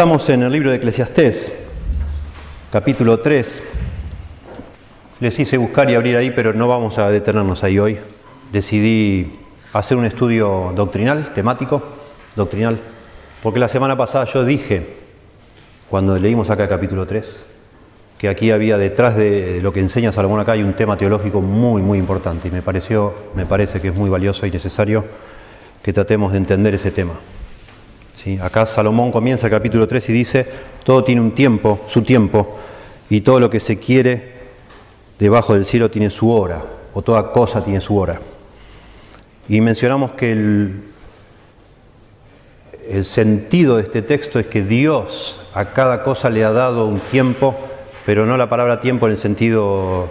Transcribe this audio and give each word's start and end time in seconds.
Estamos 0.00 0.30
en 0.30 0.42
el 0.42 0.50
libro 0.50 0.70
de 0.70 0.76
Eclesiastés, 0.76 1.52
capítulo 2.72 3.20
3. 3.20 3.62
Les 5.20 5.38
hice 5.38 5.58
buscar 5.58 5.90
y 5.90 5.94
abrir 5.94 6.16
ahí, 6.16 6.30
pero 6.30 6.54
no 6.54 6.68
vamos 6.68 6.96
a 6.96 7.10
detenernos 7.10 7.62
ahí 7.64 7.78
hoy. 7.78 7.98
Decidí 8.50 9.38
hacer 9.74 9.98
un 9.98 10.06
estudio 10.06 10.72
doctrinal, 10.74 11.34
temático, 11.34 11.82
doctrinal, 12.34 12.78
porque 13.42 13.60
la 13.60 13.68
semana 13.68 13.94
pasada 13.94 14.24
yo 14.24 14.42
dije, 14.42 14.86
cuando 15.90 16.18
leímos 16.18 16.48
acá 16.48 16.62
el 16.62 16.70
capítulo 16.70 17.06
3, 17.06 17.44
que 18.16 18.30
aquí 18.30 18.52
había 18.52 18.78
detrás 18.78 19.16
de 19.16 19.60
lo 19.62 19.70
que 19.70 19.80
enseña 19.80 20.12
Salomón 20.12 20.40
acá 20.40 20.52
hay 20.52 20.62
un 20.62 20.72
tema 20.72 20.96
teológico 20.96 21.42
muy, 21.42 21.82
muy 21.82 21.98
importante 21.98 22.48
y 22.48 22.50
me 22.50 22.62
pareció, 22.62 23.12
me 23.34 23.44
parece 23.44 23.82
que 23.82 23.88
es 23.88 23.94
muy 23.94 24.08
valioso 24.08 24.46
y 24.46 24.50
necesario 24.50 25.04
que 25.82 25.92
tratemos 25.92 26.32
de 26.32 26.38
entender 26.38 26.74
ese 26.74 26.90
tema. 26.90 27.12
Acá 28.42 28.66
Salomón 28.66 29.10
comienza 29.12 29.46
el 29.46 29.52
capítulo 29.52 29.88
3 29.88 30.10
y 30.10 30.12
dice, 30.12 30.46
todo 30.84 31.04
tiene 31.04 31.20
un 31.22 31.34
tiempo, 31.34 31.80
su 31.86 32.02
tiempo, 32.02 32.58
y 33.08 33.22
todo 33.22 33.40
lo 33.40 33.48
que 33.48 33.60
se 33.60 33.78
quiere 33.78 34.32
debajo 35.18 35.54
del 35.54 35.64
cielo 35.64 35.90
tiene 35.90 36.10
su 36.10 36.30
hora, 36.30 36.62
o 36.92 37.02
toda 37.02 37.32
cosa 37.32 37.64
tiene 37.64 37.80
su 37.80 37.96
hora. 37.96 38.20
Y 39.48 39.60
mencionamos 39.60 40.12
que 40.12 40.32
el, 40.32 40.82
el 42.88 43.04
sentido 43.04 43.76
de 43.76 43.84
este 43.84 44.02
texto 44.02 44.38
es 44.38 44.46
que 44.46 44.62
Dios 44.62 45.40
a 45.54 45.66
cada 45.66 46.02
cosa 46.02 46.28
le 46.28 46.44
ha 46.44 46.52
dado 46.52 46.86
un 46.86 47.00
tiempo, 47.00 47.56
pero 48.04 48.26
no 48.26 48.36
la 48.36 48.50
palabra 48.50 48.80
tiempo 48.80 49.06
en 49.06 49.12
el 49.12 49.18
sentido 49.18 50.10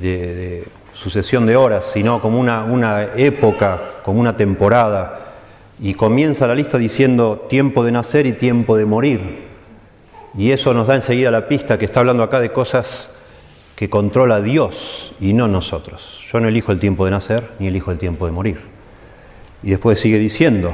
de, 0.00 0.34
de 0.34 0.64
sucesión 0.92 1.46
de 1.46 1.54
horas, 1.56 1.86
sino 1.86 2.20
como 2.20 2.40
una, 2.40 2.64
una 2.64 3.04
época, 3.14 3.80
como 4.02 4.18
una 4.18 4.36
temporada 4.36 5.25
y 5.78 5.94
comienza 5.94 6.46
la 6.46 6.54
lista 6.54 6.78
diciendo 6.78 7.46
tiempo 7.48 7.84
de 7.84 7.92
nacer 7.92 8.26
y 8.26 8.32
tiempo 8.32 8.76
de 8.76 8.86
morir. 8.86 9.46
Y 10.36 10.52
eso 10.52 10.74
nos 10.74 10.86
da 10.86 10.94
enseguida 10.94 11.30
la 11.30 11.48
pista 11.48 11.78
que 11.78 11.84
está 11.84 12.00
hablando 12.00 12.22
acá 12.22 12.40
de 12.40 12.52
cosas 12.52 13.08
que 13.74 13.90
controla 13.90 14.40
Dios 14.40 15.14
y 15.20 15.32
no 15.32 15.48
nosotros. 15.48 16.22
Yo 16.30 16.40
no 16.40 16.48
elijo 16.48 16.72
el 16.72 16.78
tiempo 16.78 17.04
de 17.04 17.10
nacer 17.10 17.50
ni 17.58 17.66
elijo 17.66 17.90
el 17.90 17.98
tiempo 17.98 18.26
de 18.26 18.32
morir. 18.32 18.60
Y 19.62 19.70
después 19.70 20.00
sigue 20.00 20.18
diciendo 20.18 20.72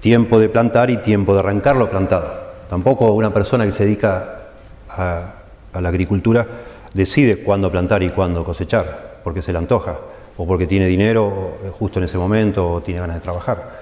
tiempo 0.00 0.38
de 0.38 0.48
plantar 0.48 0.90
y 0.90 0.96
tiempo 0.98 1.34
de 1.34 1.40
arrancar 1.40 1.76
lo 1.76 1.90
plantado. 1.90 2.52
Tampoco 2.68 3.12
una 3.12 3.32
persona 3.32 3.64
que 3.64 3.72
se 3.72 3.84
dedica 3.84 4.40
a, 4.88 5.34
a 5.72 5.80
la 5.80 5.88
agricultura 5.88 6.46
decide 6.94 7.42
cuándo 7.42 7.70
plantar 7.70 8.02
y 8.02 8.10
cuándo 8.10 8.44
cosechar, 8.44 9.20
porque 9.22 9.42
se 9.42 9.52
le 9.52 9.58
antoja, 9.58 9.98
o 10.36 10.46
porque 10.46 10.66
tiene 10.66 10.86
dinero 10.86 11.58
justo 11.78 11.98
en 11.98 12.06
ese 12.06 12.18
momento, 12.18 12.68
o 12.68 12.80
tiene 12.80 13.00
ganas 13.00 13.16
de 13.16 13.22
trabajar 13.22 13.81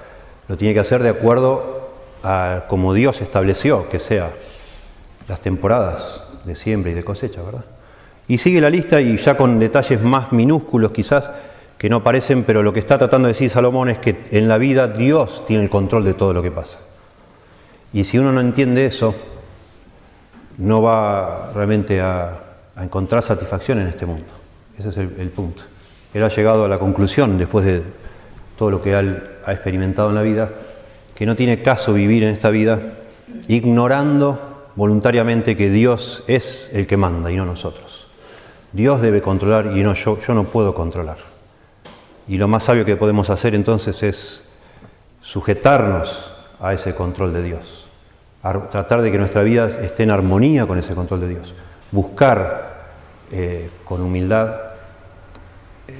lo 0.50 0.56
tiene 0.56 0.74
que 0.74 0.80
hacer 0.80 1.00
de 1.04 1.10
acuerdo 1.10 1.90
a 2.24 2.64
como 2.66 2.92
Dios 2.92 3.20
estableció 3.20 3.88
que 3.88 4.00
sea 4.00 4.32
las 5.28 5.40
temporadas 5.40 6.24
de 6.42 6.56
siembra 6.56 6.90
y 6.90 6.94
de 6.94 7.04
cosecha, 7.04 7.40
¿verdad? 7.40 7.64
Y 8.26 8.38
sigue 8.38 8.60
la 8.60 8.68
lista 8.68 9.00
y 9.00 9.16
ya 9.16 9.36
con 9.36 9.60
detalles 9.60 10.02
más 10.02 10.32
minúsculos 10.32 10.90
quizás 10.90 11.30
que 11.78 11.88
no 11.88 11.98
aparecen, 11.98 12.42
pero 12.42 12.64
lo 12.64 12.72
que 12.72 12.80
está 12.80 12.98
tratando 12.98 13.28
de 13.28 13.34
decir 13.34 13.48
Salomón 13.48 13.90
es 13.90 14.00
que 14.00 14.26
en 14.32 14.48
la 14.48 14.58
vida 14.58 14.88
Dios 14.88 15.44
tiene 15.46 15.62
el 15.62 15.70
control 15.70 16.02
de 16.02 16.14
todo 16.14 16.34
lo 16.34 16.42
que 16.42 16.50
pasa. 16.50 16.80
Y 17.92 18.02
si 18.02 18.18
uno 18.18 18.32
no 18.32 18.40
entiende 18.40 18.86
eso, 18.86 19.14
no 20.58 20.82
va 20.82 21.52
realmente 21.54 22.00
a, 22.00 22.38
encontrar 22.76 23.22
satisfacción 23.22 23.78
en 23.78 23.86
este 23.86 24.04
mundo. 24.04 24.26
Ese 24.76 24.88
es 24.88 24.96
el, 24.96 25.14
el 25.16 25.28
punto. 25.28 25.62
Él 26.12 26.24
ha 26.24 26.28
llegado 26.28 26.64
a 26.64 26.68
la 26.68 26.80
conclusión, 26.80 27.38
después 27.38 27.64
de 27.64 27.84
todo 28.58 28.72
lo 28.72 28.82
que 28.82 28.98
él 28.98 29.22
ha 29.50 29.54
experimentado 29.54 30.10
en 30.10 30.14
la 30.14 30.22
vida, 30.22 30.50
que 31.14 31.26
no 31.26 31.36
tiene 31.36 31.62
caso 31.62 31.92
vivir 31.92 32.22
en 32.22 32.30
esta 32.30 32.50
vida 32.50 32.80
ignorando 33.48 34.70
voluntariamente 34.76 35.56
que 35.56 35.70
Dios 35.70 36.22
es 36.28 36.70
el 36.72 36.86
que 36.86 36.96
manda 36.96 37.30
y 37.30 37.36
no 37.36 37.44
nosotros. 37.44 38.06
Dios 38.72 39.02
debe 39.02 39.20
controlar 39.20 39.76
y 39.76 39.82
no 39.82 39.94
yo, 39.94 40.18
yo 40.20 40.34
no 40.34 40.44
puedo 40.44 40.74
controlar. 40.74 41.18
Y 42.28 42.36
lo 42.36 42.46
más 42.46 42.64
sabio 42.64 42.84
que 42.84 42.96
podemos 42.96 43.28
hacer 43.28 43.56
entonces 43.56 44.02
es 44.04 44.48
sujetarnos 45.20 46.32
a 46.60 46.72
ese 46.72 46.94
control 46.94 47.32
de 47.32 47.42
Dios, 47.42 47.88
tratar 48.70 49.02
de 49.02 49.10
que 49.10 49.18
nuestra 49.18 49.42
vida 49.42 49.68
esté 49.82 50.04
en 50.04 50.12
armonía 50.12 50.66
con 50.66 50.78
ese 50.78 50.94
control 50.94 51.20
de 51.22 51.28
Dios, 51.28 51.54
buscar 51.90 52.84
eh, 53.32 53.68
con 53.84 54.00
humildad 54.00 54.54
eh, 55.88 55.94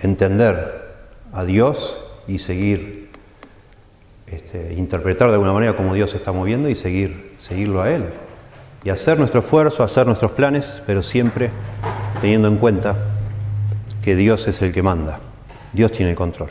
entender 0.00 0.88
a 1.34 1.44
Dios 1.44 2.07
y 2.28 2.38
seguir, 2.38 3.08
este, 4.26 4.74
interpretar 4.74 5.28
de 5.28 5.34
alguna 5.34 5.54
manera 5.54 5.74
cómo 5.74 5.94
Dios 5.94 6.10
se 6.10 6.18
está 6.18 6.30
moviendo 6.30 6.68
y 6.68 6.74
seguir, 6.74 7.32
seguirlo 7.38 7.82
a 7.82 7.90
Él. 7.90 8.04
Y 8.84 8.90
hacer 8.90 9.18
nuestro 9.18 9.40
esfuerzo, 9.40 9.82
hacer 9.82 10.06
nuestros 10.06 10.32
planes, 10.32 10.80
pero 10.86 11.02
siempre 11.02 11.50
teniendo 12.20 12.46
en 12.46 12.58
cuenta 12.58 12.94
que 14.04 14.14
Dios 14.14 14.46
es 14.46 14.62
el 14.62 14.72
que 14.72 14.82
manda. 14.82 15.18
Dios 15.72 15.90
tiene 15.90 16.10
el 16.10 16.16
control. 16.16 16.50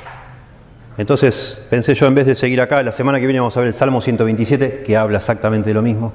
Entonces 0.98 1.62
pensé 1.70 1.94
yo, 1.94 2.08
en 2.08 2.16
vez 2.16 2.26
de 2.26 2.34
seguir 2.34 2.60
acá, 2.60 2.82
la 2.82 2.92
semana 2.92 3.20
que 3.20 3.28
viene 3.28 3.40
vamos 3.40 3.56
a 3.56 3.60
ver 3.60 3.68
el 3.68 3.74
Salmo 3.74 4.02
127, 4.02 4.84
que 4.84 4.98
habla 4.98 5.20
exactamente 5.20 5.70
de 5.70 5.74
lo 5.76 5.84
mismo. 5.84 6.12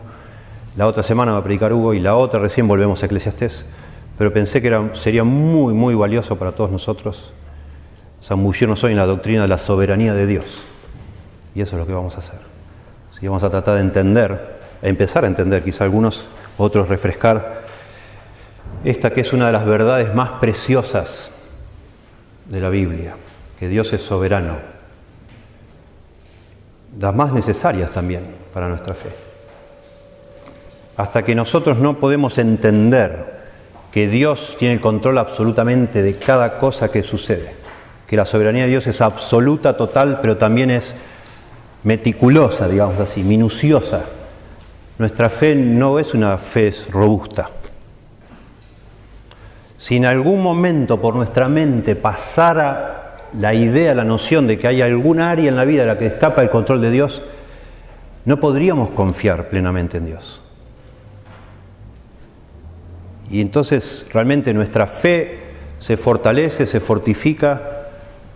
La 0.77 0.89
otra 0.89 1.03
semana 1.03 1.33
va 1.33 1.39
a 1.39 1.45
predicar 1.45 1.73
Hugo 1.73 1.95
y 1.95 2.01
la 2.01 2.17
otra 2.17 2.41
recién 2.41 2.67
volvemos 2.67 3.03
a 3.03 3.07
Eclesiastés. 3.07 3.65
Pero 4.19 4.33
pensé 4.33 4.61
que 4.61 4.69
era, 4.69 4.95
sería 4.95 5.23
muy, 5.23 5.73
muy 5.73 5.95
valioso 5.95 6.37
para 6.37 6.53
todos 6.53 6.71
nosotros 6.71 7.33
zambullirnos 8.23 8.83
hoy 8.85 8.93
en 8.93 8.99
la 8.99 9.07
doctrina 9.07 9.43
de 9.43 9.49
la 9.49 9.59
soberanía 9.59 10.15
de 10.15 10.27
Dios. 10.27 10.65
Y 11.55 11.61
eso 11.61 11.77
es 11.77 11.81
lo 11.81 11.87
que 11.87 11.93
vamos 11.93 12.15
a 12.17 12.19
hacer. 12.19 12.39
Si 13.19 13.27
vamos 13.27 13.43
a 13.43 13.51
tratar 13.51 13.75
de 13.77 13.83
entender, 13.83 14.59
a 14.83 14.89
empezar 14.89 15.25
a 15.25 15.29
entender, 15.29 15.63
quizá 15.63 15.85
algunos, 15.85 16.27
otros 16.59 16.89
refrescar, 16.89 17.63
esta 18.85 19.11
que 19.11 19.21
es 19.21 19.33
una 19.33 19.47
de 19.47 19.53
las 19.53 19.67
verdades 19.67 20.15
más 20.15 20.31
preciosas 20.41 21.31
de 22.47 22.61
la 22.61 22.69
Biblia, 22.69 23.15
que 23.59 23.69
Dios 23.69 23.93
es 23.93 24.03
soberano, 24.03 24.57
las 26.99 27.15
más 27.15 27.33
necesarias 27.33 27.93
también 27.93 28.23
para 28.53 28.69
nuestra 28.69 28.95
fe. 28.95 29.11
Hasta 30.97 31.25
que 31.25 31.35
nosotros 31.35 31.79
no 31.79 31.99
podemos 31.99 32.39
entender 32.39 33.41
que 33.93 34.09
Dios 34.09 34.57
tiene 34.59 34.75
el 34.75 34.81
control 34.81 35.19
absolutamente 35.19 36.03
de 36.03 36.17
cada 36.17 36.59
cosa 36.59 36.91
que 36.91 37.03
sucede, 37.03 37.62
que 38.13 38.17
la 38.19 38.27
soberanía 38.27 38.65
de 38.65 38.69
Dios 38.69 38.87
es 38.89 39.01
absoluta, 39.01 39.75
total, 39.75 40.19
pero 40.21 40.37
también 40.37 40.71
es 40.71 40.95
meticulosa, 41.83 42.69
digamos 42.69 43.01
así, 43.01 43.23
minuciosa. 43.23 44.05
Nuestra 44.99 45.31
fe 45.31 45.55
no 45.55 45.99
es 45.99 46.13
una 46.13 46.37
fe 46.37 46.75
robusta. 46.91 47.49
Si 49.79 49.97
en 49.97 50.05
algún 50.05 50.43
momento 50.43 51.01
por 51.01 51.15
nuestra 51.15 51.49
mente 51.49 51.97
pasara 51.97 53.29
la 53.41 53.55
idea, 53.55 53.95
la 53.95 54.05
noción 54.05 54.47
de 54.47 54.59
que 54.59 54.69
hay 54.69 54.83
algún 54.83 55.19
área 55.19 55.49
en 55.49 55.57
la 55.57 55.65
vida 55.65 55.81
en 55.81 55.89
la 55.89 55.97
que 55.97 56.05
escapa 56.05 56.43
el 56.43 56.51
control 56.51 56.83
de 56.83 56.91
Dios, 56.91 57.23
no 58.27 58.39
podríamos 58.39 58.91
confiar 58.91 59.49
plenamente 59.49 59.97
en 59.97 60.05
Dios. 60.05 60.43
Y 63.31 63.41
entonces 63.41 64.05
realmente 64.13 64.53
nuestra 64.53 64.87
fe 64.87 65.45
se 65.81 65.97
fortalece, 65.97 66.67
se 66.67 66.79
fortifica 66.79 67.79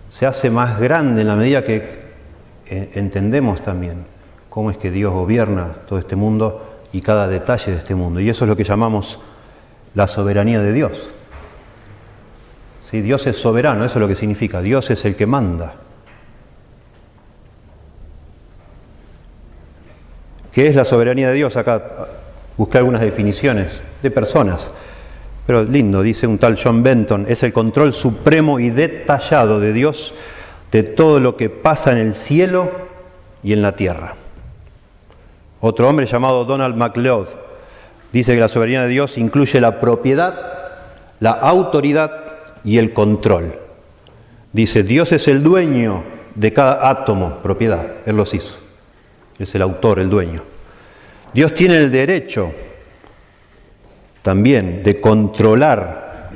se 0.09 0.25
hace 0.25 0.49
más 0.49 0.79
grande 0.79 1.21
en 1.21 1.27
la 1.27 1.35
medida 1.35 1.63
que 1.63 2.07
eh, 2.67 2.91
entendemos 2.95 3.61
también 3.61 4.05
cómo 4.49 4.71
es 4.71 4.77
que 4.77 4.91
Dios 4.91 5.13
gobierna 5.13 5.73
todo 5.87 5.99
este 5.99 6.15
mundo 6.15 6.79
y 6.91 7.01
cada 7.01 7.27
detalle 7.27 7.71
de 7.71 7.77
este 7.77 7.95
mundo. 7.95 8.19
Y 8.19 8.29
eso 8.29 8.45
es 8.45 8.49
lo 8.49 8.55
que 8.55 8.63
llamamos 8.63 9.19
la 9.93 10.07
soberanía 10.07 10.61
de 10.61 10.73
Dios. 10.73 11.13
Si 12.81 13.01
Dios 13.01 13.27
es 13.27 13.37
soberano, 13.37 13.83
eso 13.83 13.99
es 13.99 14.01
lo 14.01 14.07
que 14.07 14.15
significa. 14.15 14.61
Dios 14.61 14.89
es 14.89 15.03
el 15.05 15.15
que 15.15 15.27
manda. 15.27 15.75
¿Qué 20.51 20.67
es 20.67 20.75
la 20.75 20.85
soberanía 20.85 21.29
de 21.29 21.35
Dios? 21.35 21.55
Acá 21.57 22.07
busqué 22.57 22.79
algunas 22.79 23.01
definiciones 23.01 23.79
de 24.01 24.09
personas. 24.09 24.71
Pero 25.47 25.63
lindo, 25.63 26.03
dice 26.03 26.27
un 26.27 26.37
tal 26.37 26.59
John 26.61 26.83
Benton, 26.83 27.25
es 27.29 27.41
el 27.41 27.53
control 27.53 27.93
supremo 27.93 28.59
y 28.59 28.69
detallado 28.69 29.61
de 29.61 29.71
Dios 29.71 30.13
de 30.73 30.83
todo 30.83 31.21
lo 31.21 31.37
que 31.37 31.49
pasa 31.49 31.93
en 31.93 31.99
el 31.99 32.13
cielo 32.13 32.69
y 33.41 33.53
en 33.53 33.61
la 33.61 33.75
tierra. 33.75 34.15
Otro 35.61 35.87
hombre 35.87 36.05
llamado 36.05 36.43
Donald 36.43 36.75
MacLeod 36.75 37.29
dice 38.11 38.33
que 38.35 38.41
la 38.41 38.49
soberanía 38.49 38.83
de 38.83 38.89
Dios 38.89 39.17
incluye 39.17 39.61
la 39.61 39.79
propiedad, 39.79 40.35
la 41.21 41.31
autoridad 41.31 42.11
y 42.65 42.77
el 42.77 42.91
control. 42.91 43.57
Dice, 44.51 44.83
Dios 44.83 45.13
es 45.13 45.29
el 45.29 45.43
dueño 45.43 46.03
de 46.35 46.51
cada 46.51 46.89
átomo, 46.89 47.37
propiedad, 47.41 47.87
Él 48.05 48.17
los 48.17 48.33
hizo. 48.33 48.57
Es 49.39 49.55
el 49.55 49.61
autor, 49.61 49.99
el 49.99 50.09
dueño. 50.09 50.43
Dios 51.33 51.53
tiene 51.53 51.77
el 51.77 51.89
derecho 51.89 52.51
también 54.27 54.83
de 54.83 54.99
controlar 54.99 56.31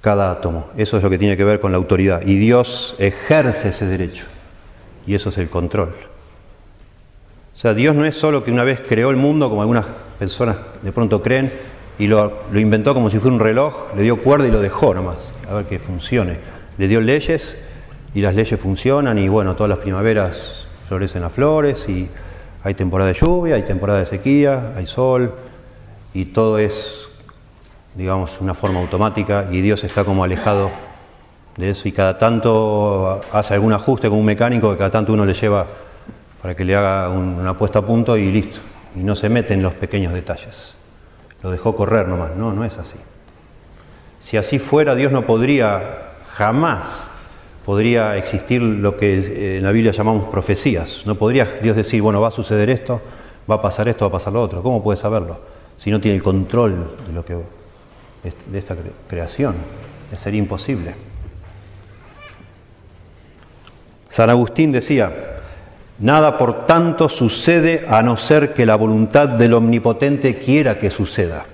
cada 0.00 0.30
átomo. 0.30 0.70
Eso 0.78 0.96
es 0.96 1.02
lo 1.02 1.10
que 1.10 1.18
tiene 1.18 1.36
que 1.36 1.44
ver 1.44 1.60
con 1.60 1.70
la 1.70 1.76
autoridad. 1.76 2.22
Y 2.24 2.38
Dios 2.38 2.96
ejerce 2.98 3.68
ese 3.68 3.84
derecho. 3.84 4.24
Y 5.06 5.14
eso 5.14 5.28
es 5.28 5.36
el 5.36 5.50
control. 5.50 5.94
O 7.54 7.58
sea, 7.58 7.74
Dios 7.74 7.94
no 7.94 8.06
es 8.06 8.16
solo 8.16 8.44
que 8.44 8.50
una 8.50 8.64
vez 8.64 8.80
creó 8.80 9.10
el 9.10 9.18
mundo, 9.18 9.50
como 9.50 9.60
algunas 9.60 9.84
personas 10.18 10.56
de 10.80 10.90
pronto 10.90 11.20
creen, 11.20 11.52
y 11.98 12.06
lo, 12.06 12.44
lo 12.50 12.60
inventó 12.60 12.94
como 12.94 13.10
si 13.10 13.18
fuera 13.18 13.34
un 13.34 13.40
reloj, 13.40 13.94
le 13.94 14.00
dio 14.00 14.22
cuerda 14.22 14.48
y 14.48 14.50
lo 14.50 14.62
dejó 14.62 14.94
nomás, 14.94 15.34
a 15.50 15.52
ver 15.52 15.66
que 15.66 15.78
funcione. 15.78 16.38
Le 16.78 16.88
dio 16.88 17.02
leyes 17.02 17.58
y 18.14 18.22
las 18.22 18.34
leyes 18.34 18.58
funcionan 18.58 19.18
y 19.18 19.28
bueno, 19.28 19.54
todas 19.54 19.68
las 19.68 19.80
primaveras 19.80 20.66
florecen 20.88 21.20
las 21.20 21.32
flores 21.32 21.90
y 21.90 22.08
hay 22.62 22.72
temporada 22.72 23.08
de 23.08 23.18
lluvia, 23.18 23.56
hay 23.56 23.64
temporada 23.64 23.98
de 23.98 24.06
sequía, 24.06 24.72
hay 24.74 24.86
sol 24.86 25.34
y 26.16 26.24
todo 26.24 26.58
es, 26.58 27.08
digamos, 27.94 28.40
una 28.40 28.54
forma 28.54 28.80
automática 28.80 29.48
y 29.50 29.60
Dios 29.60 29.84
está 29.84 30.02
como 30.02 30.24
alejado 30.24 30.70
de 31.58 31.68
eso 31.68 31.86
y 31.88 31.92
cada 31.92 32.16
tanto 32.16 33.20
hace 33.32 33.52
algún 33.52 33.74
ajuste 33.74 34.08
con 34.08 34.20
un 34.20 34.24
mecánico 34.24 34.70
que 34.70 34.78
cada 34.78 34.90
tanto 34.90 35.12
uno 35.12 35.26
le 35.26 35.34
lleva 35.34 35.66
para 36.40 36.56
que 36.56 36.64
le 36.64 36.74
haga 36.74 37.10
una 37.10 37.58
puesta 37.58 37.80
a 37.80 37.82
punto 37.82 38.16
y 38.16 38.32
listo. 38.32 38.56
Y 38.94 39.00
no 39.00 39.14
se 39.14 39.28
mete 39.28 39.52
en 39.52 39.62
los 39.62 39.74
pequeños 39.74 40.14
detalles. 40.14 40.72
Lo 41.42 41.50
dejó 41.50 41.76
correr 41.76 42.08
nomás. 42.08 42.34
No, 42.34 42.50
no 42.50 42.64
es 42.64 42.78
así. 42.78 42.96
Si 44.18 44.38
así 44.38 44.58
fuera, 44.58 44.94
Dios 44.94 45.12
no 45.12 45.26
podría 45.26 46.14
jamás 46.32 47.10
podría 47.66 48.16
existir 48.16 48.62
lo 48.62 48.96
que 48.96 49.18
eh, 49.18 49.56
en 49.58 49.64
la 49.64 49.72
Biblia 49.72 49.92
llamamos 49.92 50.28
profecías. 50.28 51.02
No 51.04 51.16
podría 51.16 51.44
Dios 51.60 51.76
decir, 51.76 52.00
bueno, 52.00 52.22
va 52.22 52.28
a 52.28 52.30
suceder 52.30 52.70
esto, 52.70 53.02
va 53.50 53.56
a 53.56 53.60
pasar 53.60 53.86
esto, 53.88 54.06
va 54.06 54.08
a 54.08 54.12
pasar 54.12 54.32
lo 54.32 54.40
otro. 54.40 54.62
¿Cómo 54.62 54.82
puede 54.82 54.96
saberlo? 54.96 55.55
Si 55.76 55.90
no 55.90 56.00
tiene 56.00 56.16
el 56.16 56.22
control 56.22 56.96
de, 57.06 57.12
lo 57.12 57.24
que, 57.24 57.34
de 57.34 58.58
esta 58.58 58.74
creación. 59.08 59.54
Sería 60.14 60.38
imposible. 60.38 60.94
San 64.08 64.30
Agustín 64.30 64.72
decía, 64.72 65.12
nada 65.98 66.38
por 66.38 66.64
tanto 66.64 67.08
sucede 67.08 67.84
a 67.88 68.02
no 68.02 68.16
ser 68.16 68.54
que 68.54 68.64
la 68.64 68.76
voluntad 68.76 69.28
del 69.28 69.54
Omnipotente 69.54 70.38
quiera 70.38 70.78
que 70.78 70.90
suceda. 70.90 71.44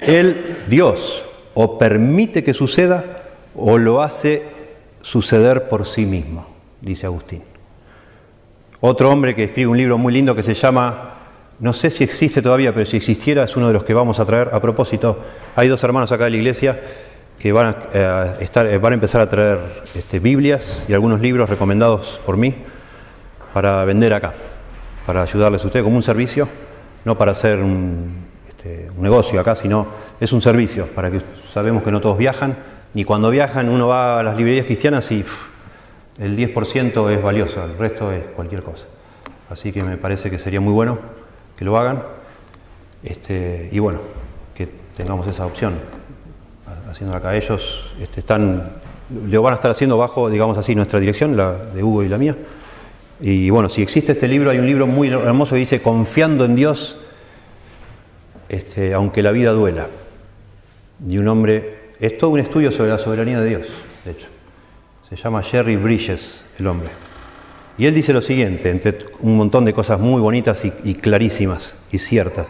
Él, 0.00 0.64
Dios, 0.68 1.24
o 1.54 1.76
permite 1.76 2.44
que 2.44 2.54
suceda 2.54 3.24
o 3.54 3.78
lo 3.78 4.00
hace 4.00 4.44
suceder 5.02 5.68
por 5.68 5.86
sí 5.86 6.06
mismo, 6.06 6.46
dice 6.80 7.06
Agustín. 7.06 7.42
Otro 8.80 9.10
hombre 9.10 9.34
que 9.34 9.44
escribe 9.44 9.66
un 9.68 9.76
libro 9.76 9.98
muy 9.98 10.12
lindo 10.12 10.36
que 10.36 10.42
se 10.42 10.54
llama, 10.54 11.17
no 11.60 11.72
sé 11.72 11.90
si 11.90 12.04
existe 12.04 12.40
todavía, 12.40 12.72
pero 12.72 12.86
si 12.86 12.96
existiera 12.96 13.44
es 13.44 13.56
uno 13.56 13.66
de 13.66 13.72
los 13.72 13.84
que 13.84 13.94
vamos 13.94 14.20
a 14.20 14.24
traer. 14.24 14.50
A 14.52 14.60
propósito, 14.60 15.18
hay 15.56 15.68
dos 15.68 15.82
hermanos 15.82 16.12
acá 16.12 16.24
de 16.24 16.30
la 16.30 16.36
iglesia 16.36 16.80
que 17.38 17.52
van 17.52 17.66
a, 17.66 17.76
eh, 17.92 18.36
estar, 18.40 18.66
eh, 18.66 18.78
van 18.78 18.92
a 18.92 18.94
empezar 18.94 19.20
a 19.20 19.28
traer 19.28 19.58
este, 19.94 20.20
Biblias 20.20 20.84
y 20.88 20.92
algunos 20.92 21.20
libros 21.20 21.50
recomendados 21.50 22.20
por 22.24 22.36
mí 22.36 22.54
para 23.52 23.84
vender 23.84 24.14
acá, 24.14 24.34
para 25.06 25.22
ayudarles 25.22 25.62
a 25.64 25.66
ustedes 25.66 25.84
como 25.84 25.96
un 25.96 26.02
servicio, 26.02 26.48
no 27.04 27.18
para 27.18 27.32
hacer 27.32 27.58
un, 27.58 28.26
este, 28.48 28.88
un 28.96 29.02
negocio 29.02 29.40
acá, 29.40 29.56
sino 29.56 29.86
es 30.20 30.32
un 30.32 30.40
servicio, 30.40 30.86
para 30.86 31.10
que 31.10 31.20
sabemos 31.52 31.82
que 31.82 31.90
no 31.90 32.00
todos 32.00 32.18
viajan 32.18 32.56
ni 32.94 33.04
cuando 33.04 33.30
viajan 33.30 33.68
uno 33.68 33.88
va 33.88 34.20
a 34.20 34.22
las 34.22 34.36
librerías 34.36 34.66
cristianas 34.66 35.10
y 35.10 35.24
el 36.18 36.36
10% 36.36 37.10
es 37.12 37.22
valioso, 37.22 37.64
el 37.64 37.76
resto 37.76 38.12
es 38.12 38.24
cualquier 38.34 38.62
cosa. 38.62 38.86
Así 39.50 39.72
que 39.72 39.82
me 39.82 39.96
parece 39.96 40.30
que 40.30 40.38
sería 40.38 40.60
muy 40.60 40.72
bueno 40.72 40.98
que 41.58 41.64
lo 41.64 41.76
hagan 41.76 42.02
este, 43.02 43.68
y 43.72 43.78
bueno, 43.80 43.98
que 44.54 44.68
tengamos 44.96 45.26
esa 45.26 45.44
opción. 45.44 45.74
Haciéndolo 46.90 47.18
acá 47.18 47.36
ellos 47.36 47.90
este, 48.00 48.20
están, 48.20 48.64
lo 49.28 49.42
van 49.42 49.54
a 49.54 49.56
estar 49.56 49.70
haciendo 49.70 49.98
bajo, 49.98 50.30
digamos 50.30 50.56
así, 50.56 50.74
nuestra 50.74 51.00
dirección, 51.00 51.36
la 51.36 51.52
de 51.52 51.82
Hugo 51.82 52.02
y 52.02 52.08
la 52.08 52.18
mía. 52.18 52.36
Y 53.20 53.50
bueno, 53.50 53.68
si 53.68 53.82
existe 53.82 54.12
este 54.12 54.28
libro, 54.28 54.50
hay 54.50 54.58
un 54.58 54.66
libro 54.66 54.86
muy 54.86 55.08
hermoso 55.08 55.54
que 55.54 55.60
dice 55.60 55.82
Confiando 55.82 56.44
en 56.44 56.54
Dios, 56.54 56.96
este, 58.48 58.94
aunque 58.94 59.22
la 59.22 59.32
vida 59.32 59.50
duela. 59.50 59.88
Y 61.08 61.18
un 61.18 61.28
hombre 61.28 61.92
es 61.98 62.16
todo 62.16 62.30
un 62.30 62.40
estudio 62.40 62.70
sobre 62.70 62.90
la 62.90 62.98
soberanía 62.98 63.40
de 63.40 63.48
Dios, 63.48 63.68
de 64.04 64.12
hecho. 64.12 64.26
Se 65.08 65.16
llama 65.16 65.42
Jerry 65.42 65.76
Bridges, 65.76 66.44
el 66.58 66.66
hombre. 66.66 67.07
Y 67.78 67.86
él 67.86 67.94
dice 67.94 68.12
lo 68.12 68.20
siguiente, 68.20 68.70
entre 68.70 68.98
un 69.20 69.36
montón 69.36 69.64
de 69.64 69.72
cosas 69.72 70.00
muy 70.00 70.20
bonitas 70.20 70.64
y, 70.64 70.94
clarísimas 70.96 71.76
y 71.92 71.98
ciertas. 71.98 72.48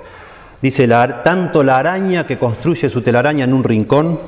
Dice, 0.63 0.89
tanto 1.23 1.63
la 1.63 1.79
araña 1.79 2.27
que 2.27 2.39
construye 2.39 2.89
su 2.89 3.03
telaraña 3.03 3.45
en 3.45 3.53
un 3.53 3.63
rincón, 3.63 4.19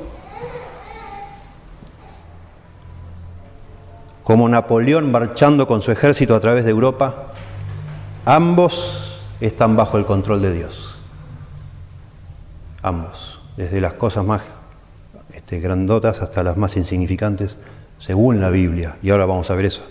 como 4.23 4.47
Napoleón 4.47 5.11
marchando 5.11 5.65
con 5.65 5.81
su 5.81 5.91
ejército 5.91 6.35
a 6.35 6.39
través 6.39 6.65
de 6.65 6.71
Europa, 6.71 7.33
ambos 8.23 9.19
están 9.41 9.75
bajo 9.75 9.97
el 9.97 10.05
control 10.05 10.43
de 10.43 10.53
Dios. 10.53 10.95
Ambos, 12.83 13.41
desde 13.57 13.81
las 13.81 13.93
cosas 13.93 14.23
más 14.23 14.43
este, 15.33 15.59
grandotas 15.59 16.21
hasta 16.21 16.43
las 16.43 16.57
más 16.57 16.77
insignificantes, 16.77 17.55
según 17.97 18.39
la 18.39 18.51
Biblia. 18.51 18.97
Y 19.01 19.09
ahora 19.09 19.25
vamos 19.25 19.49
a 19.49 19.55
ver 19.55 19.65
eso. 19.65 19.83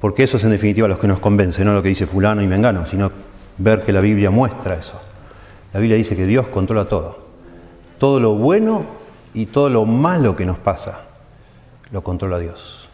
Porque 0.00 0.22
eso 0.22 0.36
es 0.36 0.44
en 0.44 0.50
definitiva 0.50 0.86
lo 0.86 0.98
que 0.98 1.08
nos 1.08 1.18
convence, 1.18 1.64
no 1.64 1.74
lo 1.74 1.82
que 1.82 1.88
dice 1.88 2.06
fulano 2.06 2.42
y 2.42 2.46
mengano, 2.46 2.86
sino 2.86 3.10
ver 3.58 3.82
que 3.82 3.92
la 3.92 4.00
Biblia 4.00 4.30
muestra 4.30 4.76
eso. 4.76 5.00
La 5.72 5.80
Biblia 5.80 5.96
dice 5.96 6.16
que 6.16 6.26
Dios 6.26 6.48
controla 6.48 6.84
todo. 6.84 7.26
Todo 7.98 8.20
lo 8.20 8.34
bueno 8.34 8.84
y 9.34 9.46
todo 9.46 9.68
lo 9.68 9.84
malo 9.84 10.36
que 10.36 10.46
nos 10.46 10.58
pasa, 10.58 11.00
lo 11.90 12.02
controla 12.02 12.38
Dios. 12.38 12.88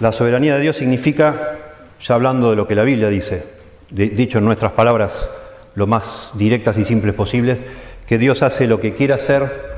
La 0.00 0.12
soberanía 0.12 0.56
de 0.56 0.62
Dios 0.62 0.76
significa, 0.76 1.56
ya 2.00 2.14
hablando 2.14 2.50
de 2.50 2.56
lo 2.56 2.66
que 2.66 2.74
la 2.74 2.82
Biblia 2.82 3.08
dice, 3.08 3.46
dicho 3.90 4.38
en 4.38 4.44
nuestras 4.44 4.72
palabras 4.72 5.30
lo 5.74 5.86
más 5.86 6.32
directas 6.34 6.78
y 6.78 6.84
simples 6.84 7.14
posibles, 7.14 7.58
que 8.06 8.18
Dios 8.18 8.42
hace 8.42 8.66
lo 8.66 8.80
que 8.80 8.94
quiera 8.94 9.16
hacer, 9.16 9.74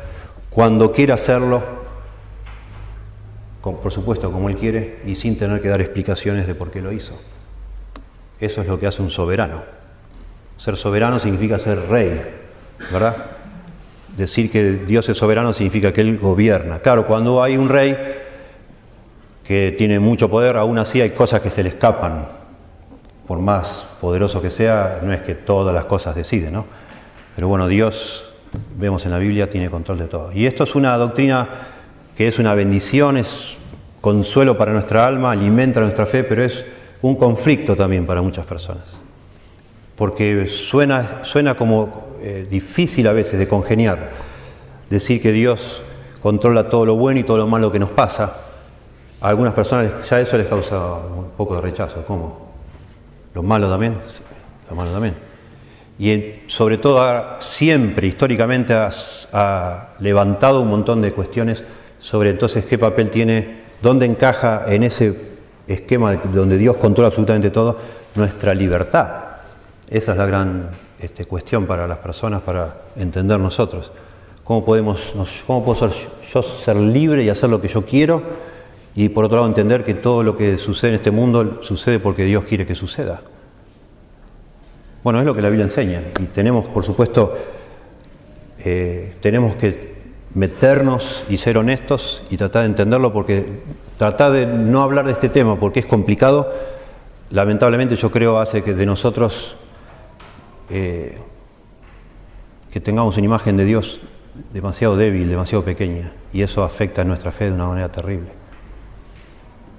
cuando 0.50 0.92
quiera 0.92 1.14
hacerlo, 1.14 1.85
por 3.74 3.92
supuesto 3.92 4.30
como 4.30 4.48
Él 4.48 4.56
quiere, 4.56 5.00
y 5.06 5.14
sin 5.14 5.36
tener 5.36 5.60
que 5.60 5.68
dar 5.68 5.80
explicaciones 5.80 6.46
de 6.46 6.54
por 6.54 6.70
qué 6.70 6.80
lo 6.80 6.92
hizo. 6.92 7.14
Eso 8.40 8.60
es 8.60 8.68
lo 8.68 8.78
que 8.78 8.86
hace 8.86 9.02
un 9.02 9.10
soberano. 9.10 9.62
Ser 10.56 10.76
soberano 10.76 11.18
significa 11.18 11.58
ser 11.58 11.88
rey, 11.88 12.22
¿verdad? 12.92 13.16
Decir 14.16 14.50
que 14.50 14.72
Dios 14.72 15.08
es 15.08 15.16
soberano 15.16 15.52
significa 15.52 15.92
que 15.92 16.00
Él 16.00 16.18
gobierna. 16.18 16.78
Claro, 16.78 17.06
cuando 17.06 17.42
hay 17.42 17.56
un 17.56 17.68
rey 17.68 17.96
que 19.44 19.74
tiene 19.76 20.00
mucho 20.00 20.30
poder, 20.30 20.56
aún 20.56 20.78
así 20.78 21.00
hay 21.00 21.10
cosas 21.10 21.40
que 21.40 21.50
se 21.50 21.62
le 21.62 21.70
escapan. 21.70 22.26
Por 23.26 23.38
más 23.40 23.86
poderoso 24.00 24.40
que 24.40 24.50
sea, 24.50 25.00
no 25.02 25.12
es 25.12 25.20
que 25.22 25.34
todas 25.34 25.74
las 25.74 25.84
cosas 25.86 26.14
deciden, 26.14 26.52
¿no? 26.52 26.66
Pero 27.34 27.48
bueno, 27.48 27.68
Dios, 27.68 28.24
vemos 28.76 29.04
en 29.04 29.10
la 29.10 29.18
Biblia, 29.18 29.50
tiene 29.50 29.68
control 29.68 29.98
de 29.98 30.06
todo. 30.06 30.32
Y 30.32 30.46
esto 30.46 30.64
es 30.64 30.74
una 30.74 30.96
doctrina 30.96 31.48
que 32.16 32.28
es 32.28 32.38
una 32.38 32.54
bendición, 32.54 33.16
es 33.16 33.58
consuelo 34.00 34.56
para 34.56 34.72
nuestra 34.72 35.06
alma, 35.06 35.32
alimenta 35.32 35.80
nuestra 35.80 36.06
fe, 36.06 36.24
pero 36.24 36.42
es 36.42 36.64
un 37.02 37.16
conflicto 37.16 37.76
también 37.76 38.06
para 38.06 38.22
muchas 38.22 38.46
personas. 38.46 38.84
Porque 39.96 40.46
suena, 40.46 41.20
suena 41.22 41.56
como 41.56 42.06
eh, 42.22 42.46
difícil 42.50 43.06
a 43.06 43.12
veces 43.12 43.38
de 43.38 43.46
congeniar, 43.46 44.10
decir 44.88 45.20
que 45.20 45.32
Dios 45.32 45.82
controla 46.22 46.68
todo 46.68 46.86
lo 46.86 46.96
bueno 46.96 47.20
y 47.20 47.24
todo 47.24 47.36
lo 47.36 47.46
malo 47.46 47.70
que 47.70 47.78
nos 47.78 47.90
pasa. 47.90 48.36
A 49.20 49.28
algunas 49.28 49.54
personas 49.54 50.08
ya 50.08 50.20
eso 50.20 50.36
les 50.38 50.46
causa 50.46 50.78
un 50.94 51.30
poco 51.36 51.56
de 51.56 51.62
rechazo. 51.62 52.04
¿Cómo? 52.06 52.50
¿Lo 53.34 53.42
malo 53.42 53.68
también? 53.68 53.98
lo 54.68 54.74
malo 54.74 54.90
también 54.90 55.26
y 55.98 56.42
sobre 56.46 56.78
todo 56.78 57.40
siempre 57.40 58.06
históricamente 58.06 58.74
ha, 58.74 59.88
levantado 59.98 60.60
un 60.60 60.68
montón 60.68 61.00
de 61.00 61.12
cuestiones 61.12 61.64
sobre 61.98 62.30
entonces 62.30 62.64
qué 62.64 62.78
papel 62.78 63.10
tiene, 63.10 63.62
dónde 63.82 64.06
encaja 64.06 64.64
en 64.68 64.82
ese 64.82 65.14
esquema 65.66 66.14
donde 66.14 66.56
Dios 66.58 66.76
controla 66.76 67.08
absolutamente 67.08 67.50
todo 67.50 67.78
nuestra 68.14 68.54
libertad. 68.54 69.10
Esa 69.88 70.12
es 70.12 70.18
la 70.18 70.26
gran 70.26 70.70
este, 71.00 71.24
cuestión 71.24 71.66
para 71.66 71.86
las 71.86 71.98
personas, 71.98 72.42
para 72.42 72.76
entender 72.96 73.38
nosotros. 73.38 73.92
¿Cómo, 74.44 74.64
podemos, 74.64 75.12
¿Cómo 75.46 75.64
puedo 75.64 75.88
ser, 75.88 76.08
yo 76.32 76.42
ser 76.42 76.76
libre 76.76 77.24
y 77.24 77.28
hacer 77.28 77.50
lo 77.50 77.60
que 77.60 77.68
yo 77.68 77.84
quiero? 77.84 78.22
Y 78.94 79.08
por 79.08 79.24
otro 79.24 79.36
lado 79.36 79.48
entender 79.48 79.84
que 79.84 79.94
todo 79.94 80.22
lo 80.22 80.36
que 80.36 80.56
sucede 80.56 80.90
en 80.90 80.96
este 80.96 81.10
mundo 81.10 81.58
sucede 81.62 81.98
porque 81.98 82.24
Dios 82.24 82.44
quiere 82.44 82.66
que 82.66 82.74
suceda. 82.74 83.20
Bueno, 85.02 85.20
es 85.20 85.26
lo 85.26 85.34
que 85.34 85.42
la 85.42 85.48
Biblia 85.48 85.64
enseña 85.64 86.02
y 86.18 86.24
tenemos, 86.26 86.66
por 86.66 86.82
supuesto, 86.84 87.36
eh, 88.58 89.14
tenemos 89.20 89.56
que 89.56 89.95
meternos 90.36 91.24
y 91.30 91.38
ser 91.38 91.56
honestos 91.56 92.22
y 92.28 92.36
tratar 92.36 92.62
de 92.62 92.68
entenderlo 92.68 93.10
porque 93.10 93.62
tratar 93.96 94.32
de 94.32 94.46
no 94.46 94.82
hablar 94.82 95.06
de 95.06 95.12
este 95.12 95.30
tema 95.30 95.58
porque 95.58 95.80
es 95.80 95.86
complicado, 95.86 96.52
lamentablemente 97.30 97.96
yo 97.96 98.10
creo 98.10 98.38
hace 98.38 98.62
que 98.62 98.74
de 98.74 98.84
nosotros 98.84 99.56
eh, 100.68 101.18
que 102.70 102.80
tengamos 102.80 103.16
una 103.16 103.24
imagen 103.24 103.56
de 103.56 103.64
Dios 103.64 104.02
demasiado 104.52 104.94
débil, 104.98 105.26
demasiado 105.26 105.64
pequeña 105.64 106.12
y 106.34 106.42
eso 106.42 106.62
afecta 106.62 107.00
a 107.00 107.04
nuestra 107.04 107.32
fe 107.32 107.46
de 107.46 107.52
una 107.52 107.68
manera 107.68 107.88
terrible. 107.88 108.28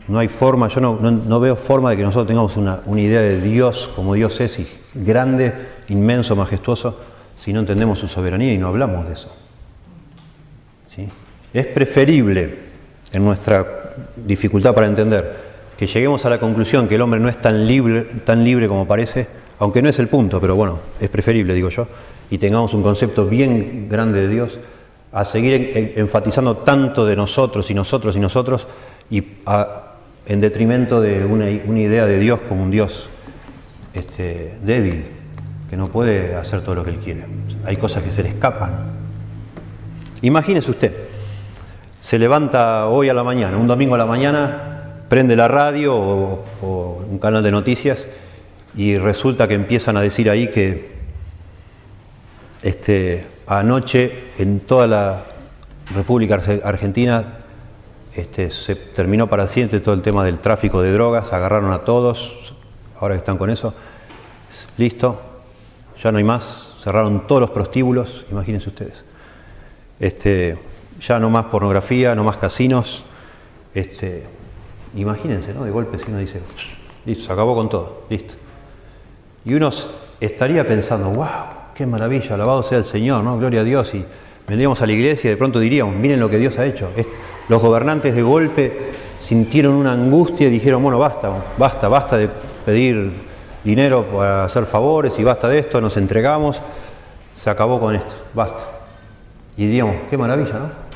No 0.07 0.17
hay 0.17 0.27
forma, 0.27 0.69
yo 0.69 0.81
no, 0.81 1.39
veo 1.39 1.55
forma 1.55 1.91
de 1.91 1.97
que 1.97 2.03
nosotros 2.03 2.25
tengamos 2.25 2.57
una, 2.57 2.81
idea 2.99 3.21
de 3.21 3.41
Dios 3.41 3.91
como 3.95 4.15
Dios 4.15 4.41
es, 4.41 4.57
y 4.57 4.67
grande, 4.95 5.53
inmenso, 5.89 6.35
majestuoso, 6.35 6.97
si 7.37 7.53
no 7.53 7.59
entendemos 7.59 7.99
su 7.99 8.07
soberanía 8.07 8.53
y 8.53 8.57
no 8.57 8.69
hablamos 8.69 9.05
de 9.05 9.13
eso. 9.13 9.29
Es 11.54 11.66
preferible, 11.68 12.56
en 13.12 13.24
nuestra 13.24 13.96
dificultad 14.16 14.74
para 14.74 14.88
entender, 14.88 15.48
que 15.77 15.88
lleguemos 15.88 16.25
a 16.25 16.30
la 16.30 16.39
conclusión 16.39 16.88
que 16.88 16.96
el 16.96 17.01
hombre 17.01 17.20
no 17.20 17.30
es 17.30 17.39
tan 17.42 17.68
libre, 17.68 18.04
tan 18.25 18.44
libre 18.44 18.68
como 18.68 18.88
parece, 18.88 19.27
aunque 19.60 19.82
no 19.82 19.89
es 19.89 20.00
el 20.00 20.08
punto, 20.08 20.42
pero 20.42 20.56
bueno, 20.56 20.80
es 21.00 21.10
preferible, 21.10 21.54
digo 21.54 21.70
yo, 21.70 21.88
y 22.30 22.38
tengamos 22.38 22.74
un 22.74 22.84
concepto 22.84 23.25
bien 23.25 23.88
grande 23.89 24.22
de 24.22 24.27
Dios, 24.27 24.60
a 25.12 25.24
seguir 25.25 25.94
enfatizando 25.96 26.58
tanto 26.58 27.06
de 27.06 27.16
nosotros 27.16 27.72
y 27.72 27.74
nosotros 27.74 28.16
y 28.16 28.20
nosotros, 28.20 28.68
y 29.10 29.24
en 30.27 30.42
detrimento 30.42 31.00
de 31.00 31.25
una, 31.25 31.50
idea 31.50 32.06
de 32.06 32.20
Dios 32.20 32.42
como 32.48 32.63
un 32.63 32.72
Dios 32.72 33.10
este, 33.94 34.56
débil, 34.63 35.06
que 35.70 35.77
no 35.77 35.89
puede 35.89 36.36
hacer 36.36 36.62
todo 36.62 36.75
lo 36.75 36.84
que 36.84 36.92
Él 36.92 36.98
quiere. 36.98 37.25
Hay 37.66 37.77
cosas 37.77 38.04
que 38.04 38.12
se 38.12 38.24
le 38.24 38.30
escapan. 38.30 39.06
Imagínese 40.21 40.71
usted, 40.71 40.95
se 42.01 42.17
levanta 42.17 42.88
hoy 42.88 43.09
a 43.09 43.13
la 43.13 43.24
mañana, 43.24 43.57
un 43.57 43.67
domingo 43.67 43.95
a 43.95 43.97
la 43.97 44.05
mañana, 44.05 45.03
prende 45.09 45.36
la 45.36 45.47
radio 45.47 45.95
o 45.95 47.03
un 47.09 47.19
canal 47.19 47.43
de 47.43 47.51
noticias 47.51 48.07
y 48.75 48.97
resulta 48.97 49.47
que 49.47 49.53
empiezan 49.53 49.97
a 49.97 50.01
decir 50.01 50.29
ahí 50.29 50.50
que 50.50 50.97
este, 52.62 53.25
anoche 53.47 54.31
en 54.38 54.59
toda 54.62 54.88
la 54.88 55.24
República 55.95 56.39
Argentina 56.63 57.39
este, 58.15 58.51
se 58.51 58.75
terminó 58.75 59.27
para 59.27 59.47
siempre 59.47 59.79
todo 59.79 59.95
el 59.95 60.01
tema 60.01 60.25
del 60.25 60.39
tráfico 60.39 60.81
de 60.81 60.91
drogas, 60.91 61.33
agarraron 61.33 61.71
a 61.71 61.79
todos, 61.79 62.53
ahora 63.00 63.15
que 63.15 63.19
están 63.19 63.38
con 63.38 63.50
eso, 63.50 63.74
listo, 64.77 65.21
ya 66.01 66.12
no 66.12 66.17
hay 66.17 66.24
más, 66.24 66.74
cerraron 66.79 67.27
todos 67.27 67.41
los 67.41 67.51
prostíbulos, 67.51 68.25
imagínense 68.31 68.69
ustedes. 68.69 69.06
Este, 70.00 70.58
ya 71.00 71.20
no 71.20 71.30
más 71.30 71.46
pornografía, 71.46 72.16
no 72.16 72.24
más 72.24 72.38
casinos, 72.38 73.04
este, 73.74 74.24
imagínense, 74.96 75.54
¿no? 75.54 75.63
De 75.63 75.72
golpe 75.72 76.00
si 76.00 76.06
uno 76.10 76.20
dice, 76.20 76.42
listo, 77.06 77.25
se 77.25 77.34
acabó 77.34 77.56
con 77.56 77.70
todo, 77.70 78.04
listo. 78.10 78.34
Y 79.46 79.54
uno 79.54 79.70
estaría 80.20 80.66
pensando, 80.66 81.10
wow, 81.12 81.27
qué 81.75 81.86
maravilla, 81.86 82.36
alabado 82.36 82.63
sea 82.63 82.80
el 82.80 82.86
Señor, 82.86 83.24
¿no? 83.24 83.38
Gloria 83.38 83.62
a 83.62 83.63
Dios. 83.63 83.94
Y 83.94 84.04
vendríamos 84.48 84.82
a 84.82 84.86
la 84.86 84.94
iglesia 84.94 85.30
y 85.30 85.32
de 85.32 85.38
pronto 85.38 85.60
diríamos, 85.60 85.96
miren 85.96 86.20
lo 86.20 86.30
que 86.30 86.38
Dios 86.38 86.58
ha 86.58 86.66
hecho. 86.66 86.89
Los 87.50 87.62
gobernantes 87.62 88.16
de 88.16 88.22
golpe 88.22 88.92
sintieron 89.22 89.75
una 89.75 89.94
angustia 89.94 90.48
y 90.48 90.50
dijeron, 90.50 90.82
bueno, 90.84 91.00
basta, 91.00 91.32
basta, 91.58 91.88
basta 91.88 92.18
de 92.18 92.30
pedir 92.66 93.12
dinero 93.63 94.06
para 94.06 94.46
hacer 94.46 94.66
favores 94.66 95.18
y 95.20 95.24
basta 95.24 95.48
de 95.48 95.60
esto, 95.60 95.82
nos 95.82 95.98
entregamos, 95.98 96.62
se 97.36 97.50
acabó 97.50 97.80
con 97.80 97.96
esto, 97.96 98.16
basta. 98.34 98.76
Y 99.57 99.65
diríamos, 99.65 99.95
qué 100.09 100.17
maravilla, 100.17 100.53
¿no? 100.53 100.87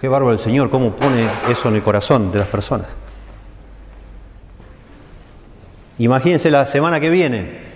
Qué 0.00 0.08
bárbaro 0.08 0.32
el 0.32 0.38
Señor, 0.38 0.70
cómo 0.70 0.92
pone 0.92 1.28
eso 1.48 1.68
en 1.68 1.76
el 1.76 1.82
corazón 1.82 2.32
de 2.32 2.38
las 2.38 2.48
personas. 2.48 2.88
Imagínense 5.98 6.50
la 6.50 6.66
semana 6.66 7.00
que 7.00 7.08
viene, 7.08 7.66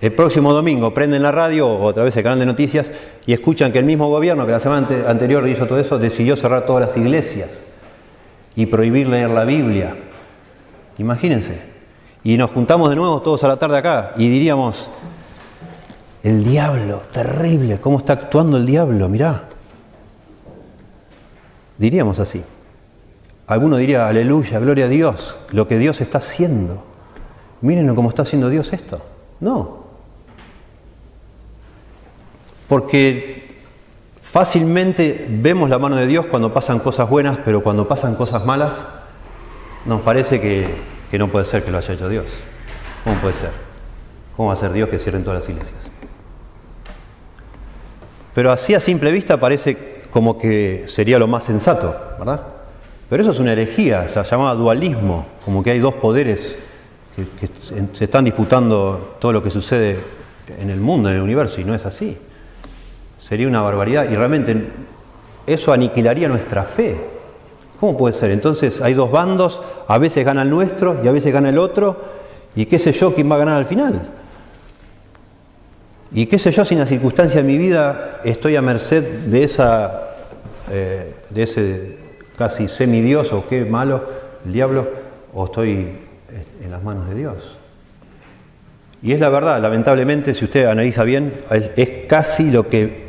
el 0.00 0.12
próximo 0.12 0.52
domingo 0.52 0.92
prenden 0.92 1.22
la 1.22 1.32
radio 1.32 1.66
o 1.66 1.82
otra 1.82 2.04
vez 2.04 2.16
el 2.16 2.22
canal 2.22 2.38
de 2.38 2.46
noticias 2.46 2.92
y 3.24 3.32
escuchan 3.32 3.72
que 3.72 3.78
el 3.78 3.84
mismo 3.84 4.08
gobierno 4.08 4.44
que 4.44 4.52
la 4.52 4.60
semana 4.60 4.86
anterior 5.08 5.48
hizo 5.48 5.66
todo 5.66 5.80
eso 5.80 5.98
decidió 5.98 6.36
cerrar 6.36 6.66
todas 6.66 6.86
las 6.88 6.96
iglesias 6.96 7.48
y 8.54 8.66
prohibir 8.66 9.08
leer 9.08 9.30
la 9.30 9.44
Biblia. 9.44 9.96
Imagínense. 10.98 11.60
Y 12.22 12.36
nos 12.36 12.50
juntamos 12.50 12.90
de 12.90 12.96
nuevo 12.96 13.22
todos 13.22 13.42
a 13.44 13.48
la 13.48 13.56
tarde 13.56 13.78
acá 13.78 14.12
y 14.16 14.28
diríamos, 14.28 14.90
el 16.26 16.42
diablo, 16.42 17.02
terrible, 17.12 17.80
¿cómo 17.80 17.98
está 17.98 18.14
actuando 18.14 18.56
el 18.56 18.66
diablo? 18.66 19.08
Mirá. 19.08 19.44
Diríamos 21.78 22.18
así. 22.18 22.42
Alguno 23.46 23.76
diría, 23.76 24.08
aleluya, 24.08 24.58
gloria 24.58 24.86
a 24.86 24.88
Dios, 24.88 25.36
lo 25.52 25.68
que 25.68 25.78
Dios 25.78 26.00
está 26.00 26.18
haciendo. 26.18 26.82
Miren 27.60 27.94
cómo 27.94 28.08
está 28.08 28.22
haciendo 28.22 28.48
Dios 28.48 28.72
esto. 28.72 29.00
No, 29.38 29.84
porque 32.68 33.62
fácilmente 34.20 35.28
vemos 35.30 35.70
la 35.70 35.78
mano 35.78 35.94
de 35.94 36.08
Dios 36.08 36.26
cuando 36.26 36.52
pasan 36.52 36.80
cosas 36.80 37.08
buenas, 37.08 37.38
pero 37.44 37.62
cuando 37.62 37.86
pasan 37.86 38.16
cosas 38.16 38.44
malas, 38.44 38.84
nos 39.84 40.00
parece 40.00 40.40
que, 40.40 40.74
no 41.16 41.28
puede 41.28 41.44
ser 41.44 41.62
que 41.62 41.70
lo 41.70 41.78
haya 41.78 41.94
hecho 41.94 42.08
Dios. 42.08 42.26
¿Cómo 43.04 43.14
puede 43.16 43.34
ser? 43.34 43.50
¿Cómo 44.36 44.48
va 44.48 44.54
a 44.54 44.56
ser 44.56 44.72
Dios 44.72 44.88
que 44.88 44.98
cierren 44.98 45.22
todas 45.22 45.38
las 45.38 45.48
iglesias? 45.48 45.95
Pero 48.36 48.52
así 48.52 48.74
a 48.74 48.80
simple 48.80 49.10
vista 49.10 49.40
parece 49.40 50.02
como 50.10 50.36
que 50.36 50.84
sería 50.88 51.18
lo 51.18 51.26
más 51.26 51.44
sensato, 51.44 51.96
¿verdad? 52.18 52.42
Pero 53.08 53.22
eso 53.22 53.32
es 53.32 53.40
una 53.40 53.52
herejía, 53.52 54.06
se 54.10 54.22
llama 54.22 54.54
dualismo, 54.54 55.24
como 55.42 55.62
que 55.62 55.70
hay 55.70 55.78
dos 55.78 55.94
poderes 55.94 56.58
que, 57.16 57.24
que 57.46 57.50
se 57.94 58.04
están 58.04 58.26
disputando 58.26 59.16
todo 59.18 59.32
lo 59.32 59.42
que 59.42 59.48
sucede 59.48 59.96
en 60.60 60.68
el 60.68 60.80
mundo, 60.80 61.08
en 61.08 61.16
el 61.16 61.22
universo, 61.22 61.62
y 61.62 61.64
no 61.64 61.74
es 61.74 61.86
así. 61.86 62.14
Sería 63.16 63.48
una 63.48 63.62
barbaridad 63.62 64.04
y 64.04 64.14
realmente 64.14 64.66
eso 65.46 65.72
aniquilaría 65.72 66.28
nuestra 66.28 66.64
fe. 66.64 66.94
¿Cómo 67.80 67.96
puede 67.96 68.12
ser? 68.12 68.32
Entonces 68.32 68.82
hay 68.82 68.92
dos 68.92 69.10
bandos, 69.10 69.62
a 69.88 69.96
veces 69.96 70.26
gana 70.26 70.42
el 70.42 70.50
nuestro 70.50 71.00
y 71.02 71.08
a 71.08 71.12
veces 71.12 71.32
gana 71.32 71.48
el 71.48 71.56
otro, 71.56 71.96
y 72.54 72.66
qué 72.66 72.78
sé 72.78 72.92
yo 72.92 73.14
quién 73.14 73.30
va 73.30 73.36
a 73.36 73.38
ganar 73.38 73.56
al 73.56 73.64
final. 73.64 74.10
Y 76.12 76.26
qué 76.26 76.38
sé 76.38 76.52
yo 76.52 76.64
si 76.64 76.74
en 76.74 76.80
la 76.80 76.86
circunstancia 76.86 77.42
de 77.42 77.46
mi 77.46 77.58
vida 77.58 78.20
estoy 78.24 78.56
a 78.56 78.62
merced 78.62 79.02
de 79.02 79.44
esa 79.44 80.06
eh, 80.70 81.14
de 81.30 81.42
ese 81.44 81.96
casi 82.36 82.68
semidios 82.68 83.32
o 83.32 83.48
qué 83.48 83.64
malo, 83.64 84.02
el 84.44 84.52
diablo, 84.52 84.88
o 85.32 85.44
estoy 85.44 85.90
en 86.62 86.70
las 86.70 86.82
manos 86.82 87.08
de 87.08 87.14
Dios. 87.14 87.56
Y 89.02 89.12
es 89.12 89.20
la 89.20 89.28
verdad, 89.28 89.60
lamentablemente, 89.60 90.34
si 90.34 90.44
usted 90.44 90.66
analiza 90.66 91.04
bien, 91.04 91.32
es 91.76 91.88
casi 92.08 92.50
lo 92.50 92.68
que 92.68 93.06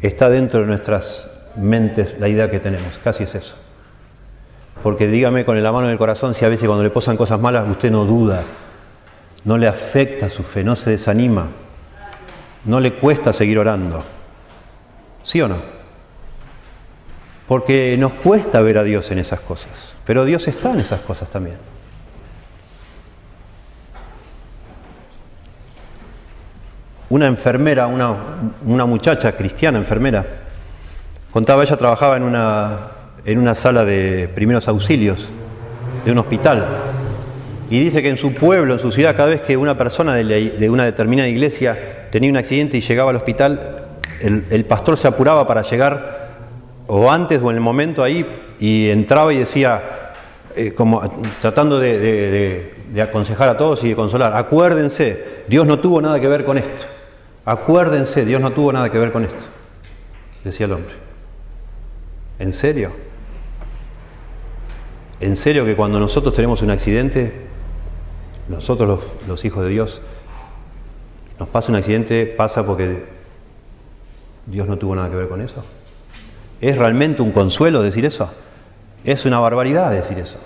está 0.00 0.30
dentro 0.30 0.60
de 0.60 0.66
nuestras 0.66 1.30
mentes 1.56 2.14
la 2.20 2.28
idea 2.28 2.50
que 2.50 2.60
tenemos, 2.60 2.98
casi 3.02 3.24
es 3.24 3.34
eso. 3.34 3.56
Porque 4.82 5.08
dígame 5.08 5.44
con 5.44 5.60
la 5.60 5.72
mano 5.72 5.86
en 5.86 5.92
el 5.92 5.98
corazón 5.98 6.34
si 6.34 6.44
a 6.44 6.48
veces 6.48 6.66
cuando 6.66 6.84
le 6.84 6.90
posan 6.90 7.16
cosas 7.16 7.40
malas 7.40 7.68
usted 7.68 7.90
no 7.90 8.04
duda, 8.04 8.42
no 9.44 9.58
le 9.58 9.66
afecta 9.66 10.30
su 10.30 10.42
fe, 10.42 10.62
no 10.62 10.76
se 10.76 10.90
desanima, 10.90 11.48
no 12.64 12.80
le 12.80 12.94
cuesta 12.94 13.32
seguir 13.32 13.58
orando. 13.58 14.02
¿Sí 15.22 15.40
o 15.40 15.48
no? 15.48 15.56
Porque 17.48 17.96
nos 17.98 18.12
cuesta 18.14 18.60
ver 18.60 18.78
a 18.78 18.82
Dios 18.82 19.10
en 19.10 19.18
esas 19.18 19.40
cosas, 19.40 19.96
pero 20.06 20.24
Dios 20.24 20.48
está 20.48 20.72
en 20.72 20.80
esas 20.80 21.00
cosas 21.00 21.28
también. 21.30 21.56
una 27.14 27.28
enfermera, 27.28 27.86
una, 27.86 28.86
muchacha 28.86 29.36
cristiana, 29.36 29.78
enfermera, 29.78 30.24
contaba, 31.30 31.62
ella 31.62 31.76
trabajaba 31.76 32.16
en 32.16 32.24
una, 32.24 32.88
en 33.24 33.38
una 33.38 33.54
sala 33.54 33.84
de 33.84 34.28
primeros 34.34 34.66
auxilios 34.66 35.28
de 36.04 36.10
un 36.10 36.18
hospital. 36.18 36.66
Y 37.70 37.78
dice 37.78 38.02
que 38.02 38.08
en 38.08 38.16
su 38.16 38.34
pueblo, 38.34 38.74
en 38.74 38.80
su 38.80 38.90
ciudad, 38.90 39.14
cada 39.16 39.28
vez 39.28 39.42
que 39.42 39.56
una 39.56 39.78
persona 39.78 40.14
de, 40.14 40.68
una 40.68 40.84
determinada 40.84 41.28
iglesia 41.28 42.03
tenía 42.14 42.30
un 42.30 42.36
accidente 42.36 42.76
y 42.76 42.80
llegaba 42.80 43.10
al 43.10 43.16
hospital, 43.16 43.88
el, 44.20 44.64
pastor 44.66 44.96
se 44.96 45.08
apuraba 45.08 45.48
para 45.48 45.62
llegar 45.62 46.28
o 46.86 47.10
antes 47.10 47.42
o 47.42 47.50
en 47.50 47.56
el 47.56 47.60
momento 47.60 48.04
ahí 48.04 48.24
y 48.60 48.88
entraba 48.88 49.32
y 49.32 49.38
decía, 49.38 50.12
eh, 50.54 50.72
como 50.74 51.02
tratando 51.40 51.80
de, 51.80 52.70
de 52.92 53.02
aconsejar 53.02 53.48
a 53.48 53.56
todos 53.56 53.82
y 53.82 53.88
de 53.88 53.96
consolar, 53.96 54.36
acuérdense, 54.36 55.42
Dios 55.48 55.66
no 55.66 55.80
tuvo 55.80 56.00
nada 56.00 56.20
que 56.20 56.28
ver 56.28 56.44
con 56.44 56.56
esto. 56.56 56.84
Acuérdense, 57.44 58.24
Dios 58.24 58.40
no 58.40 58.52
tuvo 58.52 58.72
nada 58.72 58.92
que 58.92 58.98
ver 58.98 59.10
con 59.10 59.24
esto, 59.24 59.42
decía 60.44 60.66
el 60.66 60.72
hombre. 60.72 60.94
¿En 62.38 62.52
serio? 62.52 62.92
¿En 65.18 65.34
serio 65.34 65.64
que 65.64 65.74
cuando 65.74 65.98
nosotros 65.98 66.32
tenemos 66.32 66.62
un 66.62 66.70
accidente, 66.70 67.32
nosotros 68.48 69.00
los, 69.26 69.44
hijos 69.44 69.64
de 69.64 69.70
Dios, 69.70 70.00
nos 71.38 71.48
pasa 71.48 71.72
un 71.72 71.76
accidente, 71.76 72.26
pasa 72.26 72.64
porque 72.64 73.04
Dios 74.46 74.68
no 74.68 74.76
tuvo 74.76 74.94
nada 74.94 75.10
que 75.10 75.16
ver 75.16 75.28
con 75.28 75.40
eso? 75.40 75.62
¿Es 76.60 76.76
realmente 76.76 77.22
un 77.22 77.32
consuelo 77.32 77.82
decir 77.82 78.04
eso? 78.04 78.30
Es 79.04 79.24
una 79.24 79.38
barbaridad 79.38 79.90
decir 79.90 80.18
eso. 80.18 80.38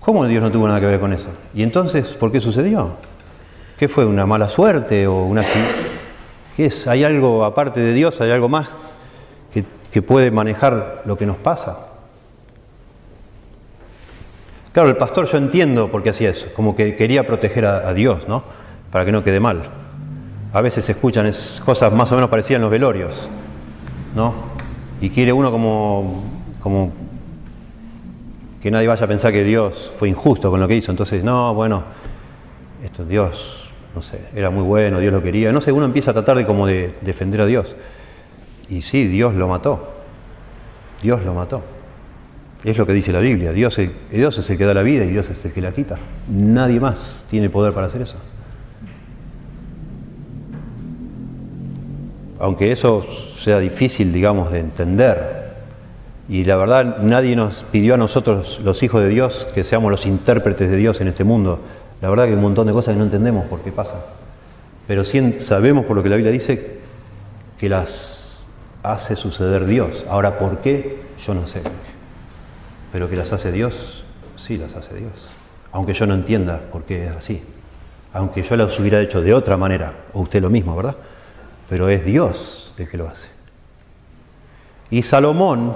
¿Cómo 0.00 0.24
Dios 0.26 0.42
no 0.42 0.52
tuvo 0.52 0.68
nada 0.68 0.80
que 0.80 0.86
ver 0.86 1.00
con 1.00 1.12
eso? 1.12 1.28
¿Y 1.52 1.62
entonces 1.62 2.14
por 2.14 2.30
qué 2.30 2.40
sucedió? 2.40 2.96
¿Qué 3.78 3.88
fue? 3.88 4.06
¿Una 4.06 4.24
mala 4.24 4.48
suerte 4.48 5.06
o 5.06 5.24
una 5.24 5.42
¿Qué 6.56 6.66
es? 6.66 6.86
¿Hay 6.86 7.04
algo 7.04 7.44
aparte 7.44 7.80
de 7.80 7.92
Dios? 7.92 8.20
¿Hay 8.20 8.30
algo 8.30 8.48
más 8.48 8.70
que, 9.90 10.02
puede 10.02 10.30
manejar 10.30 11.02
lo 11.06 11.18
que 11.18 11.26
nos 11.26 11.36
pasa? 11.36 11.78
Claro, 14.72 14.88
el 14.88 14.96
pastor 14.96 15.26
yo 15.26 15.38
entiendo 15.38 15.90
por 15.90 16.02
qué 16.02 16.10
hacía 16.10 16.30
eso, 16.30 16.48
como 16.54 16.76
que 16.76 16.96
quería 16.96 17.26
proteger 17.26 17.64
a, 17.64 17.92
Dios, 17.94 18.28
¿no? 18.28 18.44
Para 18.90 19.04
que 19.04 19.12
no 19.12 19.22
quede 19.22 19.40
mal. 19.40 19.62
A 20.52 20.60
veces 20.60 20.84
se 20.84 20.92
escuchan 20.92 21.30
cosas 21.64 21.92
más 21.92 22.10
o 22.12 22.14
menos 22.14 22.30
parecidas 22.30 22.56
en 22.56 22.62
los 22.62 22.70
velorios, 22.70 23.28
¿no? 24.14 24.34
Y 25.00 25.10
quiere 25.10 25.32
uno 25.32 25.50
como, 25.50 26.24
como 26.62 26.92
que 28.62 28.70
nadie 28.70 28.88
vaya 28.88 29.04
a 29.04 29.08
pensar 29.08 29.32
que 29.32 29.44
Dios 29.44 29.92
fue 29.98 30.08
injusto 30.08 30.50
con 30.50 30.60
lo 30.60 30.66
que 30.66 30.76
hizo. 30.76 30.90
Entonces, 30.90 31.22
no, 31.22 31.54
bueno, 31.54 31.84
esto 32.82 33.04
Dios, 33.04 33.70
no 33.94 34.02
sé, 34.02 34.20
era 34.34 34.50
muy 34.50 34.62
bueno, 34.62 34.98
Dios 34.98 35.12
lo 35.12 35.22
quería. 35.22 35.52
No 35.52 35.60
sé, 35.60 35.72
uno 35.72 35.84
empieza 35.84 36.12
a 36.12 36.14
tratar 36.14 36.38
de 36.38 36.46
como 36.46 36.66
de 36.66 36.94
defender 37.02 37.42
a 37.42 37.46
Dios. 37.46 37.76
Y 38.68 38.80
sí, 38.80 39.06
Dios 39.06 39.34
lo 39.34 39.48
mató. 39.48 39.92
Dios 41.02 41.24
lo 41.24 41.34
mató. 41.34 41.62
Es 42.64 42.78
lo 42.78 42.86
que 42.86 42.92
dice 42.92 43.12
la 43.12 43.20
Biblia. 43.20 43.52
Dios, 43.52 43.78
Dios 44.10 44.38
es 44.38 44.50
el 44.50 44.58
que 44.58 44.64
da 44.64 44.74
la 44.74 44.82
vida 44.82 45.04
y 45.04 45.10
Dios 45.10 45.28
es 45.30 45.44
el 45.44 45.52
que 45.52 45.60
la 45.60 45.72
quita. 45.72 45.98
Nadie 46.28 46.80
más 46.80 47.24
tiene 47.30 47.50
poder 47.50 47.72
para 47.72 47.86
hacer 47.86 48.02
eso. 48.02 48.16
Aunque 52.38 52.72
eso 52.72 53.04
sea 53.38 53.58
difícil, 53.58 54.12
digamos, 54.12 54.52
de 54.52 54.60
entender. 54.60 55.46
Y 56.28 56.44
la 56.44 56.56
verdad, 56.56 56.98
nadie 56.98 57.36
nos 57.36 57.64
pidió 57.70 57.94
a 57.94 57.96
nosotros, 57.96 58.60
los 58.64 58.82
hijos 58.82 59.02
de 59.02 59.08
Dios, 59.08 59.46
que 59.54 59.64
seamos 59.64 59.90
los 59.90 60.06
intérpretes 60.06 60.70
de 60.70 60.76
Dios 60.76 61.00
en 61.00 61.08
este 61.08 61.24
mundo. 61.24 61.60
La 62.00 62.10
verdad 62.10 62.24
que 62.24 62.30
hay 62.30 62.36
un 62.36 62.42
montón 62.42 62.66
de 62.66 62.72
cosas 62.72 62.94
que 62.94 62.98
no 62.98 63.04
entendemos 63.04 63.46
por 63.46 63.60
qué 63.60 63.72
pasa. 63.72 63.94
Pero 64.86 65.04
sí 65.04 65.36
sabemos 65.40 65.84
por 65.84 65.96
lo 65.96 66.02
que 66.02 66.08
la 66.08 66.16
Biblia 66.16 66.32
dice 66.32 66.78
que 67.58 67.68
las 67.68 68.38
hace 68.82 69.16
suceder 69.16 69.66
Dios. 69.66 70.04
Ahora, 70.08 70.38
¿por 70.38 70.58
qué? 70.58 71.02
Yo 71.24 71.34
no 71.34 71.46
sé 71.46 71.62
pero 72.96 73.10
que 73.10 73.16
las 73.16 73.30
hace 73.30 73.52
Dios, 73.52 74.04
sí 74.36 74.56
las 74.56 74.74
hace 74.74 74.94
Dios. 74.94 75.12
Aunque 75.70 75.92
yo 75.92 76.06
no 76.06 76.14
entienda 76.14 76.62
por 76.72 76.84
qué 76.84 77.06
es 77.06 77.12
así. 77.12 77.42
Aunque 78.14 78.42
yo 78.42 78.56
las 78.56 78.80
hubiera 78.80 79.02
hecho 79.02 79.20
de 79.20 79.34
otra 79.34 79.58
manera, 79.58 79.92
o 80.14 80.22
usted 80.22 80.40
lo 80.40 80.48
mismo, 80.48 80.74
¿verdad? 80.74 80.96
Pero 81.68 81.88
es 81.88 82.04
Dios 82.04 82.72
el 82.78 82.88
que 82.88 82.96
lo 82.96 83.08
hace. 83.08 83.28
Y 84.90 85.02
Salomón, 85.02 85.74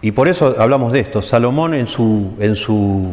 y 0.00 0.12
por 0.12 0.28
eso 0.28 0.54
hablamos 0.58 0.92
de 0.92 1.00
esto, 1.00 1.22
Salomón 1.22 1.74
en 1.74 1.86
su, 1.86 2.34
en 2.38 2.54
su, 2.54 3.12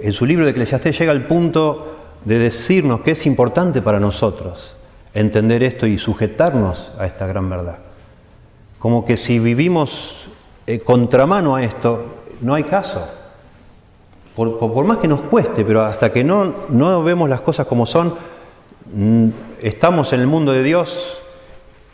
en 0.00 0.12
su 0.12 0.26
libro 0.26 0.44
de 0.44 0.50
Eclesiastés 0.50 0.98
llega 0.98 1.12
al 1.12 1.26
punto 1.26 1.96
de 2.24 2.38
decirnos 2.38 3.00
que 3.00 3.12
es 3.12 3.26
importante 3.26 3.80
para 3.80 3.98
nosotros 3.98 4.76
entender 5.14 5.62
esto 5.62 5.86
y 5.86 5.98
sujetarnos 5.98 6.92
a 6.98 7.06
esta 7.06 7.26
gran 7.26 7.48
verdad. 7.48 7.78
Como 8.78 9.04
que 9.04 9.16
si 9.16 9.38
vivimos 9.38 10.28
eh, 10.66 10.80
contramano 10.80 11.56
a 11.56 11.62
esto, 11.62 12.04
no 12.40 12.54
hay 12.54 12.64
caso. 12.64 13.06
Por, 14.36 14.84
más 14.84 14.98
que 14.98 15.08
nos 15.08 15.20
cueste, 15.22 15.64
pero 15.64 15.82
hasta 15.82 16.12
que 16.12 16.24
no, 16.24 16.54
no 16.70 17.02
vemos 17.02 17.28
las 17.28 17.40
cosas 17.40 17.66
como 17.66 17.84
son, 17.84 18.14
estamos 19.60 20.12
en 20.12 20.20
el 20.20 20.26
mundo 20.26 20.52
de 20.52 20.62
Dios 20.62 21.18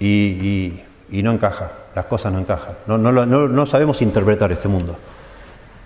y, 0.00 0.80
no 1.10 1.32
encaja, 1.32 1.72
las 1.94 2.06
cosas 2.06 2.32
no 2.32 2.38
encajan. 2.38 2.76
No, 2.86 2.98
no, 2.98 3.66
sabemos 3.66 4.02
interpretar 4.02 4.52
este 4.52 4.68
mundo, 4.68 4.96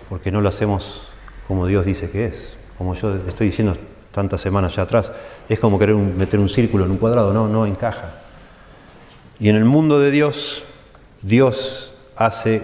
porque 0.09 0.31
no 0.31 0.41
lo 0.41 0.49
hacemos 0.49 1.07
como 1.47 1.67
Dios 1.67 1.85
dice 1.85 2.09
que 2.09 2.25
es. 2.25 2.57
Como 2.77 2.95
yo 2.95 3.15
estoy 3.27 3.47
diciendo 3.47 3.75
tantas 4.11 4.41
semanas 4.41 4.75
ya 4.75 4.83
atrás, 4.83 5.11
es 5.47 5.59
como 5.59 5.77
querer 5.77 5.95
meter 5.95 6.39
un 6.39 6.49
círculo 6.49 6.85
en 6.85 6.91
un 6.91 6.97
cuadrado, 6.97 7.33
no, 7.33 7.47
no 7.47 7.65
encaja. 7.65 8.15
Y 9.39 9.49
en 9.49 9.55
el 9.55 9.65
mundo 9.65 9.99
de 9.99 10.11
Dios, 10.11 10.63
Dios 11.21 11.91
hace 12.15 12.63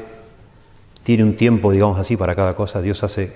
tiene 1.04 1.24
un 1.24 1.38
tiempo, 1.38 1.72
digamos 1.72 2.00
así, 2.00 2.18
para 2.18 2.36
cada 2.36 2.56
cosa. 2.56 2.82
Dios 2.82 3.04
hace 3.04 3.34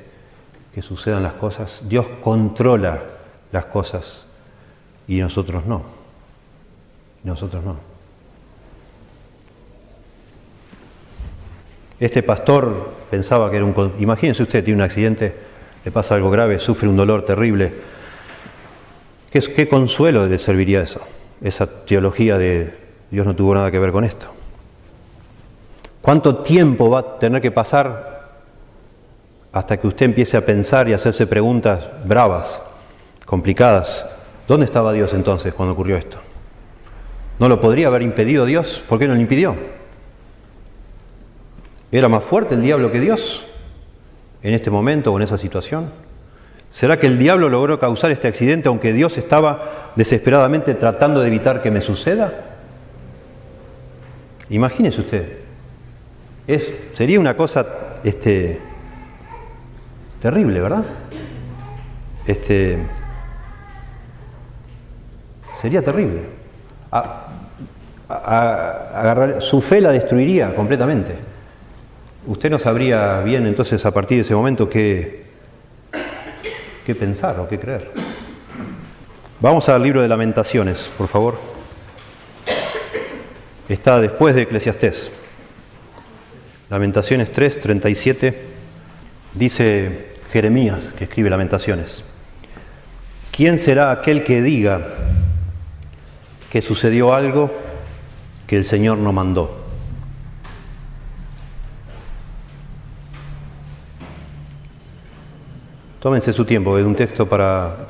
que 0.73 0.81
sucedan 0.81 1.23
las 1.23 1.33
cosas. 1.33 1.81
Dios 1.87 2.05
controla 2.21 3.01
las 3.51 3.65
cosas 3.65 4.25
y 5.07 5.19
nosotros 5.19 5.65
no. 5.65 5.83
nosotros 7.23 7.63
no. 7.63 7.91
Este 11.99 12.23
pastor 12.23 12.89
pensaba 13.11 13.51
que 13.51 13.57
era 13.57 13.65
un... 13.65 13.93
Imagínense 13.99 14.41
usted, 14.41 14.63
tiene 14.63 14.79
un 14.79 14.85
accidente, 14.85 15.35
le 15.85 15.91
pasa 15.91 16.15
algo 16.15 16.31
grave, 16.31 16.57
sufre 16.57 16.89
un 16.89 16.95
dolor 16.95 17.23
terrible. 17.23 17.73
¿Qué, 19.29 19.39
qué 19.39 19.67
consuelo 19.67 20.25
le 20.25 20.39
serviría 20.39 20.81
eso? 20.81 21.01
Esa 21.41 21.85
teología 21.85 22.39
de 22.39 22.75
Dios 23.11 23.25
no 23.25 23.35
tuvo 23.35 23.53
nada 23.53 23.69
que 23.69 23.77
ver 23.77 23.91
con 23.91 24.03
esto. 24.03 24.27
¿Cuánto 26.01 26.37
tiempo 26.37 26.89
va 26.89 26.99
a 26.99 27.19
tener 27.19 27.39
que 27.39 27.51
pasar 27.51 28.31
hasta 29.51 29.77
que 29.79 29.87
usted 29.87 30.07
empiece 30.07 30.37
a 30.37 30.45
pensar 30.45 30.89
y 30.89 30.93
a 30.93 30.95
hacerse 30.95 31.27
preguntas 31.27 31.87
bravas, 32.03 32.63
complicadas? 33.25 34.07
¿Dónde 34.51 34.65
estaba 34.65 34.91
Dios 34.91 35.13
entonces 35.13 35.53
cuando 35.53 35.71
ocurrió 35.71 35.95
esto? 35.95 36.17
¿No 37.39 37.47
lo 37.47 37.61
podría 37.61 37.87
haber 37.87 38.01
impedido 38.01 38.45
Dios? 38.45 38.83
¿Por 38.85 38.99
qué 38.99 39.07
no 39.07 39.15
lo 39.15 39.21
impidió? 39.21 39.55
¿Era 41.89 42.09
más 42.09 42.21
fuerte 42.21 42.55
el 42.55 42.61
diablo 42.61 42.91
que 42.91 42.99
Dios 42.99 43.45
en 44.43 44.53
este 44.53 44.69
momento 44.69 45.13
o 45.13 45.15
en 45.15 45.23
esa 45.23 45.37
situación? 45.37 45.89
¿Será 46.69 46.99
que 46.99 47.07
el 47.07 47.17
diablo 47.17 47.47
logró 47.47 47.79
causar 47.79 48.11
este 48.11 48.27
accidente 48.27 48.67
aunque 48.67 48.91
Dios 48.91 49.17
estaba 49.17 49.93
desesperadamente 49.95 50.73
tratando 50.73 51.21
de 51.21 51.27
evitar 51.27 51.61
que 51.61 51.71
me 51.71 51.79
suceda? 51.79 52.57
Imagínese 54.49 54.99
usted, 54.99 55.37
sería 56.91 57.21
una 57.21 57.37
cosa 57.37 57.65
este, 58.03 58.59
terrible, 60.19 60.59
¿verdad? 60.59 60.83
Este, 62.27 62.79
sería 65.61 65.83
terrible. 65.83 66.21
agarrar, 68.09 69.41
su 69.41 69.61
fe 69.61 69.79
la 69.79 69.91
destruiría 69.91 70.55
completamente. 70.55 71.13
Usted 72.25 72.49
no 72.49 72.57
sabría 72.59 73.21
bien 73.21 73.45
entonces 73.45 73.85
a 73.85 73.91
partir 73.91 74.17
de 74.17 74.23
ese 74.23 74.33
momento 74.33 74.67
qué, 74.67 75.25
qué 76.85 76.95
pensar 76.95 77.39
o 77.39 77.47
qué 77.47 77.59
creer. 77.59 77.91
Vamos 79.39 79.69
al 79.69 79.83
libro 79.83 80.01
de 80.01 80.07
lamentaciones, 80.07 80.89
por 80.97 81.07
favor. 81.07 81.37
Está 83.69 84.01
después 84.01 84.35
de 84.35 84.41
Eclesiastés. 84.43 85.11
Lamentaciones 86.69 87.31
3, 87.31 87.59
37, 87.59 88.41
dice 89.33 90.09
Jeremías, 90.31 90.91
que 90.97 91.03
escribe 91.03 91.29
Lamentaciones, 91.29 92.03
¿quién 93.31 93.57
será 93.57 93.91
aquel 93.91 94.23
que 94.23 94.41
diga 94.41 94.87
que 96.51 96.61
sucedió 96.61 97.13
algo 97.13 97.49
que 98.45 98.57
el 98.57 98.65
Señor 98.65 98.97
no 98.97 99.13
mandó? 99.13 99.57
Tómense 106.01 106.33
su 106.33 106.43
tiempo, 106.43 106.77
es 106.77 106.85
un 106.85 106.95
texto 106.95 107.29
para, 107.29 107.87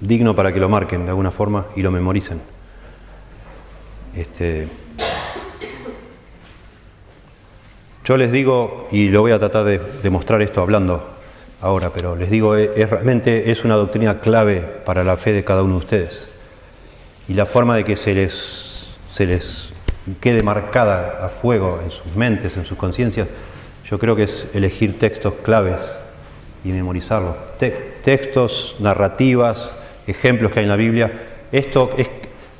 digno 0.00 0.34
para 0.36 0.52
que 0.52 0.60
lo 0.60 0.68
marquen 0.68 1.02
de 1.02 1.08
alguna 1.08 1.32
forma 1.32 1.66
y 1.74 1.82
lo 1.82 1.90
memoricen. 1.90 2.40
Este, 4.14 4.68
Yo 8.04 8.16
les 8.16 8.30
digo, 8.30 8.88
y 8.92 9.08
lo 9.08 9.20
voy 9.20 9.32
a 9.32 9.38
tratar 9.38 9.64
de 9.64 9.80
demostrar 10.02 10.40
esto 10.40 10.62
hablando 10.62 11.04
ahora, 11.60 11.90
pero 11.92 12.16
les 12.16 12.30
digo, 12.30 12.56
es, 12.56 12.88
realmente 12.88 13.50
es 13.50 13.64
una 13.64 13.74
doctrina 13.74 14.20
clave 14.20 14.60
para 14.60 15.04
la 15.04 15.16
fe 15.16 15.32
de 15.32 15.44
cada 15.44 15.62
uno 15.62 15.74
de 15.74 15.78
ustedes. 15.80 16.37
Y 17.28 17.34
la 17.34 17.46
forma 17.46 17.76
de 17.76 17.84
que 17.84 17.96
se 17.96 18.14
les, 18.14 18.90
se 19.12 19.26
les 19.26 19.70
quede 20.20 20.42
marcada 20.42 21.24
a 21.24 21.28
fuego 21.28 21.80
en 21.84 21.90
sus 21.90 22.16
mentes, 22.16 22.56
en 22.56 22.64
sus 22.64 22.78
conciencias, 22.78 23.28
yo 23.88 23.98
creo 23.98 24.16
que 24.16 24.24
es 24.24 24.46
elegir 24.54 24.98
textos 24.98 25.34
claves 25.42 25.94
y 26.64 26.68
memorizarlos. 26.68 27.36
textos, 28.02 28.76
narrativas, 28.78 29.72
ejemplos 30.06 30.52
que 30.52 30.60
hay 30.60 30.64
en 30.64 30.70
la 30.70 30.76
Biblia. 30.76 31.12
Esto 31.52 31.90
es 31.96 32.08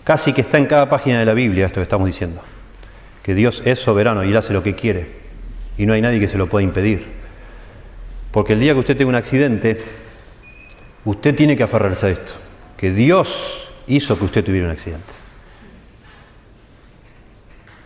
casi 0.04 0.32
que 0.32 0.42
está 0.42 0.58
en 0.58 0.66
cada 0.66 0.88
página 0.88 1.18
de 1.18 1.26
la 1.26 1.34
Biblia, 1.34 1.66
esto 1.66 1.80
que 1.80 1.84
estamos 1.84 2.06
diciendo. 2.06 2.40
Que 3.22 3.34
Dios 3.34 3.62
es 3.64 3.78
soberano 3.78 4.24
y 4.24 4.30
Él 4.30 4.36
hace 4.36 4.52
lo 4.52 4.62
que 4.62 4.74
quiere 4.74 5.18
y 5.78 5.86
no 5.86 5.92
hay 5.92 6.02
nadie 6.02 6.20
que 6.20 6.28
se 6.28 6.36
lo 6.36 6.48
pueda 6.48 6.64
impedir. 6.64 7.06
Porque 8.32 8.54
el 8.54 8.60
día 8.60 8.74
que 8.74 8.80
usted 8.80 8.96
tenga 8.96 9.08
un 9.08 9.14
accidente, 9.14 9.80
usted 11.04 11.34
tiene 11.34 11.56
que 11.56 11.62
aferrarse 11.62 12.06
a 12.06 12.10
esto, 12.10 12.32
que 12.76 12.90
Dios 12.90 13.67
hizo 13.88 14.18
que 14.18 14.24
usted 14.24 14.44
tuviera 14.44 14.66
un 14.66 14.72
accidente. 14.72 15.12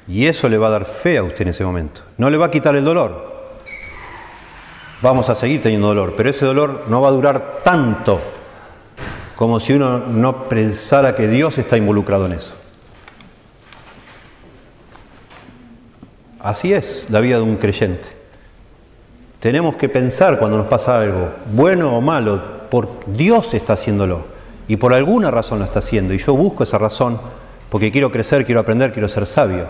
Y 0.09 0.27
eso 0.27 0.49
le 0.49 0.59
va 0.59 0.67
a 0.67 0.71
dar 0.71 0.85
fe 0.85 1.19
a 1.19 1.23
usted 1.23 1.43
en 1.43 1.49
ese 1.49 1.65
momento. 1.65 2.03
No 2.19 2.29
le 2.29 2.37
va 2.37 2.47
a 2.47 2.51
quitar 2.51 2.75
el 2.77 2.85
dolor. 2.85 3.33
Vamos 5.01 5.29
a 5.29 5.35
seguir 5.35 5.62
teniendo 5.62 5.88
dolor, 5.88 6.15
pero 6.17 6.31
ese 6.31 6.45
dolor 6.45 6.85
no 6.88 7.01
va 7.01 7.09
a 7.09 7.12
durar 7.12 7.61
tanto 7.65 8.21
como 9.37 9.59
si 9.59 9.73
uno 9.73 9.99
no 9.99 10.49
pensara 10.49 11.15
que 11.17 11.27
Dios 11.27 11.59
está 11.59 11.77
involucrado 11.77 12.27
en 12.27 12.33
eso. 12.33 12.55
Así 16.38 16.73
es 16.73 17.07
la 17.09 17.21
vida 17.21 17.37
de 17.37 17.43
un 17.43 17.57
creyente. 17.57 18.07
Tenemos 19.41 19.77
que 19.77 19.88
pensar 19.88 20.38
cuando 20.38 20.59
nos 20.59 20.67
pasa 20.67 21.01
algo, 21.01 21.31
bueno 21.53 21.97
o 21.97 22.01
malo, 22.01 22.69
por 22.71 22.88
Dios 23.07 23.55
está 23.55 23.73
haciéndolo 23.73 24.32
y 24.68 24.77
por 24.77 24.94
alguna 24.94 25.31
razón 25.31 25.59
lo 25.59 25.64
está 25.64 25.81
haciendo 25.81 26.14
y 26.14 26.18
yo 26.18 26.35
busco 26.35 26.64
esa 26.64 26.79
razón 26.79 27.20
porque 27.70 27.90
quiero 27.90 28.12
crecer, 28.12 28.44
quiero 28.44 28.61
aprender, 28.61 28.92
quiero 28.92 29.09
ser 29.09 29.27
sabio. 29.27 29.66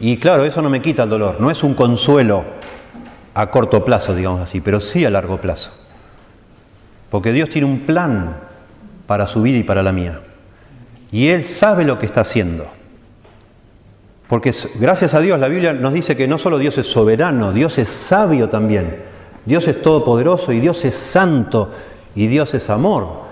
Y 0.00 0.18
claro, 0.18 0.44
eso 0.44 0.62
no 0.62 0.70
me 0.70 0.80
quita 0.80 1.02
el 1.02 1.10
dolor, 1.10 1.40
no 1.40 1.50
es 1.50 1.62
un 1.62 1.74
consuelo 1.74 2.44
a 3.34 3.50
corto 3.50 3.84
plazo, 3.84 4.14
digamos 4.14 4.40
así, 4.40 4.60
pero 4.60 4.80
sí 4.80 5.04
a 5.04 5.10
largo 5.10 5.40
plazo. 5.40 5.72
Porque 7.10 7.32
Dios 7.32 7.50
tiene 7.50 7.66
un 7.66 7.80
plan 7.80 8.36
para 9.06 9.26
su 9.26 9.42
vida 9.42 9.58
y 9.58 9.62
para 9.62 9.82
la 9.82 9.92
mía. 9.92 10.20
Y 11.12 11.28
Él 11.28 11.44
sabe 11.44 11.84
lo 11.84 11.98
que 11.98 12.06
está 12.06 12.22
haciendo. 12.22 12.66
Porque 14.28 14.52
gracias 14.76 15.14
a 15.14 15.20
Dios 15.20 15.38
la 15.38 15.48
Biblia 15.48 15.72
nos 15.72 15.92
dice 15.92 16.16
que 16.16 16.26
no 16.26 16.38
solo 16.38 16.58
Dios 16.58 16.78
es 16.78 16.86
soberano, 16.86 17.52
Dios 17.52 17.78
es 17.78 17.88
sabio 17.88 18.48
también. 18.48 19.02
Dios 19.44 19.68
es 19.68 19.82
todopoderoso 19.82 20.52
y 20.52 20.60
Dios 20.60 20.84
es 20.84 20.94
santo 20.94 21.70
y 22.14 22.26
Dios 22.26 22.54
es 22.54 22.70
amor. 22.70 23.23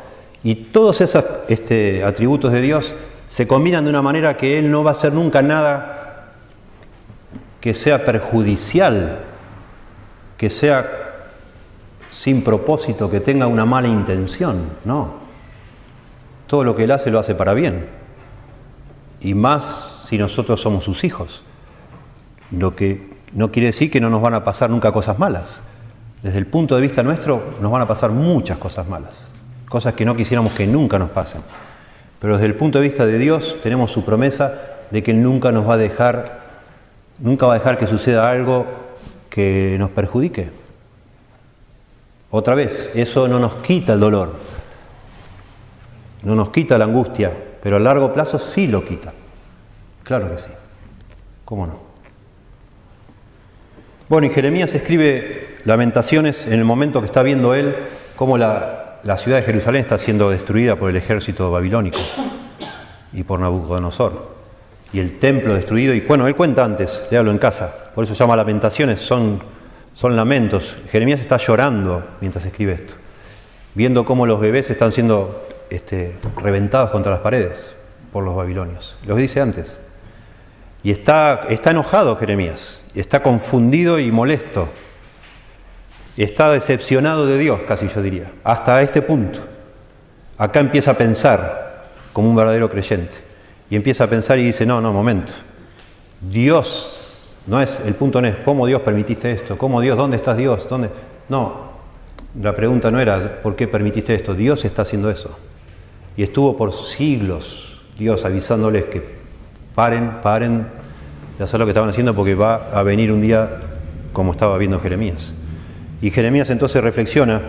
Y 0.44 0.56
todos 0.56 1.00
esos 1.00 1.24
este, 1.48 2.04
atributos 2.04 2.52
de 2.52 2.60
Dios 2.60 2.94
se 3.28 3.46
combinan 3.46 3.84
de 3.84 3.90
una 3.90 4.02
manera 4.02 4.36
que 4.36 4.58
Él 4.58 4.70
no 4.70 4.84
va 4.84 4.90
a 4.90 4.94
hacer 4.94 5.12
nunca 5.12 5.40
nada 5.42 6.34
que 7.60 7.74
sea 7.74 8.04
perjudicial, 8.04 9.20
que 10.36 10.50
sea 10.50 11.02
sin 12.10 12.42
propósito, 12.42 13.10
que 13.10 13.20
tenga 13.20 13.46
una 13.46 13.64
mala 13.64 13.88
intención. 13.88 14.64
No. 14.84 15.14
Todo 16.46 16.64
lo 16.64 16.76
que 16.76 16.84
Él 16.84 16.90
hace 16.90 17.10
lo 17.10 17.20
hace 17.20 17.34
para 17.34 17.54
bien. 17.54 17.86
Y 19.20 19.34
más 19.34 20.02
si 20.04 20.18
nosotros 20.18 20.60
somos 20.60 20.84
sus 20.84 21.04
hijos. 21.04 21.42
Lo 22.50 22.76
que 22.76 23.12
no 23.32 23.50
quiere 23.50 23.68
decir 23.68 23.90
que 23.90 24.00
no 24.00 24.10
nos 24.10 24.20
van 24.20 24.34
a 24.34 24.44
pasar 24.44 24.68
nunca 24.68 24.92
cosas 24.92 25.18
malas. 25.18 25.62
Desde 26.22 26.38
el 26.38 26.46
punto 26.46 26.76
de 26.76 26.82
vista 26.82 27.02
nuestro 27.02 27.42
nos 27.60 27.72
van 27.72 27.82
a 27.82 27.88
pasar 27.88 28.10
muchas 28.10 28.58
cosas 28.58 28.86
malas, 28.86 29.28
cosas 29.72 29.94
que 29.94 30.04
no 30.04 30.14
quisiéramos 30.14 30.52
que 30.52 30.66
nunca 30.66 30.98
nos 30.98 31.08
pasen. 31.12 31.40
Pero 32.20 32.34
desde 32.34 32.46
el 32.46 32.56
punto 32.56 32.78
de 32.78 32.86
vista 32.86 33.06
de 33.06 33.16
Dios 33.16 33.56
tenemos 33.62 33.90
su 33.90 34.04
promesa 34.04 34.52
de 34.90 35.02
que 35.02 35.14
nunca 35.14 35.50
nos 35.50 35.66
va 35.66 35.74
a 35.74 35.76
dejar, 35.78 36.40
nunca 37.18 37.46
va 37.46 37.54
a 37.54 37.58
dejar 37.58 37.78
que 37.78 37.86
suceda 37.86 38.30
algo 38.30 38.66
que 39.30 39.76
nos 39.78 39.88
perjudique. 39.88 40.50
Otra 42.30 42.54
vez, 42.54 42.90
eso 42.94 43.26
no 43.28 43.40
nos 43.40 43.54
quita 43.62 43.94
el 43.94 44.00
dolor, 44.00 44.34
no 46.22 46.34
nos 46.34 46.50
quita 46.50 46.76
la 46.76 46.84
angustia, 46.84 47.32
pero 47.62 47.76
a 47.76 47.80
largo 47.80 48.12
plazo 48.12 48.38
sí 48.38 48.66
lo 48.66 48.84
quita. 48.84 49.14
Claro 50.02 50.30
que 50.30 50.38
sí. 50.38 50.50
¿Cómo 51.46 51.66
no? 51.66 51.78
Bueno, 54.10 54.26
y 54.26 54.30
Jeremías 54.30 54.74
escribe 54.74 55.60
lamentaciones 55.64 56.46
en 56.46 56.58
el 56.58 56.64
momento 56.64 57.00
que 57.00 57.06
está 57.06 57.22
viendo 57.22 57.54
él 57.54 57.74
cómo 58.16 58.36
la, 58.36 58.81
ciudad 59.18 59.38
de 59.38 59.42
Jerusalén 59.42 59.82
está 59.82 59.98
siendo 59.98 60.30
destruida 60.30 60.76
por 60.76 60.90
el 60.90 60.96
ejército 60.96 61.50
babilónico 61.50 61.98
y 63.12 63.22
por 63.24 63.40
Nabucodonosor. 63.40 64.32
Y 64.92 65.00
el 65.00 65.18
templo 65.18 65.54
destruido, 65.54 65.94
y 65.94 66.00
bueno, 66.00 66.26
él 66.26 66.36
cuenta 66.36 66.64
antes, 66.64 67.02
léalo 67.10 67.30
en 67.30 67.38
casa, 67.38 67.72
por 67.94 68.04
eso 68.04 68.14
llama 68.14 68.36
lamentaciones, 68.36 69.00
son, 69.00 69.42
son 69.94 70.16
lamentos. 70.16 70.76
Jeremías 70.90 71.20
está 71.20 71.38
llorando 71.38 72.04
mientras 72.20 72.44
escribe 72.44 72.72
esto, 72.74 72.94
viendo 73.74 74.04
cómo 74.04 74.26
los 74.26 74.38
bebés 74.40 74.68
están 74.70 74.92
siendo 74.92 75.46
este, 75.70 76.14
reventados 76.36 76.90
contra 76.90 77.12
las 77.12 77.20
paredes 77.20 77.74
por 78.12 78.22
los 78.22 78.36
babilonios. 78.36 78.96
Los 79.06 79.16
dice 79.16 79.40
antes. 79.40 79.78
Y 80.84 80.90
está, 80.90 81.46
está 81.48 81.70
enojado 81.70 82.16
Jeremías, 82.16 82.82
está 82.94 83.20
confundido 83.20 83.98
y 83.98 84.10
molesto. 84.10 84.68
Está 86.16 86.50
decepcionado 86.50 87.26
de 87.26 87.38
Dios, 87.38 87.60
casi 87.66 87.88
yo 87.88 88.02
diría, 88.02 88.30
hasta 88.44 88.82
este 88.82 89.00
punto. 89.02 89.40
Acá 90.36 90.60
empieza 90.60 90.90
a 90.90 90.94
pensar 90.94 91.86
como 92.12 92.28
un 92.28 92.36
verdadero 92.36 92.68
creyente. 92.68 93.16
Y 93.70 93.76
empieza 93.76 94.04
a 94.04 94.06
pensar 94.06 94.38
y 94.38 94.44
dice, 94.44 94.66
no, 94.66 94.80
no, 94.80 94.92
momento. 94.92 95.32
Dios, 96.20 97.16
no 97.46 97.60
es, 97.60 97.80
el 97.86 97.94
punto 97.94 98.20
no 98.20 98.28
es, 98.28 98.36
¿cómo 98.44 98.66
Dios 98.66 98.82
permitiste 98.82 99.32
esto? 99.32 99.56
¿Cómo 99.56 99.80
Dios, 99.80 99.96
dónde 99.96 100.18
estás 100.18 100.36
Dios? 100.36 100.68
¿Dónde? 100.68 100.90
No, 101.28 101.72
la 102.40 102.54
pregunta 102.54 102.90
no 102.90 103.00
era, 103.00 103.40
¿por 103.42 103.56
qué 103.56 103.66
permitiste 103.66 104.14
esto? 104.14 104.34
Dios 104.34 104.64
está 104.64 104.82
haciendo 104.82 105.10
eso. 105.10 105.30
Y 106.16 106.22
estuvo 106.22 106.56
por 106.56 106.72
siglos 106.72 107.80
Dios 107.98 108.24
avisándoles 108.24 108.84
que 108.84 109.02
paren, 109.74 110.20
paren 110.22 110.66
de 111.38 111.44
hacer 111.44 111.58
lo 111.58 111.66
que 111.66 111.70
estaban 111.70 111.90
haciendo 111.90 112.14
porque 112.14 112.34
va 112.34 112.70
a 112.72 112.82
venir 112.82 113.12
un 113.12 113.20
día 113.22 113.58
como 114.12 114.32
estaba 114.32 114.58
viendo 114.58 114.78
Jeremías. 114.80 115.34
Y 116.02 116.10
Jeremías 116.10 116.50
entonces 116.50 116.82
reflexiona, 116.82 117.40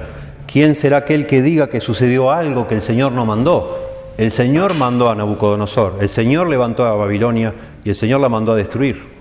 ¿quién 0.46 0.76
será 0.76 0.98
aquel 0.98 1.26
que 1.26 1.42
diga 1.42 1.70
que 1.70 1.82
sucedió 1.82 2.32
algo 2.32 2.68
que 2.68 2.76
el 2.76 2.84
Señor 2.84 3.12
no 3.12 3.26
mandó? 3.26 3.80
El 4.16 4.32
Señor 4.32 4.76
mandó 4.76 5.10
a 5.10 5.16
Nabucodonosor, 5.16 5.98
el 6.00 6.08
Señor 6.08 6.48
levantó 6.48 6.86
a 6.86 6.94
Babilonia 6.94 7.54
y 7.84 7.90
el 7.90 7.96
Señor 7.96 8.22
la 8.22 8.30
mandó 8.30 8.54
a 8.54 8.56
destruir. 8.56 9.12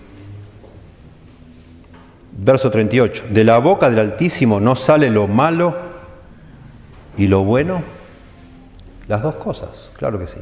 Verso 2.37 2.71
38, 2.71 3.25
de 3.31 3.45
la 3.45 3.57
boca 3.59 3.89
del 3.89 4.01
Altísimo 4.01 4.61
no 4.61 4.77
sale 4.77 5.09
lo 5.09 5.27
malo 5.27 5.77
y 7.17 7.27
lo 7.27 7.43
bueno. 7.43 7.83
Las 9.09 9.23
dos 9.23 9.37
cosas, 9.37 9.91
claro 9.97 10.19
que 10.19 10.27
sí. 10.27 10.39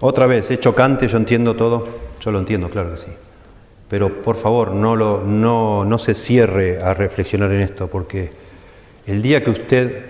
Otra 0.00 0.26
vez, 0.26 0.50
es 0.52 0.60
chocante, 0.60 1.08
yo 1.08 1.16
entiendo 1.16 1.56
todo, 1.56 1.88
yo 2.20 2.30
lo 2.30 2.38
entiendo, 2.38 2.68
claro 2.68 2.92
que 2.92 2.98
sí. 2.98 3.25
Pero 3.88 4.22
por 4.22 4.36
favor, 4.36 4.72
no, 4.72 4.96
lo, 4.96 5.22
no, 5.22 5.84
no 5.84 5.98
se 5.98 6.14
cierre 6.14 6.82
a 6.82 6.94
reflexionar 6.94 7.52
en 7.52 7.60
esto, 7.60 7.88
porque 7.88 8.32
el 9.06 9.22
día 9.22 9.44
que 9.44 9.50
usted, 9.50 10.06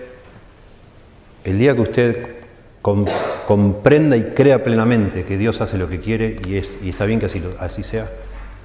el 1.43 1.59
día 1.59 1.75
que 1.75 1.81
usted 1.81 2.27
comprenda 3.45 4.15
y 4.15 4.23
crea 4.33 4.63
plenamente 4.63 5.25
que 5.25 5.37
Dios 5.37 5.61
hace 5.61 5.77
lo 5.77 5.89
que 5.89 5.99
quiere 5.99 6.37
y, 6.47 6.55
es, 6.55 6.77
y 6.81 6.89
está 6.89 7.05
bien 7.05 7.19
que 7.19 7.25
así, 7.25 7.43
así 7.59 7.83
sea, 7.83 8.09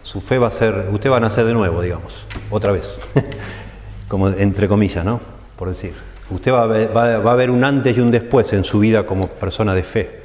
su 0.03 0.20
fe 0.20 0.38
va 0.38 0.48
a 0.48 0.53
ser, 0.53 0.88
usted 0.92 1.11
va 1.11 1.16
a 1.16 1.20
nacer 1.20 1.44
de 1.44 1.55
nuevo, 1.55 1.83
digamos, 1.83 2.27
otra 2.51 2.72
vez, 2.72 2.98
como 4.09 4.29
entre 4.29 4.68
comillas, 4.68 5.05
¿no? 5.05 5.20
Por 5.57 5.68
decir. 5.68 5.94
Usted 6.31 6.53
va 6.53 6.62
a, 6.62 6.66
ver, 6.66 6.96
va 6.96 7.33
a 7.33 7.35
ver 7.35 7.51
un 7.51 7.62
antes 7.62 7.96
y 7.96 8.01
un 8.01 8.11
después 8.11 8.53
en 8.55 8.64
su 8.64 8.79
vida 8.79 9.05
como 9.05 9.27
persona 9.27 9.75
de 9.75 9.83
fe 9.83 10.22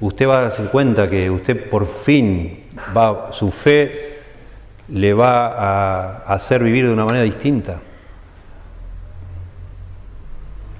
usted 0.00 0.26
va 0.26 0.38
a 0.38 0.42
darse 0.42 0.64
cuenta 0.64 1.08
que 1.08 1.30
usted 1.30 1.68
por 1.68 1.86
fin 1.86 2.59
su 3.32 3.50
fe 3.50 4.18
le 4.88 5.14
va 5.14 5.46
a 5.48 6.34
hacer 6.34 6.62
vivir 6.62 6.86
de 6.86 6.92
una 6.92 7.04
manera 7.04 7.24
distinta. 7.24 7.80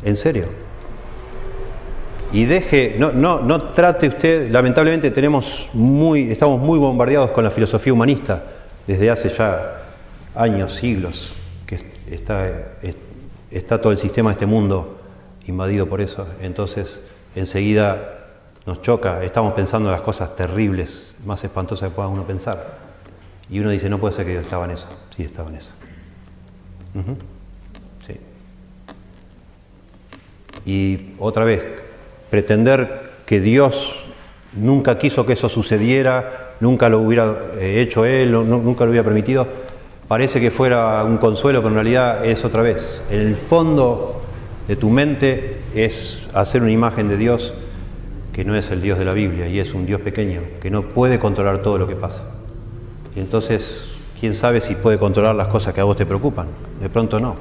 En 0.02 0.16
serio. 0.16 0.46
Y 2.32 2.44
deje, 2.44 2.96
no, 2.98 3.12
no, 3.12 3.40
no 3.40 3.70
trate 3.72 4.08
usted, 4.08 4.50
lamentablemente 4.50 5.10
tenemos 5.10 5.68
muy, 5.72 6.30
estamos 6.30 6.60
muy 6.60 6.78
bombardeados 6.78 7.32
con 7.32 7.42
la 7.42 7.50
filosofía 7.50 7.92
humanista 7.92 8.44
desde 8.86 9.10
hace 9.10 9.28
ya 9.28 9.80
años, 10.34 10.74
siglos, 10.74 11.32
que 11.66 11.80
está, 12.08 12.48
está 13.50 13.80
todo 13.80 13.92
el 13.92 13.98
sistema 13.98 14.30
de 14.30 14.34
este 14.34 14.46
mundo 14.46 15.00
invadido 15.46 15.88
por 15.88 16.00
eso. 16.00 16.26
Entonces, 16.40 17.02
enseguida 17.34 18.19
nos 18.66 18.82
choca, 18.82 19.24
estamos 19.24 19.54
pensando 19.54 19.88
en 19.88 19.92
las 19.92 20.02
cosas 20.02 20.34
terribles, 20.36 21.14
más 21.24 21.42
espantosas 21.42 21.88
que 21.88 21.94
pueda 21.94 22.08
uno 22.08 22.24
pensar. 22.24 22.78
Y 23.48 23.58
uno 23.58 23.70
dice, 23.70 23.88
no 23.88 23.98
puede 23.98 24.14
ser 24.14 24.26
que 24.26 24.32
Dios 24.32 24.44
estaba 24.44 24.64
en 24.66 24.72
eso. 24.72 24.86
Sí, 25.16 25.24
estaba 25.24 25.48
en 25.50 25.56
eso. 25.56 25.70
sí. 28.06 28.20
Y 30.64 31.14
otra 31.18 31.44
vez, 31.44 31.62
pretender 32.28 33.10
que 33.26 33.40
Dios 33.40 33.94
nunca 34.54 34.98
quiso 34.98 35.26
que 35.26 35.32
eso 35.32 35.48
sucediera, 35.48 36.54
nunca 36.60 36.88
lo 36.88 37.00
hubiera 37.00 37.34
eh, 37.58 37.80
hecho 37.80 38.04
Él, 38.04 38.32
nunca 38.32 38.84
lo 38.84 38.90
hubiera 38.90 39.04
permitido, 39.04 39.46
parece 40.06 40.40
que 40.40 40.50
fuera 40.50 41.02
un 41.04 41.18
consuelo, 41.18 41.60
pero 41.60 41.70
en 41.70 41.74
realidad 41.74 42.24
es 42.24 42.44
otra 42.44 42.62
vez. 42.62 43.02
El 43.10 43.36
fondo 43.36 44.22
de 44.68 44.76
tu 44.76 44.90
mente 44.90 45.58
es 45.74 46.28
hacer 46.34 46.62
una 46.62 46.72
imagen 46.72 47.08
de 47.08 47.16
Dios 47.16 47.54
que 48.32 48.44
no 48.44 48.54
es 48.56 48.70
el 48.70 48.82
Dios 48.82 48.98
de 48.98 49.04
la 49.04 49.12
Biblia 49.12 49.46
y 49.48 49.58
es 49.58 49.74
un 49.74 49.86
Dios 49.86 50.00
pequeño, 50.00 50.42
que 50.60 50.70
no 50.70 50.82
puede 50.82 51.18
controlar 51.18 51.62
todo 51.62 51.78
lo 51.78 51.88
que 51.88 51.96
pasa. 51.96 52.22
Y 53.14 53.20
entonces, 53.20 53.82
¿quién 54.18 54.34
sabe 54.34 54.60
si 54.60 54.74
puede 54.74 54.98
controlar 54.98 55.34
las 55.34 55.48
cosas 55.48 55.74
que 55.74 55.80
a 55.80 55.84
vos 55.84 55.96
te 55.96 56.06
preocupan? 56.06 56.46
De 56.80 56.88
pronto 56.88 57.18
no. 57.18 57.36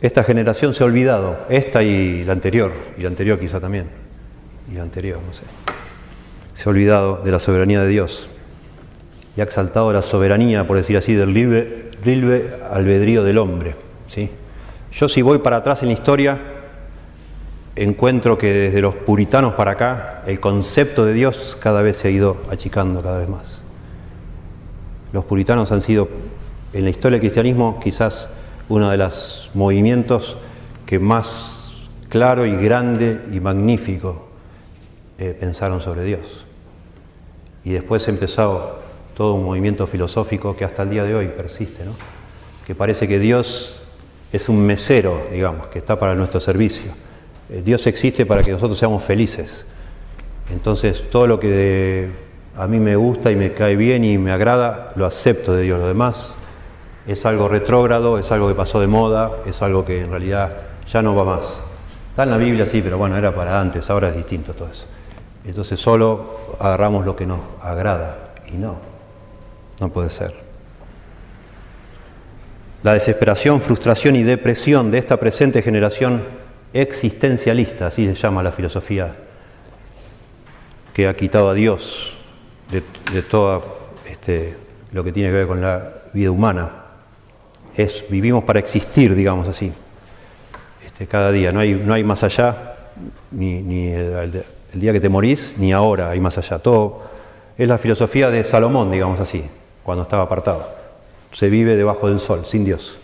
Esta 0.00 0.22
generación 0.22 0.74
se 0.74 0.82
ha 0.82 0.86
olvidado, 0.86 1.38
esta 1.48 1.82
y 1.82 2.24
la 2.24 2.32
anterior, 2.32 2.72
y 2.96 3.02
la 3.02 3.08
anterior 3.08 3.38
quizá 3.38 3.60
también, 3.60 3.86
y 4.70 4.76
la 4.76 4.82
anterior, 4.82 5.18
no 5.26 5.34
sé. 5.34 5.42
Se 6.52 6.68
ha 6.68 6.70
olvidado 6.70 7.20
de 7.24 7.30
la 7.30 7.40
soberanía 7.40 7.82
de 7.82 7.88
Dios 7.88 8.30
y 9.36 9.40
ha 9.40 9.44
exaltado 9.44 9.92
la 9.92 10.02
soberanía, 10.02 10.66
por 10.66 10.76
decir 10.76 10.96
así, 10.96 11.14
del 11.14 11.32
libre, 11.32 11.90
libre 12.04 12.54
albedrío 12.72 13.22
del 13.22 13.38
hombre. 13.38 13.76
¿sí? 14.08 14.30
Yo 14.92 15.08
si 15.08 15.22
voy 15.22 15.38
para 15.38 15.58
atrás 15.58 15.82
en 15.82 15.88
la 15.88 15.94
historia, 15.94 16.38
encuentro 17.82 18.38
que 18.38 18.52
desde 18.52 18.80
los 18.80 18.94
puritanos 18.94 19.54
para 19.54 19.72
acá 19.72 20.22
el 20.26 20.40
concepto 20.40 21.04
de 21.04 21.12
Dios 21.12 21.56
cada 21.60 21.82
vez 21.82 21.98
se 21.98 22.08
ha 22.08 22.10
ido 22.10 22.36
achicando 22.50 23.02
cada 23.02 23.18
vez 23.18 23.28
más. 23.28 23.64
Los 25.12 25.24
puritanos 25.24 25.72
han 25.72 25.80
sido 25.80 26.08
en 26.72 26.84
la 26.84 26.90
historia 26.90 27.16
del 27.16 27.20
cristianismo 27.20 27.80
quizás 27.82 28.30
uno 28.68 28.90
de 28.90 28.98
los 28.98 29.50
movimientos 29.54 30.36
que 30.86 30.98
más 30.98 31.88
claro 32.08 32.46
y 32.46 32.56
grande 32.56 33.20
y 33.32 33.40
magnífico 33.40 34.28
eh, 35.18 35.36
pensaron 35.38 35.80
sobre 35.80 36.04
Dios. 36.04 36.44
Y 37.64 37.72
después 37.72 38.06
empezó 38.08 38.78
todo 39.16 39.34
un 39.34 39.44
movimiento 39.44 39.86
filosófico 39.86 40.56
que 40.56 40.64
hasta 40.64 40.82
el 40.82 40.90
día 40.90 41.04
de 41.04 41.14
hoy 41.14 41.28
persiste, 41.28 41.84
¿no? 41.84 41.92
que 42.66 42.74
parece 42.74 43.08
que 43.08 43.18
Dios 43.18 43.80
es 44.32 44.48
un 44.48 44.64
mesero, 44.64 45.26
digamos, 45.32 45.68
que 45.68 45.78
está 45.78 45.98
para 45.98 46.14
nuestro 46.14 46.38
servicio. 46.38 46.92
Eh, 47.50 47.62
Dios 47.64 47.86
existe 47.86 48.26
para 48.26 48.42
que 48.42 48.52
nosotros 48.52 48.78
seamos 48.78 49.02
felices. 49.02 49.66
Entonces, 50.50 51.08
todo 51.10 51.26
lo 51.26 51.40
que 51.40 52.10
a 52.56 52.66
mí 52.66 52.80
me 52.80 52.96
gusta 52.96 53.30
y 53.30 53.36
me 53.36 53.52
cae 53.52 53.76
bien 53.76 54.04
y 54.04 54.18
me 54.18 54.32
agrada, 54.32 54.92
lo 54.96 55.06
acepto 55.06 55.54
de 55.54 55.62
Dios. 55.62 55.80
Lo 55.80 55.86
demás 55.86 56.32
es 57.06 57.24
algo 57.24 57.48
retrógrado, 57.48 58.18
es 58.18 58.30
algo 58.32 58.48
que 58.48 58.54
pasó 58.54 58.80
de 58.80 58.86
moda, 58.86 59.32
es 59.46 59.62
algo 59.62 59.84
que 59.84 60.02
en 60.02 60.10
realidad 60.10 60.52
ya 60.90 61.02
no 61.02 61.14
va 61.14 61.24
más. 61.24 61.60
Está 62.10 62.24
en 62.24 62.30
la 62.30 62.36
Biblia, 62.36 62.66
sí, 62.66 62.82
pero 62.82 62.98
bueno, 62.98 63.16
era 63.16 63.34
para 63.34 63.60
antes, 63.60 63.88
ahora 63.88 64.10
es 64.10 64.16
distinto 64.16 64.52
todo 64.52 64.68
eso. 64.70 64.86
Entonces 65.44 65.80
solo 65.80 66.56
agarramos 66.58 67.06
lo 67.06 67.16
que 67.16 67.26
nos 67.26 67.40
agrada 67.62 68.34
y 68.52 68.56
no, 68.56 68.76
no 69.80 69.88
puede 69.88 70.10
ser. 70.10 70.34
La 72.82 72.92
desesperación, 72.92 73.60
frustración 73.60 74.16
y 74.16 74.22
depresión 74.22 74.90
de 74.90 74.98
esta 74.98 75.18
presente 75.18 75.62
generación 75.62 76.24
existencialista, 76.72 77.86
así 77.86 78.04
se 78.06 78.14
llama 78.14 78.42
la 78.42 78.52
filosofía, 78.52 79.14
que 80.92 81.08
ha 81.08 81.14
quitado 81.14 81.50
a 81.50 81.54
Dios 81.54 82.12
de, 82.70 83.22
todo 83.22 83.64
este, 84.06 84.56
lo 84.92 85.04
que 85.04 85.12
tiene 85.12 85.30
que 85.30 85.36
ver 85.36 85.46
con 85.46 85.60
la 85.60 85.92
vida 86.12 86.30
humana. 86.30 86.70
Es, 87.76 88.04
vivimos 88.08 88.44
para 88.44 88.58
existir, 88.58 89.14
digamos 89.14 89.46
así, 89.46 89.72
este, 90.84 91.06
cada 91.06 91.30
día. 91.30 91.52
No 91.52 91.60
hay, 91.60 91.74
no 91.74 91.94
hay 91.94 92.04
más 92.04 92.24
allá, 92.24 92.74
ni, 93.30 93.92
el, 93.92 94.44
día 94.72 94.92
que 94.92 95.00
te 95.00 95.08
morís, 95.08 95.54
ni 95.58 95.72
ahora 95.72 96.10
hay 96.10 96.20
más 96.20 96.36
allá. 96.38 96.58
Todo 96.58 97.02
es 97.56 97.68
la 97.68 97.78
filosofía 97.78 98.30
de 98.30 98.44
Salomón, 98.44 98.90
digamos 98.90 99.20
así, 99.20 99.44
cuando 99.82 100.02
estaba 100.02 100.24
apartado. 100.24 100.68
Se 101.32 101.48
vive 101.48 101.76
debajo 101.76 102.08
del 102.08 102.20
sol, 102.20 102.44
sin 102.44 102.64
Dios. 102.64 102.98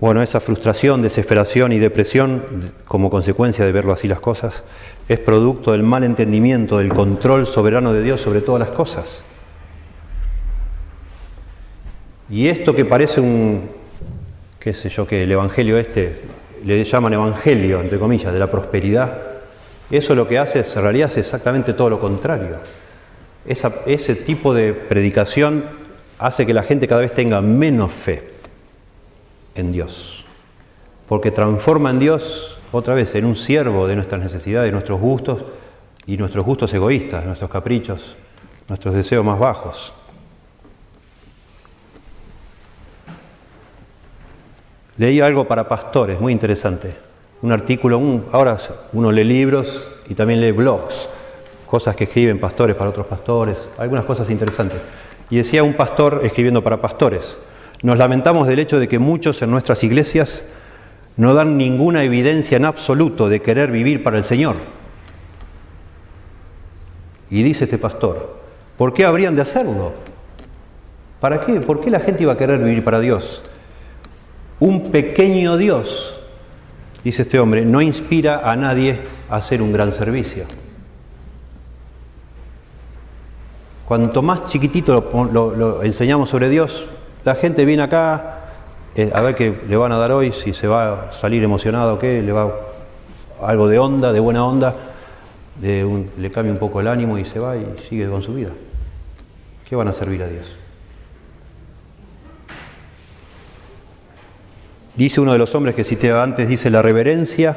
Bueno, 0.00 0.22
esa 0.22 0.38
frustración, 0.38 1.02
desesperación 1.02 1.72
y 1.72 1.78
depresión, 1.78 2.72
como 2.84 3.10
consecuencia 3.10 3.64
de 3.64 3.72
verlo 3.72 3.92
así 3.92 4.06
las 4.06 4.20
cosas, 4.20 4.62
es 5.08 5.18
producto 5.18 5.72
del 5.72 5.82
mal 5.82 6.04
entendimiento 6.04 6.78
del 6.78 6.88
control 6.88 7.46
soberano 7.46 7.92
de 7.92 8.04
Dios 8.04 8.20
sobre 8.20 8.40
todas 8.40 8.60
las 8.60 8.70
cosas. 8.70 9.24
Y 12.30 12.46
esto 12.46 12.76
que 12.76 12.84
parece 12.84 13.20
un, 13.20 13.70
qué 14.60 14.72
sé 14.72 14.88
yo, 14.88 15.04
que 15.04 15.24
el 15.24 15.32
Evangelio 15.32 15.76
este, 15.78 16.20
le 16.64 16.84
llaman 16.84 17.14
Evangelio, 17.14 17.80
entre 17.80 17.98
comillas, 17.98 18.32
de 18.32 18.38
la 18.38 18.48
prosperidad, 18.48 19.18
eso 19.90 20.14
lo 20.14 20.28
que 20.28 20.38
hace 20.38 20.60
en 20.60 20.82
realidad 20.82 21.08
es 21.10 21.16
exactamente 21.16 21.72
todo 21.72 21.90
lo 21.90 21.98
contrario. 21.98 22.58
ese 23.44 24.14
tipo 24.14 24.54
de 24.54 24.74
predicación 24.74 25.64
hace 26.20 26.46
que 26.46 26.54
la 26.54 26.62
gente 26.62 26.86
cada 26.86 27.00
vez 27.00 27.12
tenga 27.14 27.40
menos 27.40 27.90
fe 27.90 28.37
en 29.58 29.72
Dios. 29.72 30.24
Porque 31.08 31.30
transforma 31.30 31.90
en 31.90 31.98
Dios 31.98 32.58
otra 32.72 32.94
vez 32.94 33.14
en 33.14 33.24
un 33.24 33.36
siervo 33.36 33.86
de 33.86 33.96
nuestras 33.96 34.22
necesidades, 34.22 34.68
de 34.68 34.72
nuestros 34.72 35.00
gustos 35.00 35.44
y 36.06 36.16
nuestros 36.16 36.44
gustos 36.44 36.72
egoístas, 36.74 37.24
nuestros 37.24 37.50
caprichos, 37.50 38.16
nuestros 38.68 38.94
deseos 38.94 39.24
más 39.24 39.38
bajos. 39.38 39.92
Leí 44.96 45.20
algo 45.20 45.46
para 45.46 45.68
pastores, 45.68 46.20
muy 46.20 46.32
interesante. 46.32 46.92
Un 47.40 47.52
artículo, 47.52 48.00
ahora 48.32 48.58
uno 48.92 49.12
lee 49.12 49.22
libros 49.22 49.82
y 50.08 50.14
también 50.14 50.40
lee 50.40 50.50
blogs, 50.50 51.08
cosas 51.66 51.94
que 51.94 52.04
escriben 52.04 52.40
pastores 52.40 52.74
para 52.74 52.90
otros 52.90 53.06
pastores, 53.06 53.68
algunas 53.78 54.04
cosas 54.04 54.28
interesantes. 54.28 54.80
Y 55.30 55.36
decía 55.36 55.62
un 55.62 55.74
pastor 55.74 56.22
escribiendo 56.24 56.64
para 56.64 56.80
pastores, 56.80 57.38
nos 57.82 57.98
lamentamos 57.98 58.46
del 58.46 58.58
hecho 58.58 58.80
de 58.80 58.88
que 58.88 58.98
muchos 58.98 59.40
en 59.42 59.50
nuestras 59.50 59.84
iglesias 59.84 60.46
no 61.16 61.34
dan 61.34 61.56
ninguna 61.56 62.04
evidencia 62.04 62.56
en 62.56 62.64
absoluto 62.64 63.28
de 63.28 63.40
querer 63.40 63.70
vivir 63.70 64.02
para 64.02 64.18
el 64.18 64.24
Señor. 64.24 64.56
Y 67.30 67.42
dice 67.42 67.64
este 67.64 67.78
pastor, 67.78 68.38
¿por 68.76 68.94
qué 68.94 69.04
habrían 69.04 69.36
de 69.36 69.42
hacerlo? 69.42 69.92
¿Para 71.20 71.40
qué? 71.40 71.60
¿Por 71.60 71.80
qué 71.80 71.90
la 71.90 72.00
gente 72.00 72.22
iba 72.22 72.32
a 72.32 72.36
querer 72.36 72.60
vivir 72.60 72.84
para 72.84 73.00
Dios? 73.00 73.42
Un 74.60 74.90
pequeño 74.90 75.56
Dios, 75.56 76.18
dice 77.04 77.22
este 77.22 77.38
hombre, 77.38 77.64
no 77.64 77.80
inspira 77.80 78.48
a 78.48 78.56
nadie 78.56 79.00
a 79.28 79.36
hacer 79.36 79.60
un 79.62 79.72
gran 79.72 79.92
servicio. 79.92 80.46
Cuanto 83.86 84.22
más 84.22 84.46
chiquitito 84.46 85.10
lo, 85.32 85.82
enseñamos 85.82 86.28
sobre 86.28 86.48
Dios, 86.48 86.86
la 87.24 87.34
gente 87.34 87.64
viene 87.64 87.82
acá 87.82 88.38
eh, 88.94 89.10
a 89.14 89.20
ver 89.20 89.34
qué 89.34 89.54
le 89.68 89.76
van 89.76 89.92
a 89.92 89.98
dar 89.98 90.12
hoy, 90.12 90.32
si 90.32 90.52
se 90.52 90.66
va 90.66 91.10
a 91.10 91.12
salir 91.12 91.42
emocionado 91.42 91.94
o 91.94 91.98
qué, 91.98 92.20
le 92.22 92.32
va 92.32 92.52
algo 93.42 93.68
de 93.68 93.78
onda, 93.78 94.12
de 94.12 94.20
buena 94.20 94.44
onda, 94.44 94.74
le 95.60 96.30
cambia 96.32 96.52
un 96.52 96.58
poco 96.58 96.80
el 96.80 96.88
ánimo 96.88 97.18
y 97.18 97.24
se 97.24 97.38
va 97.38 97.56
y 97.56 97.64
sigue 97.88 98.08
con 98.08 98.22
su 98.22 98.34
vida. 98.34 98.50
¿Qué 99.68 99.76
van 99.76 99.88
a 99.88 99.92
servir 99.92 100.22
a 100.22 100.28
Dios? 100.28 100.46
Dice 104.96 105.20
uno 105.20 105.32
de 105.32 105.38
los 105.38 105.54
hombres 105.54 105.76
que 105.76 105.84
cité 105.84 106.10
antes, 106.10 106.48
dice, 106.48 106.70
la 106.70 106.82
reverencia 106.82 107.56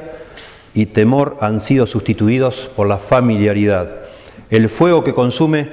y 0.76 0.86
temor 0.86 1.38
han 1.42 1.60
sido 1.60 1.88
sustituidos 1.88 2.70
por 2.76 2.88
la 2.88 3.00
familiaridad. 3.00 3.98
El 4.52 4.70
fuego 4.70 5.04
que 5.04 5.14
consume 5.14 5.70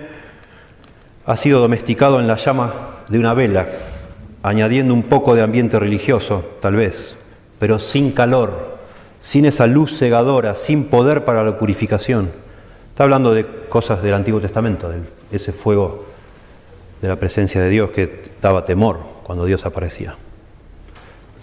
ha 1.27 1.37
sido 1.37 1.61
domesticado 1.61 2.21
en 2.21 2.27
la 2.27 2.37
llama 2.37 2.73
de 3.09 3.19
una 3.19 3.35
vela, 3.35 3.67
añadiendo 4.43 4.95
un 4.95 5.03
poco 5.03 5.35
de 5.35 5.43
ambiente 5.43 5.79
religioso, 5.79 6.45
tal 6.61 6.77
vez, 6.77 7.17
pero 7.59 7.79
sin 7.79 8.13
calor, 8.13 8.79
sin 9.21 9.47
esa 9.47 9.67
luz 9.67 9.99
cegadora, 9.99 10.55
sin 10.55 10.85
poder 10.85 11.25
para 11.25 11.43
la 11.43 11.59
purificación. 11.59 12.31
Está 12.91 13.05
hablando 13.05 13.35
de 13.35 13.47
cosas 13.69 14.03
del 14.03 14.15
Antiguo 14.15 14.41
Testamento, 14.41 14.89
de 14.89 15.01
ese 15.33 15.53
fuego 15.53 16.07
de 17.01 17.09
la 17.09 17.17
presencia 17.17 17.61
de 17.61 17.69
Dios 17.69 17.91
que 17.91 18.31
daba 18.43 18.65
temor 18.65 19.01
cuando 19.23 19.45
Dios 19.45 19.65
aparecía. 19.67 20.17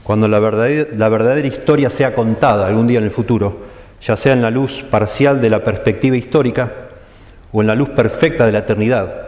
Cuando 0.04 0.28
la 0.28 0.40
verdadera, 0.40 0.90
la 0.96 1.10
verdadera 1.10 1.48
historia 1.48 1.90
sea 1.90 2.14
contada 2.14 2.68
algún 2.68 2.88
día 2.88 3.00
en 3.00 3.06
el 3.06 3.12
futuro, 3.12 3.58
ya 4.02 4.16
sea 4.16 4.34
en 4.34 4.42
la 4.42 4.52
luz 4.52 4.84
parcial 4.84 5.42
de 5.42 5.50
la 5.50 5.64
perspectiva 5.64 6.16
histórica 6.16 6.72
o 7.52 7.62
en 7.62 7.68
la 7.68 7.76
luz 7.76 7.90
perfecta 7.90 8.46
de 8.46 8.52
la 8.52 8.60
eternidad, 8.60 9.25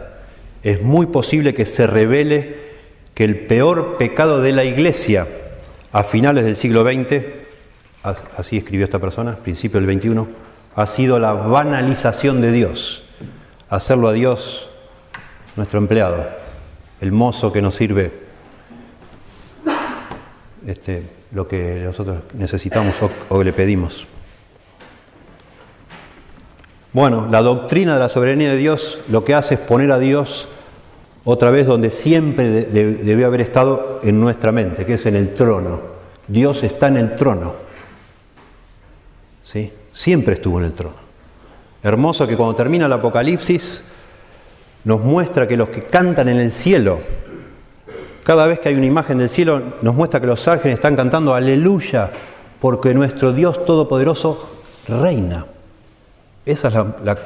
es 0.70 0.82
muy 0.82 1.06
posible 1.06 1.54
que 1.54 1.64
se 1.64 1.86
revele 1.86 2.68
que 3.14 3.24
el 3.24 3.38
peor 3.46 3.96
pecado 3.96 4.42
de 4.42 4.52
la 4.52 4.64
Iglesia 4.64 5.26
a 5.92 6.02
finales 6.02 6.44
del 6.44 6.56
siglo 6.56 6.82
XX, 6.82 7.24
así 8.36 8.58
escribió 8.58 8.84
esta 8.84 8.98
persona, 8.98 9.36
principio 9.36 9.80
del 9.80 9.98
XXI, 9.98 10.26
ha 10.76 10.86
sido 10.86 11.18
la 11.18 11.32
banalización 11.32 12.42
de 12.42 12.52
Dios, 12.52 13.02
hacerlo 13.70 14.08
a 14.08 14.12
Dios 14.12 14.68
nuestro 15.56 15.78
empleado, 15.78 16.26
el 17.00 17.12
mozo 17.12 17.50
que 17.50 17.62
nos 17.62 17.74
sirve 17.74 18.12
este, 20.66 21.02
lo 21.32 21.48
que 21.48 21.82
nosotros 21.84 22.18
necesitamos 22.34 23.02
o, 23.02 23.10
o 23.30 23.42
le 23.42 23.54
pedimos. 23.54 24.06
Bueno, 26.92 27.26
la 27.30 27.40
doctrina 27.40 27.94
de 27.94 28.00
la 28.00 28.08
soberanía 28.10 28.50
de 28.50 28.56
Dios 28.58 28.98
lo 29.08 29.24
que 29.24 29.34
hace 29.34 29.54
es 29.54 29.60
poner 29.60 29.92
a 29.92 29.98
Dios 29.98 30.46
otra 31.30 31.50
vez 31.50 31.66
donde 31.66 31.90
siempre 31.90 32.48
debió 32.48 33.26
haber 33.26 33.42
estado 33.42 34.00
en 34.02 34.18
nuestra 34.18 34.50
mente, 34.50 34.86
que 34.86 34.94
es 34.94 35.04
en 35.04 35.14
el 35.14 35.34
trono. 35.34 35.78
Dios 36.26 36.64
está 36.64 36.86
en 36.88 36.96
el 36.96 37.14
trono. 37.16 37.52
¿Sí? 39.44 39.70
Siempre 39.92 40.36
estuvo 40.36 40.58
en 40.58 40.64
el 40.64 40.72
trono. 40.72 40.96
Hermoso 41.82 42.26
que 42.26 42.34
cuando 42.34 42.54
termina 42.54 42.86
el 42.86 42.92
Apocalipsis 42.94 43.84
nos 44.84 45.02
muestra 45.02 45.46
que 45.46 45.58
los 45.58 45.68
que 45.68 45.82
cantan 45.82 46.30
en 46.30 46.38
el 46.38 46.50
cielo, 46.50 47.00
cada 48.24 48.46
vez 48.46 48.58
que 48.60 48.70
hay 48.70 48.76
una 48.76 48.86
imagen 48.86 49.18
del 49.18 49.28
cielo, 49.28 49.74
nos 49.82 49.94
muestra 49.94 50.20
que 50.20 50.26
los 50.26 50.48
ángeles 50.48 50.76
están 50.76 50.96
cantando 50.96 51.34
aleluya, 51.34 52.10
porque 52.58 52.94
nuestro 52.94 53.34
Dios 53.34 53.66
Todopoderoso 53.66 54.48
reina. 54.88 55.44
Eso 56.46 56.68
es 56.68 56.74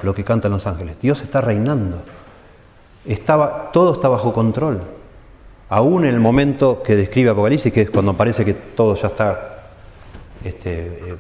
lo 0.02 0.12
que 0.12 0.24
cantan 0.24 0.50
los 0.50 0.66
ángeles. 0.66 0.96
Dios 1.00 1.20
está 1.20 1.40
reinando. 1.40 1.98
Estaba, 3.06 3.70
todo 3.72 3.94
está 3.94 4.08
bajo 4.08 4.32
control. 4.32 4.80
Aún 5.68 6.04
en 6.04 6.14
el 6.14 6.20
momento 6.20 6.82
que 6.82 6.96
describe 6.96 7.30
Apocalipsis, 7.30 7.72
que 7.72 7.82
es 7.82 7.90
cuando 7.90 8.16
parece 8.16 8.44
que 8.44 8.54
todo 8.54 8.94
ya 8.94 9.08
está 9.08 9.64
este, 10.44 10.86
eh, 10.86 11.16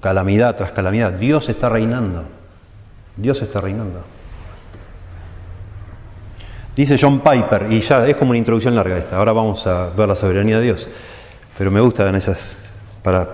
calamidad 0.00 0.56
tras 0.56 0.72
calamidad, 0.72 1.12
Dios 1.12 1.48
está 1.48 1.68
reinando. 1.68 2.24
Dios 3.16 3.40
está 3.40 3.60
reinando. 3.60 4.00
Dice 6.76 6.96
John 7.00 7.20
Piper, 7.20 7.70
y 7.70 7.80
ya 7.80 8.06
es 8.06 8.16
como 8.16 8.30
una 8.30 8.38
introducción 8.38 8.74
larga 8.74 8.98
esta, 8.98 9.16
ahora 9.16 9.32
vamos 9.32 9.64
a 9.68 9.90
ver 9.90 10.08
la 10.08 10.16
soberanía 10.16 10.56
de 10.56 10.64
Dios, 10.64 10.88
pero 11.56 11.70
me 11.70 11.80
gustan 11.80 12.16
esas, 12.16 12.56
para, 13.00 13.28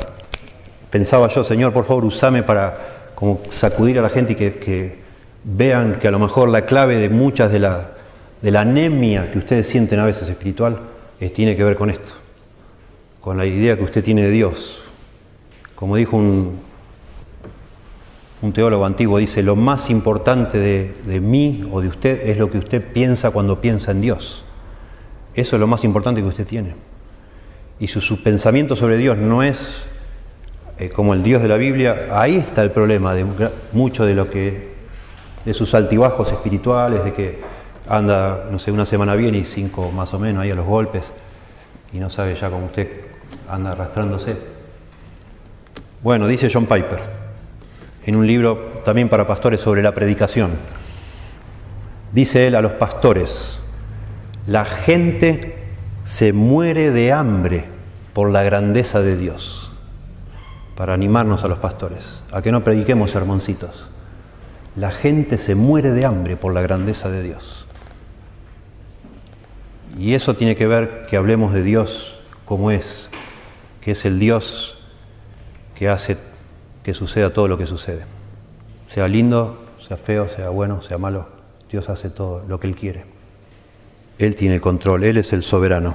pensaba 0.91 1.27
yo, 1.29 1.43
Señor, 1.43 1.73
por 1.73 1.87
favor, 1.87 2.05
usame 2.05 2.43
para 2.43 2.77
como 3.15 3.41
sacudir 3.49 3.99
a 3.99 4.03
la 4.03 4.11
gente 4.11 4.35
y 4.35 4.37
que, 4.37 5.01
vean 5.45 5.99
que 5.99 6.09
a 6.09 6.11
lo 6.11 6.19
mejor 6.19 6.49
la 6.49 6.67
clave 6.67 6.97
de 6.97 7.09
muchas 7.09 7.53
de 7.53 7.59
la, 7.59 7.91
de 8.43 8.51
la 8.51 8.61
anemia 8.61 9.31
que 9.31 9.39
ustedes 9.39 9.67
sienten 9.67 9.99
a 9.99 10.05
veces 10.05 10.29
espiritual 10.29 10.81
tiene 11.29 11.55
que 11.55 11.65
ver 11.65 11.77
con 11.77 11.91
esto, 11.91 12.13
con 13.21 13.37
la 13.37 13.45
idea 13.45 13.77
que 13.77 13.85
usted 13.85 14.03
tiene 14.03 14.23
de 14.23 14.31
Dios. 14.31 14.83
Como 15.75 15.97
dijo 15.97 16.17
un, 16.17 16.59
un 18.43 18.53
teólogo 18.53 18.87
antiguo 18.87 19.19
dice, 19.19 19.43
lo 19.43 19.55
más 19.55 19.91
importante 19.91 20.59
de, 20.59 21.21
mí 21.21 21.69
o 21.71 21.83
de 21.83 21.89
usted 21.89 22.29
es 22.29 22.39
lo 22.39 22.51
que 22.51 22.59
usted 22.59 22.83
piensa 22.93 23.31
cuando 23.31 23.61
piensa 23.61 23.91
en 23.91 24.01
Dios. 24.01 24.45
Eso 25.35 25.57
es 25.57 25.61
lo 25.61 25.67
más 25.67 25.85
importante 25.85 26.23
que 26.23 26.29
usted 26.29 26.47
tiene. 26.47 26.75
Y 27.79 27.87
si 27.87 28.01
su 28.01 28.23
pensamiento 28.23 28.77
sobre 28.77 28.97
Dios 28.97 29.19
no 29.19 29.43
es 29.43 29.83
eh, 30.79 30.89
como 30.89 31.13
el 31.13 31.23
Dios 31.23 31.43
de 31.43 31.49
la 31.49 31.57
Biblia, 31.57 32.09
ahí 32.13 32.37
está 32.37 32.63
el 32.63 32.71
problema 32.71 33.15
de 33.15 33.27
mucho 33.73 34.07
de 34.07 34.15
lo 34.15 34.31
que, 34.31 34.70
de 35.45 35.55
sus 35.55 35.75
altibajos 35.75 36.31
espirituales, 36.33 37.05
de 37.05 37.13
que 37.13 37.41
anda, 37.89 38.47
no 38.51 38.59
sé, 38.59 38.71
una 38.71 38.87
semana 38.87 39.15
bien 39.15 39.35
y 39.35 39.45
cinco 39.45 39.91
más 39.91 40.15
o 40.15 40.19
menos 40.19 40.43
ahí 40.43 40.51
a 40.51 40.55
los 40.55 40.67
golpes 40.67 41.05
y 41.93 41.99
no 41.99 42.09
sabe 42.09 42.35
ya 42.35 42.51
cómo 42.51 42.67
usted 42.67 42.89
anda 43.49 43.73
arrastrándose. 43.73 44.37
Bueno, 46.03 46.27
dice 46.27 46.49
John 46.53 46.67
Piper, 46.67 47.01
en 48.05 48.17
un 48.17 48.27
libro 48.27 48.81
también 48.85 49.09
para 49.09 49.27
pastores 49.27 49.61
sobre 49.61 49.83
la 49.83 49.93
predicación. 49.93 50.53
Dice 52.13 52.47
él 52.47 52.55
a 52.55 52.63
los 52.63 52.73
pastores, 52.73 53.61
la 54.47 54.65
gente 54.65 55.59
se 56.05 56.33
muere 56.33 56.91
de 56.91 57.13
hambre 57.13 57.67
por 58.15 58.31
la 58.31 58.43
grandeza 58.43 59.01
de 59.01 59.17
Dios, 59.17 59.71
para 60.77 60.95
animarnos 60.95 61.45
a 61.45 61.49
los 61.49 61.59
pastores, 61.59 62.21
a 62.33 62.41
que 62.41 62.51
no 62.51 62.65
prediquemos 62.65 63.11
sermoncitos. 63.11 63.90
La 64.77 64.93
gente 64.93 65.39
se 65.39 65.55
muere 65.55 65.91
de 65.91 66.07
hambre 66.07 66.37
por 66.37 66.55
la 66.55 66.61
grandeza 66.61 67.11
de 67.11 67.23
Dios. 67.23 67.67
Y 69.99 70.15
eso 70.15 70.35
tiene 70.35 70.57
que 70.57 70.67
ver 70.67 71.07
que 71.09 71.17
hablemos 71.17 71.53
de 71.53 71.63
Dios 71.63 72.15
como 72.45 72.71
es, 72.71 73.11
que 73.81 73.93
es 73.93 74.05
el 74.05 74.19
Dios 74.19 74.79
que 75.75 75.89
hace 75.89 76.17
que 76.83 76.95
suceda 76.95 77.33
todo 77.33 77.49
lo 77.49 77.59
que 77.59 77.67
sucede. 77.67 78.05
Sea 78.89 79.09
lindo, 79.09 79.59
sea 79.87 79.97
feo, 79.97 80.29
sea 80.29 80.49
bueno, 80.51 80.83
sea 80.83 80.99
malo, 80.99 81.29
Dios 81.71 81.89
hace 81.89 82.11
todo 82.11 82.45
lo 82.49 82.59
que 82.59 82.69
Él 82.69 82.77
quiere. 82.77 83.05
Él 84.19 84.35
tiene 84.35 84.57
el 84.57 84.61
control, 84.61 85.05
Él 85.05 85.17
es 85.17 85.33
el 85.33 85.43
soberano. 85.43 85.95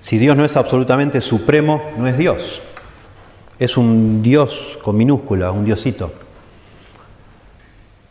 Si 0.00 0.18
Dios 0.18 0.36
no 0.36 0.44
es 0.44 0.56
absolutamente 0.56 1.20
supremo, 1.20 1.82
no 1.96 2.06
es 2.06 2.18
Dios. 2.18 2.62
Es 3.58 3.76
un 3.76 4.22
Dios 4.22 4.78
con 4.82 4.96
minúscula, 4.96 5.50
un 5.50 5.64
Diosito, 5.64 6.12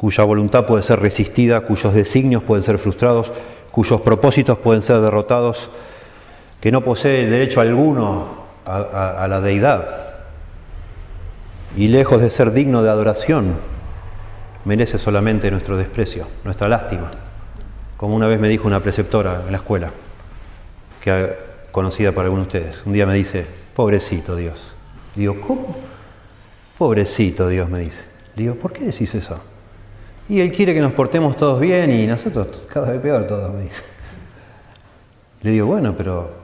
cuya 0.03 0.25
voluntad 0.25 0.65
puede 0.65 0.83
ser 0.83 0.99
resistida, 0.99 1.61
cuyos 1.61 1.93
designios 1.93 2.43
pueden 2.43 2.61
ser 2.61 2.77
frustrados, 2.77 3.31
cuyos 3.71 4.01
propósitos 4.01 4.57
pueden 4.57 4.83
ser 4.83 4.99
derrotados, 4.99 5.71
que 6.59 6.73
no 6.73 6.81
posee 6.81 7.25
derecho 7.25 7.61
alguno 7.61 8.27
a, 8.65 9.25
la 9.29 9.39
deidad, 9.39 9.87
y 11.77 11.87
lejos 11.87 12.21
de 12.21 12.29
ser 12.29 12.51
digno 12.51 12.83
de 12.83 12.89
adoración, 12.89 13.55
merece 14.65 14.97
solamente 14.97 15.49
nuestro 15.49 15.77
desprecio, 15.77 16.27
nuestra 16.43 16.67
lástima. 16.67 17.09
Como 17.95 18.13
una 18.13 18.27
vez 18.27 18.41
me 18.41 18.49
dijo 18.49 18.67
una 18.67 18.81
preceptora 18.81 19.43
en 19.45 19.53
la 19.53 19.59
escuela, 19.59 19.91
que 20.99 21.33
conocida 21.71 22.11
por 22.11 22.25
algunos 22.25 22.51
de 22.51 22.59
ustedes, 22.59 22.85
un 22.85 22.91
día 22.91 23.05
me 23.05 23.13
dice, 23.13 23.45
pobrecito 23.73 24.35
Dios. 24.35 24.75
Digo, 25.15 25.39
¿cómo? 25.39 25.77
Pobrecito 26.77 27.47
Dios 27.47 27.69
me 27.69 27.79
dice. 27.79 28.03
Digo, 28.35 28.55
¿por 28.55 28.73
qué 28.73 28.83
decís 28.83 29.15
eso? 29.15 29.52
Y 30.29 30.39
Él 30.39 30.51
quiere 30.51 30.73
que 30.73 30.79
nos 30.79 30.93
portemos 30.93 31.35
todos 31.35 31.59
bien 31.59 31.91
y 31.91 32.07
nosotros 32.07 32.67
cada 32.71 32.91
vez 32.91 33.01
peor 33.01 33.27
todos, 33.27 33.53
me 33.53 33.63
dice. 33.63 33.83
Le 35.41 35.51
digo, 35.51 35.67
bueno, 35.67 35.95
pero... 35.95 36.41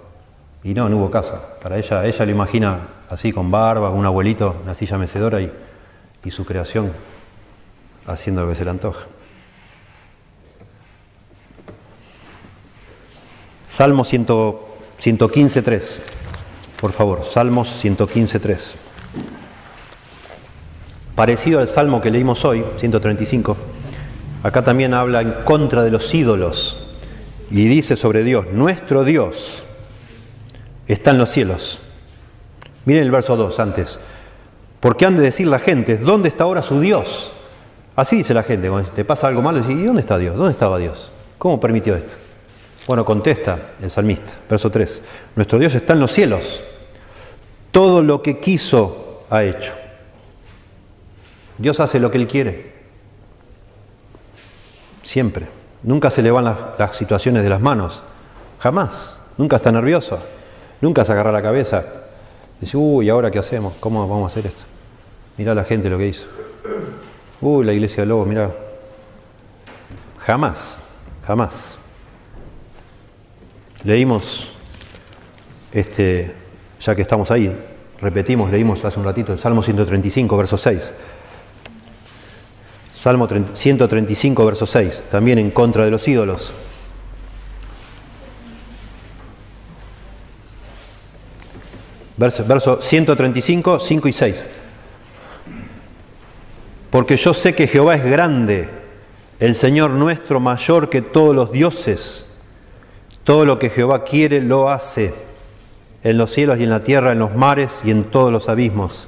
Y 0.63 0.73
no, 0.73 0.89
no 0.89 0.97
hubo 0.97 1.09
casa. 1.09 1.41
Para 1.61 1.77
ella, 1.77 2.05
ella 2.05 2.25
lo 2.25 2.31
imagina 2.31 2.79
así 3.09 3.31
con 3.31 3.49
barba, 3.49 3.89
un 3.89 4.05
abuelito, 4.05 4.57
una 4.63 4.75
silla 4.75 4.97
mecedora 4.97 5.41
y, 5.41 5.51
su 6.29 6.45
creación 6.45 6.91
haciendo 8.05 8.43
lo 8.43 8.49
que 8.49 8.55
se 8.55 8.63
le 8.63 8.69
antoja. 8.69 9.07
Salmo 13.67 14.03
115.3, 14.03 16.01
por 16.79 16.91
favor, 16.91 17.23
Salmos 17.23 17.83
115.3. 17.83 18.75
Parecido 21.19 21.59
al 21.59 21.67
salmo 21.67 21.99
que 21.99 22.11
leímos 22.11 22.45
hoy, 22.45 22.63
135, 22.77 23.57
acá 24.41 24.63
también 24.63 24.93
habla 24.93 25.19
en 25.19 25.33
contra 25.43 25.83
de 25.83 25.91
los 25.91 26.13
ídolos 26.13 26.77
y 27.51 27.67
dice 27.67 27.97
sobre 27.97 28.23
Dios, 28.23 28.45
nuestro 28.53 29.03
Dios 29.03 29.63
está 30.87 31.11
en 31.11 31.17
los 31.17 31.29
cielos 31.29 31.81
Miren 32.85 33.03
el 33.03 33.11
verso 33.11 33.35
2 33.35 33.59
antes. 33.59 33.99
Porque 34.79 35.05
han 35.05 35.17
de 35.17 35.23
decir 35.23 35.47
la 35.47 35.59
gente, 35.59 35.97
¿dónde 35.97 36.29
está 36.29 36.45
ahora 36.45 36.61
su 36.61 36.79
Dios? 36.79 37.29
Así 37.97 38.15
dice 38.15 38.33
la 38.33 38.43
gente, 38.43 38.69
cuando 38.69 38.89
te 38.91 39.03
pasa 39.03 39.27
algo 39.27 39.41
malo, 39.41 39.59
¿y 39.59 39.83
dónde 39.83 39.99
está 39.99 40.17
Dios? 40.17 40.37
¿Dónde 40.37 40.53
estaba 40.53 40.77
Dios? 40.77 41.11
¿Cómo 41.37 41.59
permitió 41.59 41.97
esto? 41.97 42.13
Bueno, 42.87 43.03
contesta 43.03 43.73
el 43.81 43.91
salmista, 43.91 44.31
verso 44.49 44.71
3. 44.71 45.01
Nuestro 45.35 45.59
Dios 45.59 45.75
está 45.75 45.91
en 45.91 45.99
los 45.99 46.13
cielos. 46.13 46.63
Todo 47.71 48.01
lo 48.01 48.21
que 48.21 48.39
quiso 48.39 49.25
ha 49.29 49.43
hecho. 49.43 49.73
Dios 51.59 51.79
hace 51.81 51.99
lo 51.99 52.09
que 52.09 52.17
Él 52.17 52.27
quiere. 52.27 52.73
Siempre. 55.03 55.47
Nunca 55.83 56.09
se 56.09 56.21
le 56.21 56.31
van 56.31 56.45
las, 56.45 56.97
situaciones 56.97 57.43
de 57.43 57.49
las 57.49 57.61
manos. 57.61 58.01
Jamás. 58.59 59.19
Nunca 59.37 59.57
está 59.57 59.71
nervioso. 59.71 60.19
Nunca 60.81 61.03
se 61.03 61.11
agarra 61.11 61.31
la 61.31 61.41
cabeza. 61.41 61.83
Dice, 62.61 62.77
uy, 62.77 63.09
¿ahora 63.09 63.29
qué 63.29 63.39
hacemos? 63.39 63.73
¿Cómo 63.79 64.07
vamos 64.07 64.23
a 64.23 64.27
hacer 64.27 64.49
esto? 64.49 64.63
Mirá 65.37 65.53
la 65.53 65.65
gente 65.65 65.89
lo 65.89 65.97
que 65.97 66.07
hizo. 66.07 66.25
Uy, 67.41 67.65
la 67.65 67.73
iglesia 67.73 68.03
de 68.03 68.07
Lobos, 68.07 68.27
mirá. 68.27 68.51
Jamás, 70.19 70.81
jamás. 71.25 71.77
Leímos, 73.83 74.49
este, 75.71 76.35
ya 76.81 76.95
que 76.95 77.01
estamos 77.01 77.31
ahí, 77.31 77.57
repetimos, 78.01 78.51
leímos 78.51 78.83
hace 78.83 78.99
un 78.99 79.05
ratito 79.05 79.31
el 79.31 79.39
Salmo 79.39 79.63
135, 79.63 80.37
verso 80.37 80.57
6. 80.57 80.93
Salmo 83.01 83.29
135, 83.53 84.45
verso 84.45 84.65
6, 84.65 85.05
también 85.09 85.37
en 85.37 85.51
contra 85.51 85.85
de 85.85 85.91
los 85.91 86.05
ídolos. 86.05 86.51
Verso, 92.17 92.81
135, 92.81 93.79
5 93.79 94.07
y 94.09 94.11
6. 94.11 94.45
Porque 96.89 97.15
yo 97.15 97.33
sé 97.33 97.55
que 97.55 97.67
Jehová 97.67 97.95
es 97.95 98.03
grande, 98.03 98.67
el 99.39 99.55
Señor 99.55 99.91
nuestro 99.91 100.41
mayor 100.41 100.89
que 100.89 101.01
todos 101.01 101.33
los 101.33 101.53
dioses. 101.53 102.25
Todo 103.23 103.45
lo 103.45 103.59
que 103.59 103.69
Jehová 103.69 104.03
quiere 104.03 104.41
lo 104.41 104.69
hace, 104.69 105.13
en 106.03 106.17
los 106.17 106.31
cielos 106.31 106.59
y 106.59 106.63
en 106.63 106.69
la 106.69 106.83
tierra, 106.83 107.13
en 107.13 107.19
los 107.19 107.33
mares 107.33 107.79
y 107.85 107.91
en 107.91 108.03
todos 108.03 108.33
los 108.33 108.49
abismos. 108.49 109.07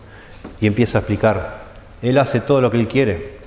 Y 0.61 0.67
empieza 0.67 0.99
a 0.99 1.01
explicar, 1.01 1.63
Él 2.01 2.17
hace 2.17 2.39
todo 2.39 2.61
lo 2.61 2.71
que 2.71 2.79
Él 2.79 2.87
quiere. 2.87 3.40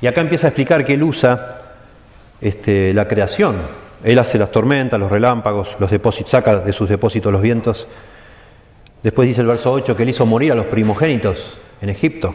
Y 0.00 0.06
acá 0.06 0.20
empieza 0.20 0.46
a 0.46 0.50
explicar 0.50 0.84
que 0.84 0.94
Él 0.94 1.02
usa 1.02 1.50
este, 2.40 2.94
la 2.94 3.08
creación. 3.08 3.56
Él 4.04 4.18
hace 4.18 4.38
las 4.38 4.52
tormentas, 4.52 4.98
los 4.98 5.10
relámpagos, 5.10 5.76
los 5.80 5.90
depósitos, 5.90 6.30
saca 6.30 6.60
de 6.60 6.72
sus 6.72 6.88
depósitos 6.88 7.32
los 7.32 7.42
vientos 7.42 7.88
Después 9.02 9.28
dice 9.28 9.42
el 9.42 9.46
verso 9.46 9.72
8 9.72 9.96
que 9.96 10.02
él 10.02 10.08
hizo 10.08 10.26
morir 10.26 10.52
a 10.52 10.54
los 10.54 10.66
primogénitos 10.66 11.56
en 11.80 11.88
Egipto. 11.88 12.34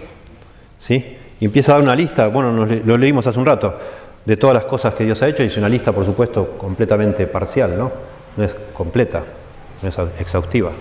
¿sí? 0.79 1.17
Y 1.39 1.45
empieza 1.45 1.73
a 1.73 1.75
dar 1.75 1.83
una 1.83 1.95
lista, 1.95 2.27
bueno, 2.27 2.65
lo 2.65 2.97
leímos 2.97 3.27
hace 3.27 3.37
un 3.37 3.45
rato, 3.45 3.77
de 4.23 4.37
todas 4.37 4.53
las 4.53 4.65
cosas 4.65 4.93
que 4.93 5.03
Dios 5.03 5.21
ha 5.21 5.27
hecho. 5.27 5.43
Y 5.43 5.47
es 5.47 5.57
una 5.57 5.67
lista, 5.67 5.91
por 5.91 6.05
supuesto, 6.05 6.55
completamente 6.57 7.27
parcial, 7.27 7.77
¿no? 7.77 7.91
No 8.37 8.43
es 8.43 8.55
completa, 8.73 9.23
no 9.81 9.89
es 9.89 9.95
exhaustiva. 10.19 10.71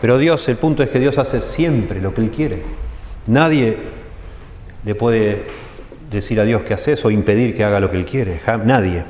Pero 0.00 0.18
Dios, 0.18 0.48
el 0.48 0.56
punto 0.56 0.82
es 0.82 0.88
que 0.88 0.98
Dios 0.98 1.16
hace 1.18 1.40
siempre 1.40 2.00
lo 2.00 2.12
que 2.12 2.22
Él 2.22 2.30
quiere. 2.30 2.62
Nadie 3.28 3.76
le 4.84 4.94
puede 4.96 5.44
decir 6.12 6.38
a 6.40 6.44
Dios 6.44 6.62
que 6.62 6.74
hace 6.74 6.92
eso 6.92 7.08
o 7.08 7.10
impedir 7.10 7.56
que 7.56 7.64
haga 7.64 7.80
lo 7.80 7.90
que 7.90 7.96
Él 7.96 8.04
quiere. 8.04 8.40
Nadie. 8.64 9.04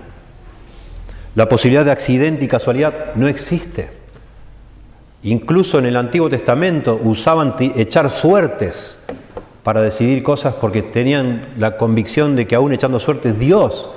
La 1.35 1.49
posibilidad 1.49 1.85
de 1.85 1.91
accidente 1.91 2.45
y 2.45 2.49
casualidad 2.49 3.15
no 3.15 3.27
existe. 3.29 3.89
Incluso 5.23 5.79
en 5.79 5.87
el 5.87 5.97
Antiguo 5.97 6.29
Testamento 6.29 7.01
usaban 7.03 7.55
echar 7.59 8.11
suertes 8.11 8.99
para 9.63 9.81
decidir 9.81 10.23
cosas 10.23 10.55
porque 10.55 10.83
tenían 10.83 11.55
la 11.59 11.77
convicción 11.77 12.35
de 12.35 12.47
que 12.47 12.55
aún 12.55 12.73
echando 12.73 12.99
suertes 12.99 13.39
Dios 13.39 13.89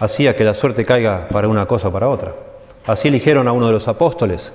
hacía 0.00 0.36
que 0.36 0.44
la 0.44 0.54
suerte 0.54 0.84
caiga 0.84 1.28
para 1.28 1.48
una 1.48 1.66
cosa 1.66 1.88
o 1.88 1.92
para 1.92 2.08
otra. 2.08 2.34
Así 2.86 3.08
eligieron 3.08 3.48
a 3.48 3.52
uno 3.52 3.68
de 3.68 3.72
los 3.72 3.88
apóstoles 3.88 4.52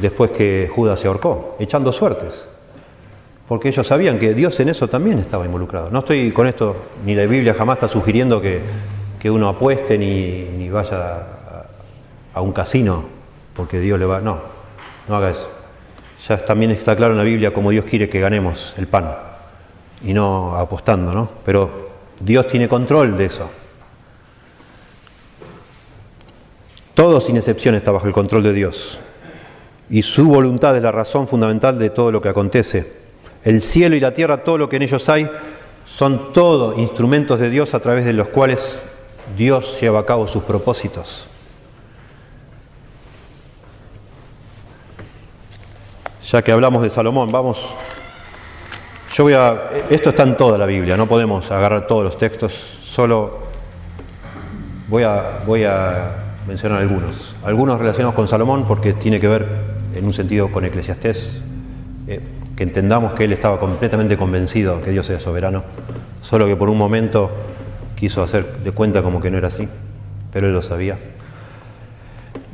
después 0.00 0.30
que 0.32 0.70
Judas 0.74 1.00
se 1.00 1.06
ahorcó, 1.06 1.56
echando 1.58 1.92
suertes. 1.92 2.46
Porque 3.48 3.68
ellos 3.68 3.86
sabían 3.86 4.18
que 4.18 4.34
Dios 4.34 4.58
en 4.60 4.68
eso 4.68 4.88
también 4.88 5.18
estaba 5.18 5.44
involucrado. 5.44 5.90
No 5.90 6.00
estoy 6.00 6.32
con 6.32 6.46
esto, 6.46 6.76
ni 7.04 7.14
la 7.14 7.26
Biblia 7.26 7.54
jamás 7.54 7.76
está 7.76 7.88
sugiriendo 7.88 8.40
que, 8.40 8.60
uno 9.26 9.48
apueste 9.48 9.98
ni, 9.98 10.68
vaya 10.70 11.16
a, 12.34 12.38
a, 12.38 12.40
un 12.40 12.52
casino, 12.52 13.04
porque 13.56 13.80
Dios 13.80 13.98
le 13.98 14.06
va. 14.06 14.20
No, 14.20 14.38
no 15.08 15.16
haga 15.16 15.30
eso. 15.30 15.48
Ya 16.28 16.38
también 16.44 16.70
está 16.70 16.94
claro 16.94 17.12
en 17.12 17.18
la 17.18 17.24
Biblia 17.24 17.52
cómo 17.52 17.72
Dios 17.72 17.86
quiere 17.86 18.08
que 18.08 18.20
ganemos 18.20 18.72
el 18.76 18.86
pan 18.86 19.12
y 20.02 20.12
no 20.12 20.56
apostando, 20.56 21.12
¿no? 21.12 21.28
Pero 21.44 21.88
Dios 22.20 22.46
tiene 22.46 22.68
control 22.68 23.16
de 23.16 23.24
eso. 23.24 23.50
Todo 26.94 27.20
sin 27.20 27.36
excepción 27.36 27.74
está 27.74 27.90
bajo 27.90 28.06
el 28.06 28.12
control 28.12 28.42
de 28.42 28.52
Dios. 28.52 29.00
Y 29.90 30.02
su 30.02 30.28
voluntad 30.28 30.76
es 30.76 30.82
la 30.82 30.92
razón 30.92 31.28
fundamental 31.28 31.78
de 31.78 31.90
todo 31.90 32.10
lo 32.10 32.22
que 32.22 32.28
acontece. 32.28 33.05
El 33.46 33.62
cielo 33.62 33.94
y 33.94 34.00
la 34.00 34.12
tierra, 34.12 34.38
todo 34.38 34.58
lo 34.58 34.68
que 34.68 34.74
en 34.74 34.82
ellos 34.82 35.08
hay, 35.08 35.30
son 35.86 36.32
todos 36.32 36.76
instrumentos 36.78 37.38
de 37.38 37.48
Dios 37.48 37.74
a 37.74 37.80
través 37.80 38.04
de 38.04 38.12
los 38.12 38.26
cuales 38.26 38.82
Dios 39.38 39.80
lleva 39.80 40.00
a 40.00 40.04
cabo 40.04 40.26
sus 40.26 40.42
propósitos. 40.42 41.28
Ya 46.28 46.42
que 46.42 46.50
hablamos 46.50 46.82
de 46.82 46.90
Salomón, 46.90 47.30
vamos. 47.30 47.72
Yo 49.14 49.22
voy 49.22 49.34
a. 49.34 49.70
Esto 49.90 50.08
está 50.10 50.24
en 50.24 50.36
toda 50.36 50.58
la 50.58 50.66
Biblia, 50.66 50.96
no 50.96 51.06
podemos 51.06 51.48
agarrar 51.52 51.86
todos 51.86 52.02
los 52.02 52.18
textos, 52.18 52.52
solo 52.82 53.38
voy 54.88 55.04
a, 55.04 55.44
voy 55.46 55.62
a 55.62 56.34
mencionar 56.48 56.80
algunos. 56.80 57.32
Algunos 57.44 57.78
relacionados 57.78 58.16
con 58.16 58.26
Salomón 58.26 58.66
porque 58.66 58.92
tiene 58.92 59.20
que 59.20 59.28
ver 59.28 59.46
en 59.94 60.04
un 60.04 60.12
sentido 60.12 60.50
con 60.50 60.64
Eclesiastés, 60.64 61.38
eh, 62.08 62.20
que 62.56 62.62
entendamos 62.62 63.12
que 63.12 63.24
él 63.24 63.34
estaba 63.34 63.60
completamente 63.60 64.16
convencido 64.16 64.80
que 64.80 64.90
Dios 64.90 65.08
era 65.10 65.20
soberano, 65.20 65.62
solo 66.22 66.46
que 66.46 66.56
por 66.56 66.70
un 66.70 66.78
momento 66.78 67.30
quiso 67.94 68.22
hacer 68.22 68.58
de 68.64 68.72
cuenta 68.72 69.02
como 69.02 69.20
que 69.20 69.30
no 69.30 69.36
era 69.38 69.48
así, 69.48 69.68
pero 70.32 70.46
él 70.46 70.54
lo 70.54 70.62
sabía. 70.62 70.96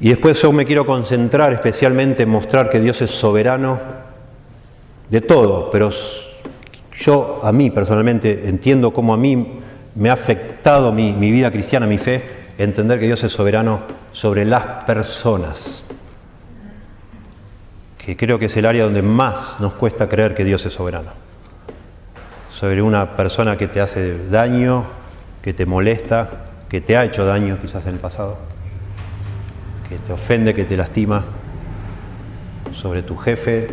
Y 0.00 0.09
después 0.09 0.42
yo 0.42 0.53
me 0.53 0.64
quiero 0.64 0.84
concentrar 0.84 1.53
especialmente 1.53 2.24
en 2.24 2.28
mostrar 2.28 2.68
que 2.68 2.80
Dios 2.80 3.00
es 3.03 3.11
soberano 3.11 3.78
de 5.09 5.20
todo, 5.20 5.70
pero 5.70 5.90
yo 6.96 7.40
a 7.44 7.53
mí 7.53 7.70
personalmente 7.70 8.48
entiendo 8.48 8.92
cómo 8.92 9.14
a 9.14 9.16
mí 9.16 9.61
me 9.94 10.11
ha 10.11 10.14
afectado 10.14 10.92
mi, 10.92 11.12
mi 11.12 11.30
vida 11.30 11.53
cristiana, 11.53 11.86
mi 11.86 11.98
fe, 11.98 12.22
entender 12.59 12.98
que 12.98 13.07
Dios 13.07 13.22
es 13.22 13.30
soberano 13.30 13.82
sobre 14.11 14.44
las 14.44 14.84
personas, 14.84 15.84
que 18.05 18.16
creo 18.16 18.38
que 18.38 18.46
es 18.46 18.57
el 18.57 18.66
área 18.66 18.84
donde 18.84 19.03
más 19.03 19.61
nos 19.61 19.74
cuesta 19.74 20.09
creer 20.09 20.34
que 20.34 20.44
Dios 20.44 20.66
es 20.66 20.72
soberano. 20.72 21.11
Sobre 22.50 22.82
una 22.82 23.16
persona 23.16 23.57
que 23.57 23.68
te 23.68 23.80
hace 23.80 24.28
daño, 24.28 24.84
que 25.40 25.55
te 25.55 25.66
molesta, 25.66 26.28
que 26.68 26.80
te 26.80 26.96
ha 26.96 27.05
hecho 27.05 27.24
daño 27.24 27.59
quizás 27.61 27.86
en 27.86 27.94
el 27.94 28.00
pasado, 28.00 28.38
que 29.88 29.98
te 29.98 30.12
ofende, 30.12 30.53
que 30.53 30.64
te 30.64 30.76
lastima, 30.76 31.24
sobre 32.72 33.03
tu 33.03 33.16
jefe, 33.16 33.68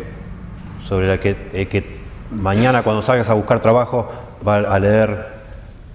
sobre 0.82 1.08
la 1.08 1.18
que, 1.18 1.50
el 1.52 1.68
que 1.68 1.98
mañana 2.30 2.82
cuando 2.82 3.02
salgas 3.02 3.28
a 3.30 3.34
buscar 3.34 3.60
trabajo 3.60 4.10
va 4.46 4.58
a 4.58 4.78
leer 4.78 5.40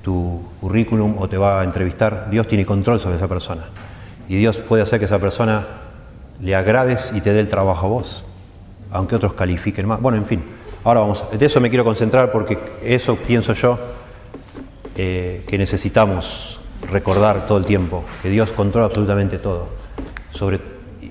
tu 0.02 0.44
currículum 0.60 1.16
o 1.20 1.30
te 1.30 1.38
va 1.38 1.62
a 1.62 1.64
entrevistar, 1.64 2.30
Dios 2.30 2.48
tiene 2.48 2.66
control 2.66 3.00
sobre 3.00 3.16
esa 3.16 3.28
persona. 3.28 3.64
Y 4.28 4.36
Dios 4.38 4.58
puede 4.58 4.84
hacer 4.84 5.00
que 5.00 5.06
esa 5.06 5.20
persona 5.20 5.66
le 6.42 6.56
agrades 6.56 7.12
y 7.14 7.22
te 7.22 7.34
dé 7.34 7.40
el 7.40 7.48
trabajo 7.48 7.86
a 7.86 7.90
vos, 7.90 8.26
aunque 8.92 9.16
otros 9.16 9.34
califiquen 9.34 9.88
más. 9.88 10.02
Bueno, 10.02 10.18
en 10.18 10.26
fin, 10.26 10.44
ahora 10.84 11.02
vamos, 11.02 11.24
de 11.32 11.46
eso 11.46 11.62
me 11.62 11.70
quiero 11.70 11.84
concentrar 11.84 12.32
porque 12.32 12.58
eso 12.84 13.16
pienso 13.16 13.54
yo 13.54 13.78
eh, 14.96 15.44
que 15.48 15.58
necesitamos 15.58 16.60
recordar 16.90 17.48
todo 17.48 17.58
el 17.58 17.66
tiempo, 17.66 18.04
que 18.22 18.30
Dios 18.30 18.52
controla 18.52 18.88
absolutamente 18.88 19.38
todo, 19.38 19.68
sobre, 20.32 20.60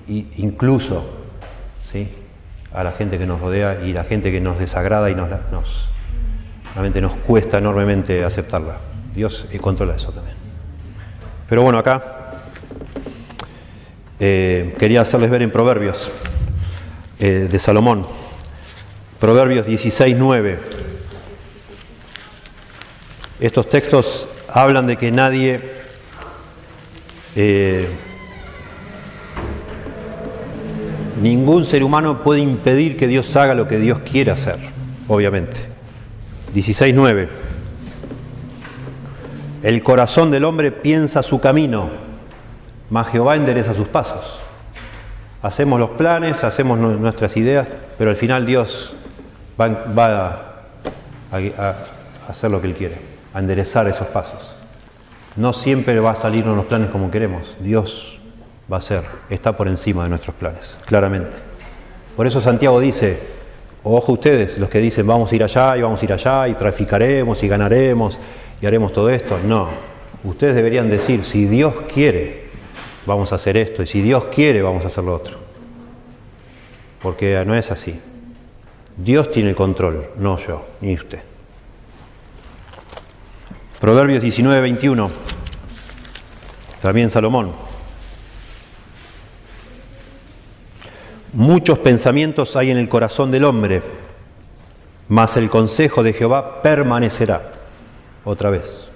incluso 0.07 1.05
¿sí? 1.91 2.09
a 2.73 2.83
la 2.83 2.91
gente 2.91 3.17
que 3.17 3.25
nos 3.25 3.39
rodea 3.39 3.81
y 3.83 3.93
la 3.93 4.03
gente 4.03 4.31
que 4.31 4.41
nos 4.41 4.59
desagrada 4.59 5.09
y 5.09 5.15
nos, 5.15 5.29
nos 5.51 5.87
realmente 6.73 7.01
nos 7.01 7.13
cuesta 7.13 7.57
enormemente 7.57 8.23
aceptarla. 8.23 8.77
Dios 9.13 9.45
controla 9.61 9.95
eso 9.95 10.11
también. 10.11 10.35
Pero 11.47 11.61
bueno, 11.61 11.77
acá 11.77 12.24
eh, 14.19 14.75
quería 14.79 15.01
hacerles 15.01 15.29
ver 15.29 15.41
en 15.41 15.51
Proverbios 15.51 16.11
eh, 17.19 17.47
de 17.49 17.59
Salomón. 17.59 18.05
Proverbios 19.19 19.65
16, 19.65 20.15
9. 20.17 20.59
Estos 23.39 23.69
textos 23.69 24.27
hablan 24.47 24.87
de 24.87 24.97
que 24.97 25.11
nadie 25.11 25.59
eh, 27.35 27.87
ningún 31.21 31.65
ser 31.65 31.83
humano 31.83 32.23
puede 32.23 32.39
impedir 32.39 32.95
que 32.95 33.07
Dios 33.07 33.35
haga 33.35 33.53
lo 33.53 33.67
que 33.67 33.79
Dios 33.79 33.99
quiere 33.99 34.31
hacer, 34.31 34.57
obviamente. 35.07 35.57
16.9. 36.53 37.27
El 39.63 39.83
corazón 39.83 40.31
del 40.31 40.45
hombre 40.45 40.71
piensa 40.71 41.23
su 41.23 41.41
camino, 41.41 41.89
mas 42.89 43.07
Jehová 43.07 43.35
endereza 43.35 43.73
sus 43.73 43.87
pasos. 43.87 44.39
Hacemos 45.41 45.79
los 45.79 45.91
planes, 45.91 46.43
hacemos 46.43 46.77
nuestras 46.77 47.37
ideas, 47.37 47.67
pero 47.97 48.09
al 48.09 48.15
final 48.15 48.45
Dios 48.45 48.93
va, 49.59 50.55
a, 51.31 51.75
hacer 52.27 52.49
lo 52.49 52.61
que 52.61 52.67
Él 52.67 52.73
quiere, 52.73 52.97
a 53.33 53.39
enderezar 53.39 53.87
esos 53.87 54.07
pasos. 54.07 54.55
No 55.35 55.53
siempre 55.53 55.99
va 55.99 56.11
a 56.11 56.15
salirnos 56.15 56.55
los 56.55 56.65
planes 56.65 56.89
como 56.89 57.11
queremos. 57.11 57.55
Dios 57.59 58.19
va 58.71 58.77
a 58.77 58.81
ser, 58.81 59.03
está 59.29 59.55
por 59.55 59.67
encima 59.67 60.03
de 60.03 60.09
nuestros 60.09 60.35
planes, 60.35 60.77
claramente. 60.85 61.37
Por 62.15 62.25
eso 62.25 62.41
Santiago 62.41 62.79
dice, 62.79 63.35
Ojo 63.87 64.13
ustedes, 64.13 64.57
los 64.57 64.67
que 64.67 64.79
dicen 64.79 65.05
vamos 65.05 65.31
a 65.31 65.35
ir 65.35 65.43
allá 65.43 65.77
y 65.77 65.83
vamos 65.83 66.01
a 66.01 66.05
ir 66.05 66.11
allá 66.11 66.47
y 66.47 66.55
traficaremos 66.55 67.43
y 67.43 67.47
ganaremos 67.47 68.17
y 68.59 68.65
haremos 68.65 68.91
todo 68.91 69.11
esto. 69.11 69.37
No, 69.45 69.67
ustedes 70.23 70.55
deberían 70.55 70.89
decir, 70.89 71.23
si 71.23 71.45
Dios 71.45 71.75
quiere, 71.93 72.44
vamos 73.05 73.31
a 73.31 73.35
hacer 73.35 73.57
esto 73.57 73.83
y 73.83 73.87
si 73.87 74.01
Dios 74.01 74.25
quiere, 74.25 74.61
vamos 74.61 74.83
a 74.83 74.87
hacer 74.87 75.03
lo 75.03 75.15
otro. 75.15 75.37
Porque 77.01 77.43
no 77.45 77.55
es 77.55 77.71
así. 77.71 77.99
Dios 78.97 79.31
tiene 79.31 79.49
el 79.49 79.55
control, 79.55 80.09
no 80.17 80.37
yo, 80.37 80.65
ni 80.81 80.93
usted. 80.93 81.19
Proverbios 83.79 84.21
19, 84.21 84.61
21. 84.61 85.11
También 86.81 87.09
Salomón. 87.09 87.51
Muchos 91.33 91.79
pensamientos 91.79 92.55
hay 92.55 92.71
en 92.71 92.77
el 92.77 92.87
corazón 92.87 93.29
del 93.29 93.43
hombre, 93.43 93.83
mas 95.09 95.35
el 95.35 95.49
consejo 95.49 96.01
de 96.01 96.13
Jehová 96.13 96.61
permanecerá. 96.61 97.51
Otra 98.23 98.49
vez. 98.49 98.87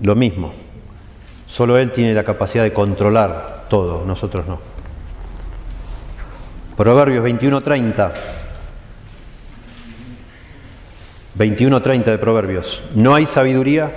Lo 0.00 0.16
mismo. 0.16 0.52
Solo 1.52 1.76
Él 1.76 1.92
tiene 1.92 2.14
la 2.14 2.24
capacidad 2.24 2.64
de 2.64 2.72
controlar 2.72 3.66
todo, 3.68 4.06
nosotros 4.06 4.46
no. 4.46 4.58
Proverbios 6.78 7.22
21:30. 7.22 8.10
21:30 11.36 12.04
de 12.04 12.16
Proverbios. 12.16 12.82
No 12.94 13.14
hay 13.14 13.26
sabiduría, 13.26 13.92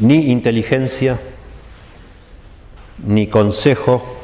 ni 0.00 0.30
inteligencia, 0.30 1.20
ni 3.04 3.26
consejo 3.26 4.16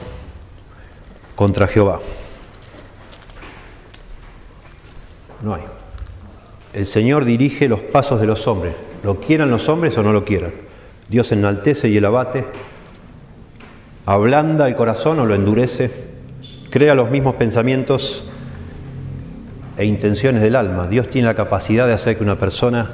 contra 1.37 1.67
Jehová. 1.67 2.01
No 5.43 5.53
hay. 5.53 5.65
El 6.73 6.87
Señor 6.87 7.27
dirige 7.27 7.69
los 7.69 7.81
pasos 7.81 8.23
de 8.23 8.27
los 8.27 8.47
hombres, 8.47 8.75
lo 9.03 9.21
quieran 9.21 9.51
los 9.51 9.69
hombres 9.69 9.99
o 9.99 10.03
no 10.03 10.15
lo 10.15 10.25
quieran. 10.25 10.72
Dios 11.13 11.31
enaltece 11.31 11.91
y 11.91 11.99
el 11.99 12.07
abate, 12.07 12.47
ablanda 14.07 14.67
el 14.67 14.75
corazón 14.75 15.21
o 15.21 15.27
lo 15.27 15.35
endurece, 15.35 15.91
crea 16.71 16.95
los 16.95 17.11
mismos 17.11 17.35
pensamientos 17.35 18.25
e 19.77 19.85
intenciones 19.85 20.41
del 20.41 20.57
alma. 20.57 20.89
Dios 20.89 21.11
tiene 21.11 21.27
la 21.27 21.35
capacidad 21.35 21.87
de 21.87 21.93
hacer 21.93 22.17
que 22.17 22.25
una 22.25 22.39
persona 22.39 22.93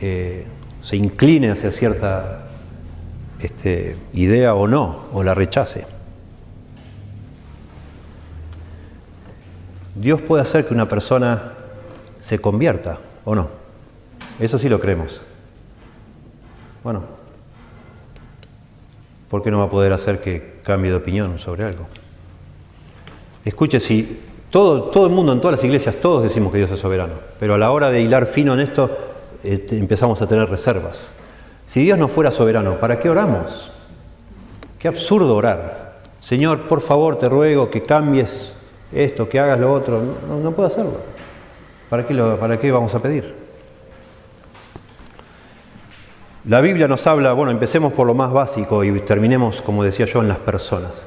eh, 0.00 0.46
se 0.82 0.96
incline 0.96 1.52
hacia 1.52 1.70
cierta 1.70 2.48
este, 3.38 3.96
idea 4.12 4.56
o 4.56 4.66
no, 4.66 5.04
o 5.12 5.22
la 5.22 5.32
rechace. 5.32 5.86
Dios 9.94 10.20
puede 10.22 10.42
hacer 10.42 10.66
que 10.66 10.74
una 10.74 10.88
persona 10.88 11.52
se 12.18 12.40
convierta 12.40 12.98
o 13.24 13.36
no. 13.36 13.48
Eso 14.40 14.58
sí 14.58 14.68
lo 14.68 14.80
creemos. 14.80 15.20
Bueno, 16.84 17.00
¿por 19.30 19.42
qué 19.42 19.50
no 19.50 19.58
va 19.58 19.64
a 19.64 19.70
poder 19.70 19.94
hacer 19.94 20.20
que 20.20 20.60
cambie 20.62 20.90
de 20.90 20.98
opinión 20.98 21.38
sobre 21.38 21.64
algo? 21.64 21.86
Escuche, 23.42 23.80
si 23.80 24.20
todo, 24.50 24.82
todo 24.84 25.06
el 25.06 25.12
mundo 25.12 25.32
en 25.32 25.40
todas 25.40 25.58
las 25.58 25.64
iglesias, 25.64 25.96
todos 25.96 26.22
decimos 26.22 26.52
que 26.52 26.58
Dios 26.58 26.70
es 26.70 26.78
soberano, 26.78 27.14
pero 27.40 27.54
a 27.54 27.58
la 27.58 27.70
hora 27.70 27.90
de 27.90 28.02
hilar 28.02 28.26
fino 28.26 28.52
en 28.52 28.60
esto, 28.60 28.96
este, 29.42 29.78
empezamos 29.78 30.20
a 30.20 30.26
tener 30.26 30.46
reservas. 30.50 31.10
Si 31.66 31.82
Dios 31.82 31.98
no 31.98 32.06
fuera 32.06 32.30
soberano, 32.30 32.78
¿para 32.78 33.00
qué 33.00 33.08
oramos? 33.08 33.72
Qué 34.78 34.86
absurdo 34.86 35.34
orar. 35.34 36.00
Señor, 36.20 36.68
por 36.68 36.82
favor, 36.82 37.16
te 37.16 37.30
ruego 37.30 37.70
que 37.70 37.82
cambies 37.82 38.52
esto, 38.92 39.26
que 39.26 39.40
hagas 39.40 39.58
lo 39.58 39.72
otro. 39.72 40.02
No, 40.42 40.50
puedo 40.52 40.66
hacerlo. 40.66 41.00
¿Para 41.88 42.06
qué, 42.06 42.14
¿Para 42.14 42.60
qué 42.60 42.70
vamos 42.70 42.94
a 42.94 42.98
pedir? 43.00 43.43
La 46.46 46.60
Biblia 46.60 46.86
nos 46.86 47.06
habla, 47.06 47.32
bueno, 47.32 47.52
empecemos 47.52 47.94
por 47.94 48.06
lo 48.06 48.12
más 48.12 48.30
básico 48.30 48.84
y 48.84 49.00
terminemos, 49.00 49.62
como 49.62 49.82
decía 49.82 50.04
yo, 50.04 50.20
en 50.20 50.28
las 50.28 50.36
personas. 50.36 51.06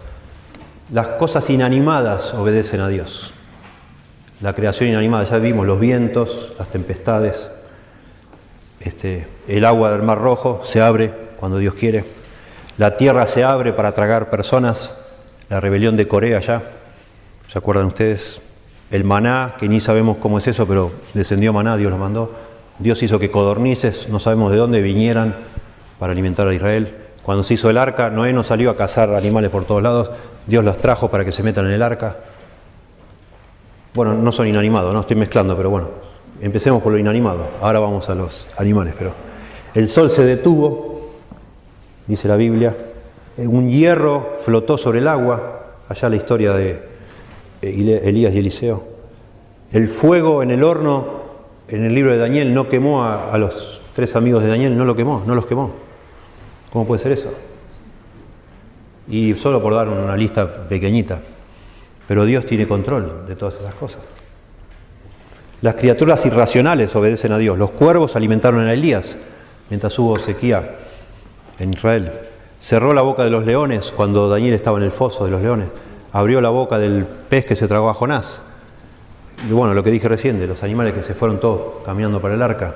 Las 0.91 1.09
cosas 1.09 1.47
inanimadas 1.51 2.33
obedecen 2.33 2.81
a 2.81 2.88
Dios. 2.88 3.31
La 4.41 4.53
creación 4.53 4.89
inanimada, 4.89 5.25
ya 5.25 5.38
vimos 5.38 5.67
los 5.67 5.79
vientos, 5.79 6.55
las 6.57 6.69
tempestades, 6.69 7.51
este, 8.79 9.27
el 9.47 9.63
agua 9.65 9.91
del 9.91 10.01
Mar 10.01 10.17
Rojo 10.17 10.61
se 10.63 10.81
abre 10.81 11.13
cuando 11.39 11.59
Dios 11.59 11.75
quiere, 11.75 12.03
la 12.79 12.97
tierra 12.97 13.27
se 13.27 13.43
abre 13.43 13.73
para 13.73 13.91
tragar 13.91 14.31
personas, 14.31 14.95
la 15.49 15.59
rebelión 15.59 15.97
de 15.97 16.07
Corea 16.07 16.39
ya, 16.39 16.63
¿se 17.47 17.59
acuerdan 17.59 17.85
ustedes? 17.85 18.41
El 18.89 19.03
maná, 19.03 19.53
que 19.59 19.69
ni 19.69 19.81
sabemos 19.81 20.17
cómo 20.17 20.39
es 20.39 20.47
eso, 20.47 20.67
pero 20.67 20.91
descendió 21.13 21.53
maná, 21.53 21.77
Dios 21.77 21.91
lo 21.91 21.99
mandó. 21.99 22.46
Dios 22.80 23.01
hizo 23.01 23.19
que 23.19 23.32
codornices, 23.32 24.07
no 24.09 24.19
sabemos 24.19 24.51
de 24.51 24.57
dónde, 24.57 24.82
vinieran 24.82 25.36
para 25.99 26.11
alimentar 26.11 26.47
a 26.47 26.53
Israel. 26.53 26.93
Cuando 27.23 27.43
se 27.43 27.55
hizo 27.55 27.69
el 27.69 27.78
arca, 27.78 28.09
Noé 28.09 28.34
no 28.34 28.43
salió 28.43 28.69
a 28.69 28.78
cazar 28.78 29.13
animales 29.13 29.49
por 29.49 29.65
todos 29.65 29.82
lados, 29.82 30.11
Dios 30.45 30.63
los 30.63 30.78
trajo 30.78 31.09
para 31.09 31.25
que 31.25 31.32
se 31.32 31.43
metan 31.43 31.65
en 31.65 31.71
el 31.71 31.82
arca. 31.82 32.17
Bueno, 33.93 34.13
no 34.13 34.32
son 34.32 34.47
inanimados, 34.47 34.93
no 34.93 35.01
estoy 35.01 35.15
mezclando, 35.15 35.57
pero 35.57 35.69
bueno, 35.69 35.89
empecemos 36.39 36.82
por 36.84 36.93
lo 36.93 36.99
inanimado. 36.99 37.47
Ahora 37.61 37.80
vamos 37.80 38.09
a 38.09 38.15
los 38.15 38.45
animales, 38.57 38.93
pero 38.97 39.11
el 39.73 39.88
sol 39.88 40.09
se 40.11 40.23
detuvo, 40.23 41.11
dice 42.05 42.28
la 42.28 42.36
Biblia, 42.36 42.75
un 43.38 43.69
hierro 43.69 44.36
flotó 44.38 44.78
sobre 44.78 44.99
el 44.99 45.07
agua, 45.07 45.65
allá 45.89 46.09
la 46.09 46.15
historia 46.15 46.53
de 46.53 46.82
Elías 47.61 48.34
y 48.34 48.38
Eliseo. 48.38 48.84
El 49.71 49.88
fuego 49.88 50.43
en 50.43 50.51
el 50.51 50.63
horno, 50.63 51.16
en 51.68 51.84
el 51.86 51.93
libro 51.93 52.11
de 52.11 52.18
Daniel, 52.18 52.53
no 52.53 52.70
quemó 52.70 53.03
a, 53.03 53.38
los 53.38 53.82
tres 53.93 54.15
amigos 54.15 54.43
de 54.43 54.49
Daniel, 54.49 54.78
no 54.78 54.86
lo 54.86 54.95
quemó, 54.95 55.24
no 55.26 55.36
los 55.36 55.45
quemó. 55.45 55.72
¿Cómo 56.72 56.86
puede 56.86 57.01
ser 57.01 57.11
eso? 57.11 57.34
Y 59.07 59.34
solo 59.36 59.61
por 59.61 59.74
dar 59.74 59.89
una 59.89 60.15
lista 60.15 60.47
pequeñita. 60.47 61.20
Pero 62.07 62.26
Dios 62.26 62.45
tiene 62.45 62.68
control 62.68 63.26
de 63.28 63.36
todas 63.36 63.55
esas 63.55 63.76
cosas. 63.76 64.01
Las 65.61 65.76
criaturas 65.76 66.26
irracionales 66.26 66.95
obedecen 66.95 67.32
a 67.32 67.38
Dios. 67.38 67.57
Los 67.57 67.72
cuervos 67.72 68.15
alimentaron 68.15 68.65
a 68.65 68.74
Elías 68.74 69.18
mientras 69.70 69.97
hubo 69.99 70.18
sequía 70.20 70.76
en 71.59 71.74
Israel. 71.74 72.11
Cerró 72.59 72.93
la 72.93 73.01
boca 73.01 73.24
de 73.24 73.30
los 73.30 73.45
leones 73.45 73.91
cuando 73.91 74.30
Daniel 74.30 74.53
estaba 74.53 74.78
en 74.78 74.84
el 74.84 74.91
foso 74.91 75.26
de 75.26 75.32
los 75.32 75.41
leones. 75.41 75.70
Abrió 76.13 76.41
la 76.41 76.49
boca 76.49 76.80
del 76.80 77.05
pez 77.05 77.45
que 77.45 77.55
se 77.55 77.68
tragó 77.68 77.89
a 77.89 77.93
Jonás. 77.93 78.41
Y 79.45 79.51
bueno, 79.51 79.73
lo 79.73 79.83
que 79.83 79.91
dije 79.91 80.07
recién, 80.07 80.39
de 80.39 80.47
los 80.47 80.63
animales 80.63 80.93
que 80.93 81.03
se 81.03 81.13
fueron 81.13 81.39
todos 81.39 81.83
caminando 81.85 82.21
para 82.21 82.33
el 82.33 82.41
arca. 82.41 82.75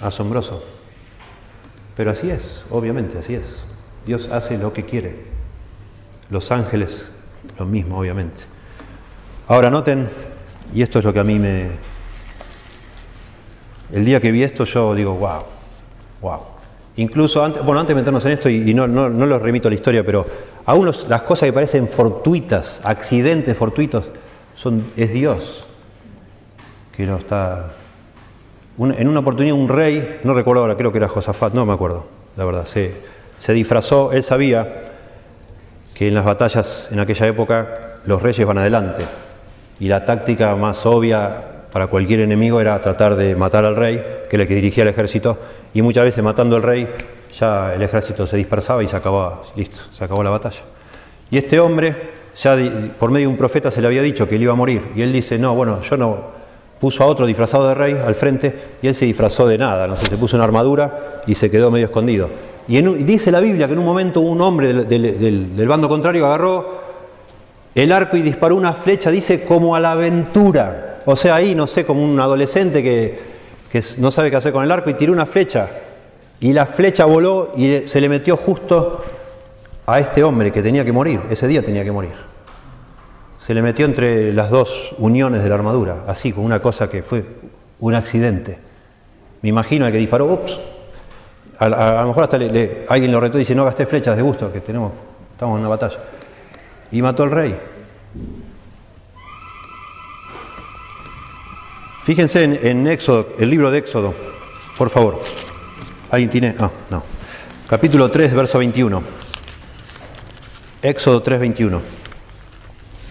Asombroso. 0.00 0.62
Pero 1.96 2.12
así 2.12 2.30
es, 2.30 2.64
obviamente, 2.70 3.18
así 3.18 3.34
es. 3.34 3.64
Dios 4.06 4.28
hace 4.32 4.56
lo 4.56 4.72
que 4.72 4.84
quiere. 4.84 5.16
Los 6.30 6.52
ángeles, 6.52 7.10
lo 7.58 7.66
mismo, 7.66 7.98
obviamente. 7.98 8.42
Ahora 9.48 9.70
noten, 9.70 10.08
y 10.72 10.82
esto 10.82 11.00
es 11.00 11.04
lo 11.04 11.12
que 11.12 11.20
a 11.20 11.24
mí 11.24 11.38
me... 11.38 11.70
El 13.92 14.04
día 14.04 14.20
que 14.20 14.30
vi 14.30 14.42
esto 14.42 14.64
yo 14.64 14.94
digo, 14.94 15.14
wow, 15.14 15.42
wow. 16.20 16.40
Incluso 16.96 17.44
antes, 17.44 17.64
bueno, 17.64 17.80
antes 17.80 17.94
de 17.94 18.00
meternos 18.00 18.24
en 18.26 18.32
esto, 18.32 18.48
y, 18.48 18.74
no, 18.74 18.86
no, 18.86 19.08
no 19.08 19.38
remito 19.38 19.68
a 19.68 19.70
la 19.70 19.76
historia, 19.76 20.04
pero 20.04 20.26
aún 20.68 20.84
las 21.08 21.22
cosas 21.22 21.46
que 21.46 21.52
parecen 21.54 21.88
fortuitas, 21.88 22.82
accidentes 22.84 23.56
fortuitos, 23.56 24.04
son, 24.54 24.92
es 24.98 25.10
Dios 25.10 25.64
que 26.94 27.06
lo 27.06 27.16
está... 27.16 27.70
en 28.78 29.08
una 29.08 29.20
oportunidad 29.20 29.56
un 29.56 29.70
rey, 29.70 30.20
no 30.24 30.34
recuerdo 30.34 30.60
ahora, 30.60 30.76
creo 30.76 30.92
que 30.92 30.98
era 30.98 31.08
Josafat, 31.08 31.54
no 31.54 31.64
me 31.64 31.72
acuerdo, 31.72 32.06
la 32.36 32.44
verdad, 32.44 32.66
se, 32.66 32.92
se 33.38 33.54
disfrazó, 33.54 34.12
él 34.12 34.22
sabía 34.22 34.90
que 35.94 36.08
en 36.08 36.14
las 36.14 36.26
batallas 36.26 36.88
en 36.92 37.00
aquella 37.00 37.26
época 37.28 37.68
los 38.04 38.20
reyes 38.20 38.46
van 38.46 38.58
adelante. 38.58 39.06
Y 39.80 39.88
la 39.88 40.04
táctica 40.04 40.54
más 40.54 40.84
obvia 40.84 41.44
para 41.72 41.86
cualquier 41.86 42.20
enemigo 42.20 42.60
era 42.60 42.82
tratar 42.82 43.16
de 43.16 43.34
matar 43.36 43.64
al 43.64 43.76
rey, 43.76 44.04
que 44.28 44.36
era 44.36 44.42
el 44.42 44.48
que 44.48 44.54
dirigía 44.56 44.82
el 44.82 44.90
ejército, 44.90 45.38
y 45.72 45.80
muchas 45.80 46.04
veces 46.04 46.22
matando 46.22 46.56
al 46.56 46.62
rey 46.62 46.88
ya 47.32 47.74
el 47.74 47.82
ejército 47.82 48.26
se 48.26 48.36
dispersaba 48.36 48.82
y 48.82 48.88
se 48.88 48.96
acababa, 48.96 49.42
listo, 49.56 49.78
se 49.92 50.04
acabó 50.04 50.22
la 50.22 50.30
batalla. 50.30 50.60
Y 51.30 51.38
este 51.38 51.60
hombre, 51.60 52.10
ya 52.36 52.56
por 52.98 53.10
medio 53.10 53.28
de 53.28 53.32
un 53.32 53.38
profeta 53.38 53.70
se 53.70 53.80
le 53.80 53.86
había 53.86 54.02
dicho 54.02 54.28
que 54.28 54.36
él 54.36 54.42
iba 54.42 54.52
a 54.52 54.56
morir, 54.56 54.92
y 54.94 55.02
él 55.02 55.12
dice, 55.12 55.38
no, 55.38 55.54
bueno, 55.54 55.82
yo 55.82 55.96
no, 55.96 56.38
puso 56.80 57.02
a 57.02 57.06
otro 57.06 57.26
disfrazado 57.26 57.68
de 57.68 57.74
rey 57.74 57.96
al 58.04 58.14
frente, 58.14 58.54
y 58.82 58.86
él 58.86 58.94
se 58.94 59.04
disfrazó 59.04 59.46
de 59.46 59.58
nada, 59.58 59.86
no 59.86 59.96
sé, 59.96 60.06
se 60.06 60.16
puso 60.16 60.36
una 60.36 60.44
armadura 60.44 61.22
y 61.26 61.34
se 61.34 61.50
quedó 61.50 61.70
medio 61.70 61.86
escondido. 61.86 62.30
Y, 62.68 62.80
dice 62.82 63.30
la 63.30 63.40
Biblia 63.40 63.66
que 63.66 63.72
en 63.72 63.78
un 63.78 63.84
momento 63.84 64.20
un 64.20 64.40
hombre 64.40 64.72
del, 64.72 65.68
bando 65.68 65.88
contrario 65.88 66.26
agarró 66.26 66.88
el 67.74 67.92
arco 67.92 68.16
y 68.16 68.22
disparó 68.22 68.56
una 68.56 68.72
flecha, 68.74 69.10
dice, 69.10 69.44
como 69.44 69.74
a 69.74 69.80
la 69.80 69.92
aventura. 69.92 70.98
O 71.06 71.16
sea, 71.16 71.36
ahí, 71.36 71.54
no 71.54 71.66
sé, 71.66 71.86
como 71.86 72.04
un 72.04 72.18
adolescente 72.20 72.82
que, 72.82 73.18
que 73.70 73.82
no 73.98 74.10
sabe 74.10 74.30
qué 74.30 74.36
hacer 74.36 74.52
con 74.52 74.64
el 74.64 74.70
arco 74.70 74.90
y 74.90 74.94
tiró 74.94 75.12
una 75.12 75.26
flecha. 75.26 75.68
Y 76.40 76.52
la 76.52 76.66
flecha 76.66 77.04
voló 77.04 77.52
y 77.56 77.88
se 77.88 78.00
le 78.00 78.08
metió 78.08 78.36
justo 78.36 79.02
a 79.86 79.98
este 79.98 80.22
hombre 80.22 80.52
que 80.52 80.62
tenía 80.62 80.84
que 80.84 80.92
morir, 80.92 81.20
ese 81.30 81.48
día 81.48 81.62
tenía 81.62 81.82
que 81.82 81.92
morir. 81.92 82.12
Se 83.40 83.54
le 83.54 83.62
metió 83.62 83.86
entre 83.86 84.32
las 84.32 84.50
dos 84.50 84.94
uniones 84.98 85.42
de 85.42 85.48
la 85.48 85.54
armadura, 85.54 86.04
así, 86.06 86.32
con 86.32 86.44
una 86.44 86.60
cosa 86.60 86.90
que 86.90 87.02
fue 87.02 87.24
un 87.80 87.94
accidente. 87.94 88.58
Me 89.40 89.48
imagino 89.48 89.86
el 89.86 89.92
que 89.92 89.98
disparó, 89.98 90.26
ups, 90.26 90.58
a, 91.58 91.68
lo 92.02 92.08
mejor 92.08 92.24
hasta 92.24 92.36
alguien 92.36 93.10
lo 93.10 93.20
retó 93.20 93.38
y 93.38 93.40
dice, 93.40 93.54
no 93.54 93.64
gasté 93.64 93.86
flechas 93.86 94.16
de 94.16 94.22
gusto, 94.22 94.52
que 94.52 94.60
tenemos, 94.60 94.92
estamos 95.32 95.54
en 95.54 95.60
una 95.60 95.68
batalla. 95.70 95.98
Y 96.92 97.02
mató 97.02 97.22
al 97.22 97.30
rey. 97.30 97.56
Fíjense 102.02 102.44
en, 102.44 102.86
Éxodo, 102.86 103.28
el 103.38 103.50
libro 103.50 103.70
de 103.70 103.78
Éxodo, 103.78 104.14
por 104.76 104.88
favor. 104.88 105.20
¿Alguien 106.10 106.30
tiene? 106.30 106.54
Ah, 106.58 106.70
no. 106.88 107.02
Capítulo 107.68 108.10
3, 108.10 108.34
verso 108.34 108.58
21. 108.58 109.02
Éxodo 110.80 111.22
3, 111.22 111.40
21. 111.40 111.82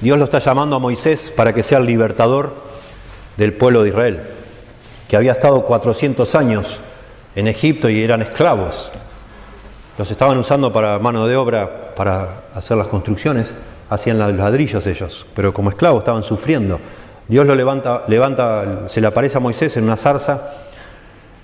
Dios 0.02 0.18
lo 0.18 0.26
está 0.26 0.40
llamando 0.40 0.76
a 0.76 0.80
Moisés 0.80 1.30
para 1.30 1.54
que 1.54 1.62
sea 1.62 1.78
el 1.78 1.86
libertador 1.86 2.56
del 3.36 3.54
pueblo 3.54 3.84
de 3.84 3.90
Israel, 3.90 4.22
que 5.08 5.16
había 5.16 5.34
estado 5.34 5.64
400 5.64 6.34
años 6.34 6.80
en 7.36 7.48
Egipto 7.48 7.88
y 7.88 8.02
eran 8.02 8.24
esclavos. 8.24 8.92
Los 10.00 10.10
estaban 10.10 10.40
usando 10.40 10.74
para 10.74 10.98
mano 10.98 11.28
de 11.28 11.36
obra, 11.36 11.94
para 11.94 12.46
hacer 12.56 12.78
las 12.78 12.88
construcciones, 12.88 13.56
hacían 13.92 14.18
los 14.18 14.34
ladrillos 14.34 14.88
ellos, 14.88 15.28
pero 15.36 15.54
como 15.54 15.70
esclavos 15.70 16.00
estaban 16.00 16.24
sufriendo. 16.24 16.80
Dios 17.28 17.46
lo 17.46 17.54
levanta, 17.54 18.06
levanta, 18.08 18.90
se 18.90 19.02
le 19.02 19.08
aparece 19.08 19.38
a 19.38 19.42
Moisés 19.42 19.78
en 19.78 19.84
una 19.84 19.98
zarza, 19.98 20.67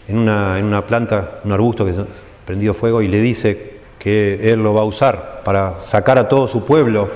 en 0.08 0.18
una, 0.18 0.60
en 0.60 0.66
una 0.66 0.86
planta, 0.86 1.39
un 1.43 1.51
arbusto 1.51 1.86
que 1.86 1.93
prendió 2.45 2.74
fuego, 2.74 3.01
y 3.01 3.08
le 3.08 3.22
dice 3.22 3.74
que 3.99 4.51
él 4.51 4.62
lo 4.62 4.74
va 4.74 4.82
a 4.82 4.86
usar 4.86 5.41
para 5.45 5.82
sacar 5.82 6.18
a 6.18 6.28
todo 6.28 6.47
su 6.47 6.66
pueblo, 6.66 7.10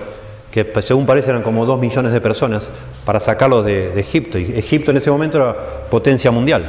que 0.51 0.65
según 0.81 1.05
parece 1.05 1.29
eran 1.29 1.43
como 1.43 1.65
dos 1.65 1.79
millones 1.79 2.13
de 2.13 2.21
personas, 2.21 2.71
para 3.05 3.19
sacarlos 3.19 3.65
de, 3.65 3.99
Egipto. 3.99 4.39
Y 4.39 4.53
Egipto 4.55 4.91
en 4.91 4.97
ese 4.97 5.11
momento 5.11 5.37
era 5.37 5.55
potencia 5.89 6.31
mundial. 6.31 6.65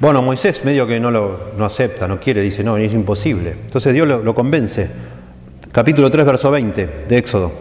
Bueno, 0.00 0.22
Moisés 0.22 0.64
medio 0.64 0.86
que 0.86 1.00
no 1.00 1.10
lo 1.10 1.38
no 1.56 1.64
acepta, 1.64 2.06
no 2.06 2.20
quiere, 2.20 2.40
dice, 2.40 2.62
no, 2.62 2.76
es 2.76 2.92
imposible. 2.92 3.50
Entonces 3.50 3.94
Dios 3.94 4.06
lo, 4.06 4.18
lo, 4.22 4.34
convence. 4.34 4.90
Capítulo 5.72 6.10
3, 6.10 6.26
verso 6.26 6.50
20 6.50 6.86
de 7.08 7.18
Éxodo. 7.18 7.52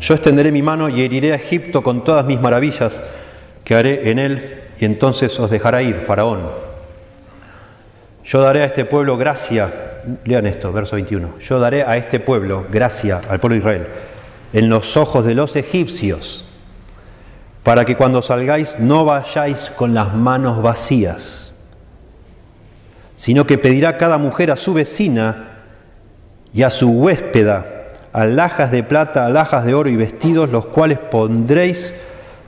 Yo 0.00 0.14
extenderé 0.14 0.50
mi 0.50 0.62
mano 0.62 0.88
y 0.88 1.02
heriré 1.02 1.32
a 1.32 1.36
Egipto 1.36 1.82
con 1.82 2.02
todas 2.02 2.26
mis 2.26 2.40
maravillas 2.40 3.02
haré 3.74 4.10
en 4.10 4.18
él, 4.18 4.62
y 4.78 4.84
entonces 4.84 5.38
os 5.38 5.50
dejará 5.50 5.82
ir, 5.82 5.96
Faraón. 5.96 6.48
Yo 8.24 8.40
daré 8.40 8.62
a 8.62 8.66
este 8.66 8.84
pueblo 8.84 9.16
gracia, 9.16 10.00
lean 10.24 10.46
esto, 10.46 10.72
verso 10.72 10.96
21. 10.96 11.38
Yo 11.38 11.58
daré 11.58 11.82
a 11.82 11.96
este 11.96 12.20
pueblo 12.20 12.66
gracia, 12.70 13.20
al 13.28 13.40
pueblo 13.40 13.54
de 13.54 13.58
Israel, 13.58 13.86
en 14.52 14.68
los 14.68 14.96
ojos 14.96 15.24
de 15.24 15.34
los 15.34 15.56
egipcios 15.56 16.44
para 17.62 17.84
que 17.84 17.96
cuando 17.96 18.22
salgáis 18.22 18.76
no 18.78 19.04
vayáis 19.04 19.70
con 19.76 19.94
las 19.94 20.14
manos 20.14 20.62
vacías, 20.62 21.52
sino 23.16 23.46
que 23.46 23.58
pedirá 23.58 23.98
cada 23.98 24.18
mujer 24.18 24.50
a 24.50 24.56
su 24.56 24.74
vecina 24.74 25.48
y 26.52 26.62
a 26.62 26.70
su 26.70 26.90
huéspeda 26.90 27.84
alhajas 28.12 28.70
de 28.70 28.82
plata, 28.82 29.26
alhajas 29.26 29.64
de 29.64 29.74
oro 29.74 29.88
y 29.88 29.96
vestidos, 29.96 30.50
los 30.50 30.66
cuales 30.66 30.98
pondréis 30.98 31.94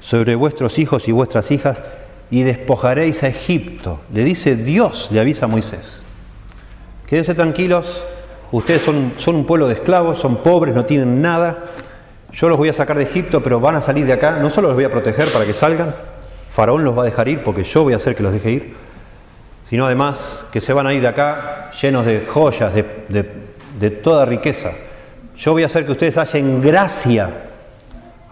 sobre 0.05 0.35
vuestros 0.35 0.79
hijos 0.79 1.09
y 1.09 1.13
vuestras 1.13 1.51
hijas 1.51 1.83
y 2.31 2.43
despojaréis 2.43 3.23
a 3.23 3.29
Egipto. 3.29 4.01
Le 4.13 4.23
dice 4.23 4.55
Dios, 4.55 5.09
le 5.11 5.19
avisa 5.19 5.47
a 5.47 5.49
Moisés. 5.49 6.03
Quédense 7.07 7.35
tranquilos, 7.35 8.05
ustedes 8.53 8.83
son, 8.83 9.15
son 9.17 9.37
un 9.37 9.47
pueblo 9.47 9.67
de 9.67 9.75
esclavos, 9.75 10.19
son 10.19 10.37
pobres, 10.37 10.75
no 10.75 10.85
tienen 10.85 11.23
nada. 11.23 11.57
Yo 12.33 12.51
los 12.51 12.59
voy 12.59 12.69
a 12.69 12.75
sacar 12.75 12.99
de 12.99 13.05
Egipto, 13.05 13.43
pero 13.43 13.61
van 13.61 13.77
a 13.77 13.81
salir 13.81 14.05
de 14.05 14.13
acá. 14.13 14.33
No 14.33 14.51
solo 14.51 14.69
los 14.69 14.75
voy 14.75 14.85
a 14.85 14.91
proteger 14.91 15.29
para 15.33 15.47
que 15.47 15.55
salgan, 15.55 15.95
Faraón 16.51 16.85
los 16.85 16.97
va 16.97 17.01
a 17.01 17.07
dejar 17.07 17.29
ir 17.29 17.43
porque 17.43 17.65
yo 17.65 17.85
voy 17.85 17.95
a 17.95 17.97
hacer 17.97 18.15
que 18.15 18.23
los 18.23 18.33
deje 18.33 18.51
ir, 18.51 18.75
sino 19.71 19.87
además 19.87 20.45
que 20.53 20.61
se 20.61 20.75
van 20.75 20.87
a 20.87 20.93
ir 20.93 21.01
de 21.01 21.09
acá 21.09 21.71
llenos 21.81 22.05
de 22.05 22.27
joyas, 22.29 22.75
de, 22.75 23.31
de 23.81 23.91
toda 23.91 24.27
riqueza. 24.27 24.73
Yo 25.35 25.53
voy 25.53 25.63
a 25.63 25.67
hacer 25.67 25.87
que 25.87 25.93
ustedes 25.93 26.19
hallen 26.19 26.61
gracia 26.61 27.44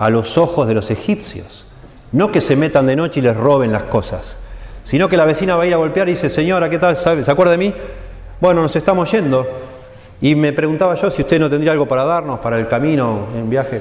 a 0.02 0.10
los 0.10 0.36
ojos 0.36 0.66
de 0.66 0.74
los 0.74 0.90
egipcios. 0.90 1.64
No 2.10 2.32
que 2.32 2.40
se 2.40 2.56
metan 2.56 2.88
de 2.88 2.96
noche 2.96 3.20
y 3.20 3.22
les 3.22 3.36
roben 3.36 3.70
las 3.70 3.84
cosas, 3.84 4.36
sino 4.82 5.08
que 5.08 5.16
la 5.16 5.24
vecina 5.24 5.54
va 5.54 5.62
a 5.62 5.66
ir 5.66 5.74
a 5.74 5.76
golpear 5.76 6.08
y 6.08 6.12
dice, 6.12 6.28
señora, 6.28 6.68
¿qué 6.68 6.80
tal? 6.80 6.96
¿Se 6.98 7.30
acuerda 7.30 7.52
de 7.52 7.58
mí? 7.58 7.72
Bueno, 8.40 8.62
nos 8.62 8.74
estamos 8.74 9.08
yendo. 9.12 9.46
Y 10.20 10.34
me 10.34 10.52
preguntaba 10.52 10.96
yo 10.96 11.08
si 11.08 11.22
usted 11.22 11.38
no 11.38 11.48
tendría 11.48 11.70
algo 11.70 11.86
para 11.86 12.04
darnos 12.04 12.40
para 12.40 12.58
el 12.58 12.66
camino, 12.66 13.26
en 13.36 13.48
viaje. 13.48 13.80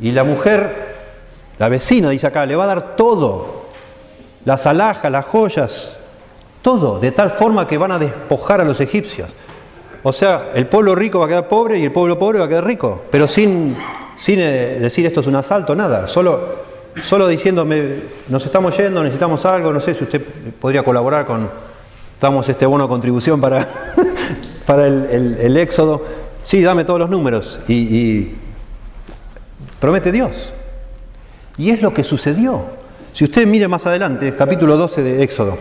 Y 0.00 0.12
la 0.12 0.24
mujer, 0.24 0.96
la 1.58 1.68
vecina, 1.68 2.08
dice 2.08 2.26
acá, 2.26 2.46
le 2.46 2.56
va 2.56 2.64
a 2.64 2.68
dar 2.68 2.96
todo. 2.96 3.64
Las 4.46 4.64
alhajas, 4.64 5.12
las 5.12 5.26
joyas, 5.26 5.98
todo, 6.62 6.98
de 7.00 7.12
tal 7.12 7.32
forma 7.32 7.68
que 7.68 7.76
van 7.76 7.92
a 7.92 7.98
despojar 7.98 8.62
a 8.62 8.64
los 8.64 8.80
egipcios. 8.80 9.28
O 10.02 10.12
sea, 10.14 10.52
el 10.54 10.68
pueblo 10.68 10.94
rico 10.94 11.18
va 11.18 11.26
a 11.26 11.28
quedar 11.28 11.48
pobre 11.48 11.76
y 11.78 11.84
el 11.84 11.92
pueblo 11.92 12.18
pobre 12.18 12.38
va 12.38 12.46
a 12.46 12.48
quedar 12.48 12.64
rico, 12.64 13.02
pero 13.10 13.28
sin, 13.28 13.76
sin 14.18 14.40
eh, 14.40 14.78
decir 14.80 15.06
esto 15.06 15.20
es 15.20 15.26
un 15.26 15.36
asalto, 15.36 15.74
nada, 15.74 16.08
solo, 16.08 16.56
solo 17.04 17.28
diciéndome, 17.28 17.94
nos 18.28 18.44
estamos 18.44 18.76
yendo, 18.76 19.02
necesitamos 19.02 19.44
algo, 19.44 19.72
no 19.72 19.80
sé 19.80 19.94
si 19.94 20.04
usted 20.04 20.20
podría 20.60 20.82
colaborar 20.82 21.24
con, 21.24 21.48
damos 22.20 22.48
este 22.48 22.66
bono 22.66 22.84
de 22.84 22.88
contribución 22.88 23.40
para, 23.40 23.94
para 24.66 24.86
el, 24.88 25.56
éxodo, 25.56 26.04
sí, 26.42 26.60
dame 26.62 26.84
todos 26.84 26.98
los 26.98 27.08
números 27.08 27.60
y, 27.68 27.74
y 27.74 28.38
promete 29.78 30.10
Dios. 30.10 30.52
Y 31.56 31.70
es 31.70 31.80
lo 31.80 31.94
que 31.94 32.04
sucedió. 32.04 32.66
Si 33.12 33.24
usted 33.24 33.46
mire 33.46 33.66
más 33.66 33.86
adelante, 33.86 34.34
capítulo 34.36 34.76
12 34.76 35.02
de 35.02 35.22
Éxodo, 35.24 35.58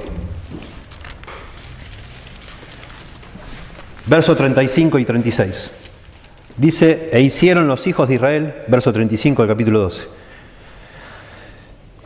verso 4.05 4.35
35 4.35 4.99
y 4.99 5.05
36. 5.05 5.86
Dice, 6.57 7.09
e 7.13 7.21
hicieron 7.21 7.67
los 7.67 7.85
hijos 7.85 8.09
de 8.09 8.15
Israel, 8.15 8.55
verso 8.67 8.91
35 8.91 9.43
del 9.43 9.49
capítulo 9.49 9.79
12. 9.79 10.07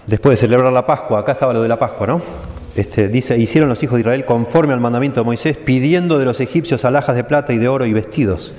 Después 0.08 0.38
de 0.38 0.46
celebrar 0.46 0.74
la 0.74 0.86
Pascua, 0.86 1.20
acá 1.20 1.32
estaba 1.32 1.54
lo 1.54 1.62
de 1.62 1.70
la 1.70 1.80
Pascua, 1.80 2.06
¿no? 2.06 2.22
Este, 2.76 3.08
dice, 3.08 3.36
e 3.36 3.40
hicieron 3.40 3.70
los 3.70 3.82
hijos 3.82 3.96
de 3.96 4.02
Israel 4.02 4.26
conforme 4.26 4.74
al 4.74 4.82
mandamiento 4.82 5.22
de 5.22 5.26
Moisés, 5.26 5.56
pidiendo 5.56 6.20
de 6.20 6.26
los 6.26 6.42
egipcios 6.42 6.84
alhajas 6.84 7.16
de 7.16 7.24
plata 7.24 7.54
y 7.54 7.60
de 7.60 7.70
oro 7.70 7.86
y 7.86 7.94
vestidos. 7.94 8.54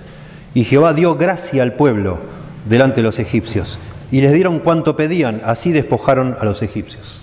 Y 0.55 0.64
Jehová 0.64 0.95
dio 0.95 1.16
gracia 1.16 1.62
al 1.62 1.74
pueblo 1.74 2.20
delante 2.66 2.97
de 2.97 3.03
los 3.03 3.18
egipcios. 3.18 3.78
Y 4.11 4.22
les 4.22 4.32
dieron 4.32 4.61
cuanto 4.61 4.97
pedían, 4.97 5.43
así 5.45 5.72
despojaron 5.72 6.38
a 6.40 6.45
los 6.47 6.62
egipcios. 6.62 7.20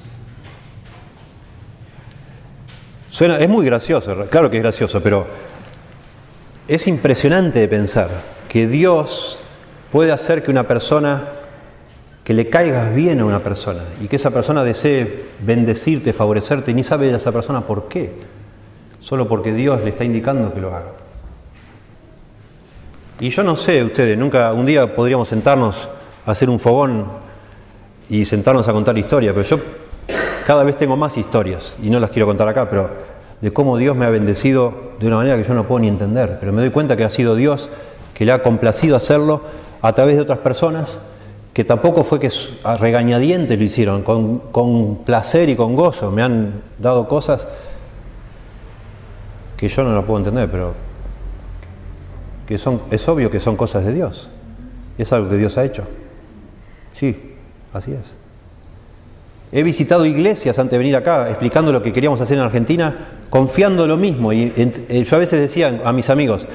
Suena, 3.09 3.39
es 3.39 3.49
muy 3.49 3.65
gracioso, 3.65 4.27
claro 4.29 4.51
que 4.51 4.57
es 4.57 4.63
gracioso, 4.63 5.01
pero 5.01 5.25
es 6.67 6.85
impresionante 6.85 7.59
de 7.59 7.67
pensar 7.67 8.38
que 8.49 8.67
Dios 8.67 9.37
puede 9.91 10.11
hacer 10.11 10.43
que 10.43 10.51
una 10.51 10.67
persona, 10.67 11.29
que 12.23 12.33
le 12.33 12.49
caigas 12.49 12.93
bien 12.93 13.21
a 13.21 13.25
una 13.25 13.39
persona 13.39 13.81
y 14.01 14.07
que 14.07 14.17
esa 14.17 14.31
persona 14.31 14.63
desee 14.63 15.27
bendecirte, 15.39 16.11
favorecerte 16.11 16.71
y 16.71 16.73
ni 16.73 16.83
sabe 16.83 17.15
esa 17.15 17.31
persona 17.31 17.61
por 17.61 17.87
qué, 17.87 18.11
solo 18.99 19.27
porque 19.27 19.53
Dios 19.53 19.81
le 19.83 19.91
está 19.91 20.03
indicando 20.03 20.53
que 20.53 20.59
lo 20.59 20.75
haga. 20.75 20.91
Y 23.19 23.29
yo 23.29 23.43
no 23.43 23.55
sé, 23.55 23.83
ustedes, 23.83 24.17
nunca, 24.17 24.51
un 24.53 24.65
día 24.65 24.95
podríamos 24.95 25.27
sentarnos 25.27 25.87
a 26.25 26.31
hacer 26.31 26.49
un 26.49 26.59
fogón 26.59 27.05
y 28.09 28.25
sentarnos 28.25 28.67
a 28.67 28.73
contar 28.73 28.97
historias, 28.97 29.33
pero 29.33 29.45
yo 29.45 29.59
cada 30.47 30.63
vez 30.63 30.75
tengo 30.77 30.97
más 30.97 31.17
historias 31.17 31.75
y 31.83 31.89
no 31.89 31.99
las 31.99 32.09
quiero 32.09 32.25
contar 32.25 32.47
acá, 32.47 32.69
pero 32.69 32.89
de 33.41 33.51
cómo 33.51 33.77
Dios 33.77 33.95
me 33.95 34.05
ha 34.05 34.09
bendecido 34.09 34.93
de 34.99 35.07
una 35.07 35.17
manera 35.17 35.37
que 35.37 35.47
yo 35.47 35.53
no 35.53 35.67
puedo 35.67 35.81
ni 35.81 35.87
entender, 35.87 36.37
pero 36.39 36.51
me 36.51 36.61
doy 36.61 36.71
cuenta 36.71 36.97
que 36.97 37.03
ha 37.03 37.09
sido 37.09 37.35
Dios 37.35 37.69
que 38.19 38.25
le 38.25 38.33
ha 38.33 38.43
complacido 38.43 38.97
hacerlo 38.97 39.39
a 39.81 39.93
través 39.93 40.17
de 40.17 40.23
otras 40.23 40.39
personas 40.39 40.99
que 41.53 41.63
tampoco 41.63 42.03
fue 42.03 42.19
que 42.19 42.29
a 42.65 42.75
regañadientes 42.75 43.57
lo 43.57 43.63
hicieron, 43.63 44.01
con, 44.03 44.97
placer 45.05 45.47
y 45.47 45.55
con 45.55 45.73
gozo. 45.73 46.11
Me 46.11 46.21
han 46.21 46.61
dado 46.77 47.07
cosas 47.07 47.47
que 49.55 49.69
yo 49.69 49.83
no 49.85 49.93
lo 49.93 50.05
puedo 50.05 50.19
entender, 50.19 50.51
pero 50.51 50.73
que 52.45 52.57
son, 52.57 52.81
es 52.91 53.07
obvio 53.07 53.31
que 53.31 53.39
son 53.39 53.55
cosas 53.55 53.85
de 53.85 53.93
Dios. 53.93 54.29
Es 54.97 55.13
algo 55.13 55.29
que 55.29 55.37
Dios 55.37 55.57
ha 55.57 55.63
hecho. 55.63 55.83
Sí, 56.91 57.35
así 57.71 57.93
es. 57.93 58.15
He 59.53 59.63
visitado 59.63 60.05
iglesias 60.05 60.59
antes 60.59 60.71
de 60.71 60.77
venir 60.77 60.97
acá, 60.97 61.29
explicando 61.29 61.71
lo 61.71 61.81
que 61.81 61.93
queríamos 61.93 62.19
hacer 62.19 62.37
en 62.37 62.43
Argentina, 62.43 62.97
confiando 63.29 63.87
lo 63.87 63.95
mismo. 63.95 64.33
Y 64.33 64.51
eh, 64.57 65.05
yo 65.05 65.15
a 65.15 65.19
veces 65.19 65.39
decía 65.39 65.79
a 65.85 65.93
mis 65.93 66.09
amigos, 66.09 66.49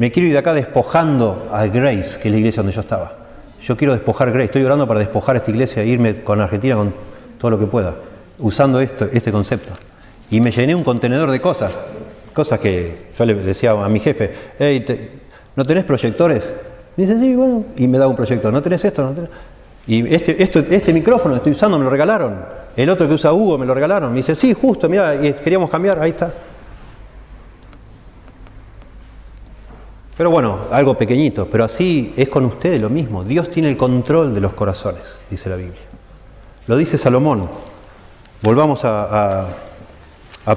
me 0.00 0.10
quiero 0.10 0.28
ir 0.28 0.32
de 0.32 0.38
acá 0.38 0.54
despojando 0.54 1.50
a 1.52 1.66
Grace, 1.66 2.18
que 2.18 2.28
es 2.28 2.32
la 2.32 2.38
iglesia 2.38 2.62
donde 2.62 2.74
yo 2.74 2.80
estaba. 2.80 3.12
Yo 3.60 3.76
quiero 3.76 3.92
despojar 3.92 4.30
Grace, 4.32 4.46
estoy 4.46 4.64
orando 4.64 4.88
para 4.88 4.98
despojar 4.98 5.36
esta 5.36 5.50
iglesia 5.50 5.82
e 5.82 5.88
irme 5.88 6.22
con 6.22 6.40
Argentina 6.40 6.74
con 6.74 6.94
todo 7.38 7.50
lo 7.50 7.58
que 7.58 7.66
pueda, 7.66 7.96
usando 8.38 8.80
este 8.80 9.30
concepto. 9.30 9.74
Y 10.30 10.40
me 10.40 10.52
llené 10.52 10.74
un 10.74 10.84
contenedor 10.84 11.30
de 11.30 11.38
cosas, 11.42 11.72
cosas 12.32 12.58
que 12.60 13.08
yo 13.14 13.26
le 13.26 13.34
decía 13.34 13.72
a 13.72 13.90
mi 13.90 14.00
jefe, 14.00 14.32
hey, 14.58 14.86
¿no 15.54 15.66
tenés 15.66 15.84
proyectores? 15.84 16.50
Me 16.96 17.04
dice, 17.04 17.20
sí, 17.20 17.36
bueno, 17.36 17.66
y 17.76 17.86
me 17.86 17.98
da 17.98 18.08
un 18.08 18.16
proyector, 18.16 18.50
¿no 18.50 18.62
tenés 18.62 18.82
esto? 18.82 19.02
¿No 19.02 19.10
tenés? 19.10 19.30
Y 19.86 20.14
este, 20.14 20.42
este 20.42 20.92
micrófono 20.94 21.34
que 21.34 21.38
estoy 21.40 21.52
usando 21.52 21.76
me 21.76 21.84
lo 21.84 21.90
regalaron. 21.90 22.38
El 22.74 22.88
otro 22.88 23.06
que 23.06 23.12
usa 23.12 23.34
Hugo 23.34 23.58
me 23.58 23.66
lo 23.66 23.74
regalaron. 23.74 24.12
Me 24.12 24.16
dice, 24.16 24.34
sí, 24.34 24.54
justo, 24.54 24.88
mira, 24.88 25.20
queríamos 25.20 25.68
cambiar, 25.68 26.00
ahí 26.00 26.12
está. 26.12 26.32
Pero 30.20 30.28
bueno, 30.28 30.66
algo 30.70 30.98
pequeñito, 30.98 31.48
pero 31.48 31.64
así 31.64 32.12
es 32.14 32.28
con 32.28 32.44
ustedes 32.44 32.78
lo 32.78 32.90
mismo. 32.90 33.24
Dios 33.24 33.50
tiene 33.50 33.70
el 33.70 33.78
control 33.78 34.34
de 34.34 34.42
los 34.42 34.52
corazones, 34.52 35.18
dice 35.30 35.48
la 35.48 35.56
Biblia. 35.56 35.80
Lo 36.66 36.76
dice 36.76 36.98
Salomón. 36.98 37.48
Volvamos 38.42 38.82
a, 38.84 39.48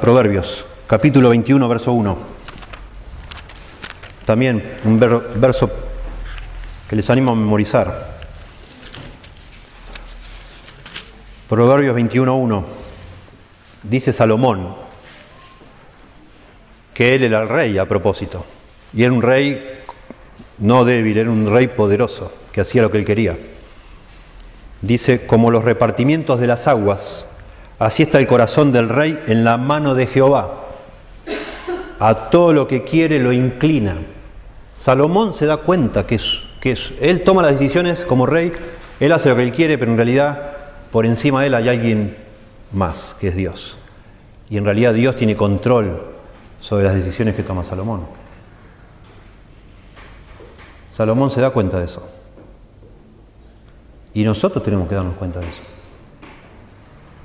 Proverbios, 0.02 0.66
capítulo 0.86 1.30
21, 1.30 1.66
verso 1.70 1.94
1. 1.94 2.18
También 4.26 4.80
un 4.84 5.00
verso 5.00 5.72
que 6.90 6.98
les 6.98 7.10
animo 7.10 7.32
a 7.32 7.36
memorizar. 7.36 8.18
Proverbios 11.48 11.96
21.1 11.96 12.64
dice 13.84 14.12
Salomón 14.12 14.76
que 16.94 17.16
él 17.16 17.24
era 17.24 17.44
el 17.44 17.48
rey 17.48 17.78
a 17.78 17.88
propósito. 17.88 18.44
Y 18.94 19.04
era 19.04 19.12
un 19.12 19.22
rey 19.22 19.80
no 20.60 20.86
débil, 20.86 21.18
era 21.18 21.30
un 21.30 21.50
rey 21.52 21.68
poderoso, 21.68 22.32
que 22.52 22.62
hacía 22.62 22.82
lo 22.82 22.92
que 22.92 23.00
él 23.00 23.06
quería. 23.06 23.38
Dice, 24.82 25.26
como 25.26 25.50
los 25.52 25.64
repartimientos 25.64 26.40
de 26.40 26.48
las 26.48 26.68
aguas, 26.68 27.26
así 27.80 28.04
está 28.04 28.20
el 28.20 28.28
corazón 28.28 28.72
del 28.72 28.90
rey 28.90 29.20
en 29.28 29.44
la 29.44 29.58
mano 29.58 29.96
de 29.96 30.08
Jehová. 30.08 30.66
A 32.00 32.30
todo 32.30 32.54
lo 32.54 32.68
que 32.68 32.84
quiere 32.84 33.20
lo 33.20 33.32
inclina. 33.32 33.98
Salomón 34.76 35.34
se 35.34 35.46
da 35.46 35.58
cuenta 35.58 36.06
que, 36.06 36.20
que 36.60 36.78
él 37.00 37.24
toma 37.24 37.42
las 37.42 37.54
decisiones 37.54 38.04
como 38.04 38.26
rey, 38.26 38.52
él 39.00 39.12
hace 39.12 39.30
lo 39.30 39.36
que 39.36 39.44
él 39.44 39.52
quiere, 39.52 39.78
pero 39.78 39.92
en 39.92 39.98
realidad 39.98 40.52
por 40.92 41.06
encima 41.06 41.42
de 41.42 41.48
él 41.48 41.56
hay 41.56 41.70
alguien 41.70 42.16
más, 42.72 43.16
que 43.20 43.30
es 43.30 43.36
Dios. 43.36 43.78
Y 44.50 44.58
en 44.58 44.66
realidad 44.66 44.94
Dios 44.94 45.16
tiene 45.16 45.36
control 45.36 46.04
sobre 46.60 46.84
las 46.84 46.96
decisiones 46.96 47.36
que 47.36 47.44
toma 47.44 47.64
Salomón. 47.64 48.02
Salomón 50.94 51.32
se 51.32 51.42
da 51.42 51.50
cuenta 51.50 51.80
de 51.80 51.86
eso. 51.86 52.04
Y 54.14 54.24
nosotros 54.24 54.64
tenemos 54.64 54.88
que 54.88 54.96
darnos 54.96 55.16
cuenta 55.16 55.40
de 55.40 55.50
eso. 55.50 55.64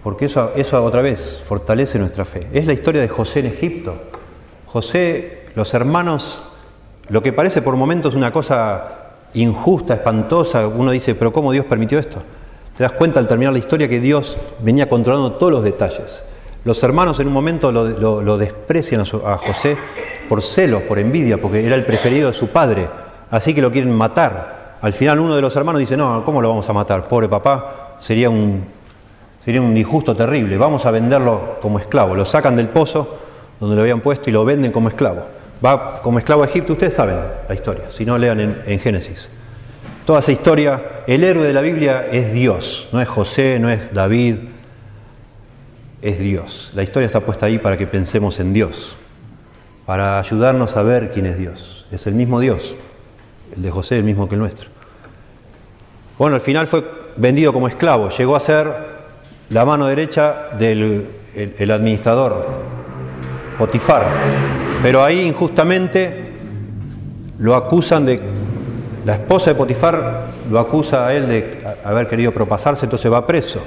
Porque 0.02 0.24
eso, 0.24 0.52
eso 0.56 0.82
otra 0.82 1.02
vez 1.02 1.40
fortalece 1.44 1.98
nuestra 1.98 2.24
fe. 2.24 2.48
Es 2.52 2.66
la 2.66 2.72
historia 2.72 3.00
de 3.00 3.08
José 3.08 3.40
en 3.40 3.46
Egipto. 3.46 3.94
José, 4.66 5.46
los 5.54 5.74
hermanos, 5.74 6.42
lo 7.08 7.22
que 7.22 7.32
parece 7.32 7.62
por 7.62 7.76
momentos 7.76 8.14
una 8.14 8.32
cosa 8.32 9.12
injusta, 9.34 9.94
espantosa, 9.94 10.66
uno 10.66 10.90
dice, 10.90 11.14
pero 11.14 11.32
¿cómo 11.32 11.52
Dios 11.52 11.66
permitió 11.66 11.98
esto? 11.98 12.22
te 12.78 12.84
das 12.84 12.92
cuenta 12.92 13.18
al 13.18 13.26
terminar 13.26 13.52
la 13.52 13.58
historia 13.58 13.88
que 13.88 13.98
Dios 13.98 14.38
venía 14.60 14.88
controlando 14.88 15.32
todos 15.32 15.50
los 15.50 15.64
detalles. 15.64 16.22
Los 16.62 16.80
hermanos 16.84 17.18
en 17.18 17.26
un 17.26 17.32
momento 17.32 17.72
lo, 17.72 18.38
desprecian 18.38 19.00
a, 19.00 19.36
José 19.36 19.76
por 20.28 20.42
celos, 20.42 20.82
por 20.82 21.00
envidia, 21.00 21.38
porque 21.38 21.66
era 21.66 21.74
el 21.74 21.84
preferido 21.84 22.28
de 22.30 22.34
su 22.34 22.46
padre, 22.50 22.88
así 23.30 23.54
que 23.54 23.62
lo 23.62 23.70
quieren 23.70 23.92
matar. 23.92 24.76
Al 24.80 24.92
final 24.92 25.18
uno 25.18 25.34
de 25.34 25.42
los 25.42 25.54
hermanos 25.56 25.80
dice, 25.80 25.96
no, 25.96 26.24
¿cómo 26.24 26.40
lo 26.40 26.48
vamos 26.50 26.68
a 26.68 26.72
matar? 26.72 27.08
Pobre 27.08 27.28
papá, 27.28 27.96
sería 28.00 28.30
un, 28.30 28.64
sería 29.44 29.60
un 29.60 29.74
disgusto 29.74 30.14
terrible, 30.14 30.56
vamos 30.56 30.86
a 30.86 30.90
venderlo 30.90 31.58
como 31.60 31.78
esclavo. 31.78 32.14
Lo 32.14 32.24
sacan 32.24 32.56
del 32.56 32.68
pozo 32.68 33.18
donde 33.58 33.74
lo 33.76 33.82
habían 33.82 34.00
puesto 34.00 34.30
y 34.30 34.32
lo 34.32 34.44
venden 34.44 34.72
como 34.72 34.88
esclavo. 34.88 35.26
Va 35.64 36.00
como 36.02 36.18
esclavo 36.18 36.44
a 36.44 36.46
Egipto, 36.46 36.74
ustedes 36.74 36.94
saben 36.94 37.16
la 37.48 37.54
historia, 37.54 37.90
si 37.90 38.04
no 38.04 38.16
lean 38.16 38.62
en 38.64 38.78
Génesis. 38.78 39.28
Toda 40.08 40.20
esa 40.20 40.32
historia, 40.32 41.02
el 41.06 41.22
héroe 41.22 41.46
de 41.46 41.52
la 41.52 41.60
Biblia 41.60 42.06
es 42.10 42.32
Dios, 42.32 42.88
no 42.92 43.00
es 43.02 43.06
José, 43.06 43.58
no 43.60 43.68
es 43.68 43.92
David, 43.92 44.36
es 46.00 46.18
Dios. 46.18 46.70
La 46.74 46.82
historia 46.82 47.04
está 47.04 47.20
puesta 47.20 47.44
ahí 47.44 47.58
para 47.58 47.76
que 47.76 47.86
pensemos 47.86 48.40
en 48.40 48.54
Dios, 48.54 48.96
para 49.84 50.18
ayudarnos 50.18 50.78
a 50.78 50.82
ver 50.82 51.10
quién 51.10 51.26
es 51.26 51.36
Dios. 51.36 51.86
Es 51.90 52.06
el 52.06 52.14
mismo 52.14 52.40
Dios, 52.40 52.74
el 53.54 53.62
de 53.62 53.70
José, 53.70 53.98
el 53.98 54.04
mismo 54.04 54.28
que 54.28 54.34
el 54.34 54.40
nuestro. 54.40 54.68
Bueno, 56.18 56.34
al 56.36 56.40
final 56.40 56.66
fue 56.66 56.84
vendido 57.16 57.52
como 57.52 57.68
esclavo, 57.68 58.08
llegó 58.10 58.36
a 58.36 58.40
ser 58.40 58.72
la 59.50 59.64
mano 59.64 59.86
derecha 59.86 60.50
del 60.58 61.70
administrador, 61.70 62.46
Potifar. 63.58 64.06
Pero 64.82 65.02
ahí 65.02 65.20
injustamente 65.26 66.32
lo 67.38 67.54
acusan 67.54 68.06
de... 68.06 68.20
La 69.04 69.14
esposa 69.14 69.50
de 69.50 69.56
Potifar 69.56 70.26
lo 70.50 70.58
acusa 70.58 71.06
a 71.06 71.14
él 71.14 71.28
de 71.28 71.64
haber 71.84 72.08
querido 72.08 72.32
propasarse, 72.32 72.84
entonces 72.84 73.10
va 73.10 73.26
preso 73.26 73.60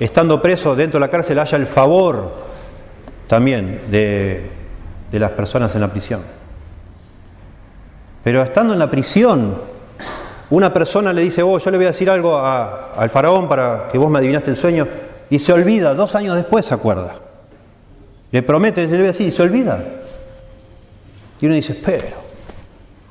estando 0.00 0.40
preso 0.40 0.76
dentro 0.76 1.00
de 1.00 1.06
la 1.06 1.10
cárcel, 1.10 1.38
haya 1.38 1.56
el 1.56 1.66
favor 1.66 2.32
también 3.26 3.80
de, 3.90 4.50
las 5.12 5.30
personas 5.32 5.74
en 5.74 5.80
la 5.80 5.90
prisión. 5.90 6.22
Pero 8.24 8.42
estando 8.42 8.72
en 8.72 8.78
la 8.78 8.90
prisión, 8.90 9.56
una 10.50 10.72
persona 10.72 11.12
le 11.12 11.22
dice, 11.22 11.42
oh, 11.42 11.58
yo 11.58 11.70
le 11.70 11.76
voy 11.76 11.86
a 11.86 11.90
decir 11.90 12.08
algo 12.10 12.38
al 12.38 13.10
faraón 13.10 13.48
para 13.48 13.88
que 13.90 13.98
vos 13.98 14.10
me 14.10 14.18
adivinaste 14.18 14.50
el 14.50 14.56
sueño, 14.56 14.88
y 15.30 15.38
se 15.38 15.52
olvida, 15.52 15.94
dos 15.94 16.14
años 16.14 16.36
después 16.36 16.64
se 16.64 16.74
acuerda. 16.74 17.16
Le 18.30 18.42
promete, 18.42 18.82
le 18.86 18.88
voy 18.88 19.04
a 19.04 19.06
decir, 19.08 19.28
y 19.28 19.32
se 19.32 19.42
olvida. 19.42 19.84
Y 21.40 21.46
uno 21.46 21.54
dice, 21.54 21.74
pero, 21.74 22.16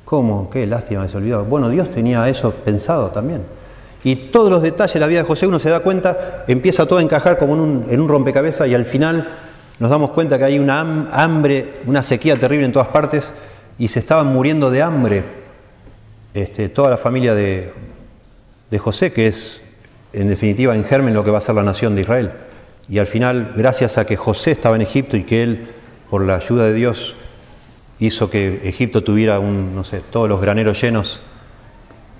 ¿cómo? 0.03 0.49
Qué 0.49 0.65
lástima 0.67 1.07
se 1.07 1.17
olvidó. 1.17 1.45
Bueno, 1.45 1.69
Dios 1.69 1.91
tenía 1.91 2.27
eso 2.27 2.51
pensado 2.51 3.09
también. 3.09 3.43
Y 4.03 4.15
todos 4.15 4.49
los 4.49 4.61
detalles 4.61 4.93
de 4.93 4.99
la 4.99 5.07
vida 5.07 5.19
de 5.19 5.27
José, 5.27 5.47
uno 5.47 5.59
se 5.59 5.69
da 5.69 5.79
cuenta, 5.79 6.43
empieza 6.47 6.85
todo 6.85 6.99
a 6.99 7.01
encajar 7.01 7.37
como 7.37 7.53
en 7.55 7.99
un, 7.99 8.07
rompecabezas 8.07 8.67
y 8.67 8.75
al 8.75 8.85
final 8.85 9.27
nos 9.79 9.89
damos 9.89 10.11
cuenta 10.11 10.37
que 10.37 10.45
hay 10.45 10.59
una 10.59 11.09
hambre, 11.11 11.81
una 11.85 12.03
sequía 12.03 12.37
terrible 12.37 12.65
en 12.65 12.71
todas 12.71 12.87
partes 12.89 13.33
y 13.79 13.87
se 13.89 13.99
estaban 13.99 14.27
muriendo 14.27 14.71
de 14.71 14.81
hambre 14.81 15.23
este, 16.33 16.69
toda 16.69 16.89
la 16.89 16.97
familia 16.97 17.33
de, 17.33 17.73
José, 18.79 19.11
que 19.11 19.27
es 19.27 19.61
en 20.13 20.27
definitiva 20.27 20.75
en 20.75 20.83
germen 20.83 21.13
lo 21.13 21.23
que 21.23 21.31
va 21.31 21.37
a 21.37 21.41
ser 21.41 21.55
la 21.55 21.63
nación 21.63 21.95
de 21.95 22.01
Israel. 22.01 22.31
Y 22.89 22.99
al 22.99 23.07
final, 23.07 23.53
gracias 23.55 23.97
a 23.97 24.05
que 24.05 24.15
José 24.15 24.51
estaba 24.51 24.75
en 24.75 24.81
Egipto 24.81 25.17
y 25.17 25.23
que 25.23 25.43
él, 25.43 25.67
por 26.09 26.23
la 26.23 26.35
ayuda 26.35 26.65
de 26.65 26.73
Dios, 26.73 27.15
hizo 27.99 28.29
que 28.29 28.61
Egipto 28.67 29.03
tuviera 29.03 29.39
un, 29.39 29.75
no 29.75 29.83
sé, 29.83 30.01
todos 30.11 30.29
los 30.29 30.41
graneros 30.41 30.81
llenos, 30.81 31.21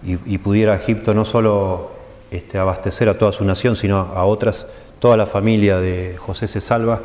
y, 0.04 0.38
pudiera 0.38 0.76
Egipto 0.76 1.14
no 1.14 1.26
solo 1.26 1.92
este, 2.32 2.60
abastecer 2.60 3.10
a 3.10 3.18
toda 3.18 3.32
su 3.32 3.44
nación, 3.44 3.76
sino 3.76 3.98
a 3.98 4.26
otras, 4.26 4.68
toda 5.00 5.18
la 5.18 5.26
familia 5.26 5.80
de 5.80 6.16
José 6.18 6.48
se 6.48 6.62
salva 6.62 7.02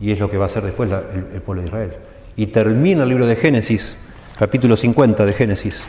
y 0.00 0.10
es 0.10 0.18
lo 0.18 0.28
que 0.28 0.36
va 0.36 0.44
a 0.44 0.46
hacer 0.46 0.64
después 0.64 0.90
el 0.90 1.40
pueblo 1.40 1.62
de 1.62 1.68
Israel. 1.68 1.96
Y 2.36 2.46
termina 2.46 3.04
el 3.04 3.08
libro 3.08 3.26
de 3.26 3.36
Génesis, 3.36 3.96
capítulo 4.38 4.76
50 4.76 5.24
de 5.24 5.32
Génesis. 5.32 5.86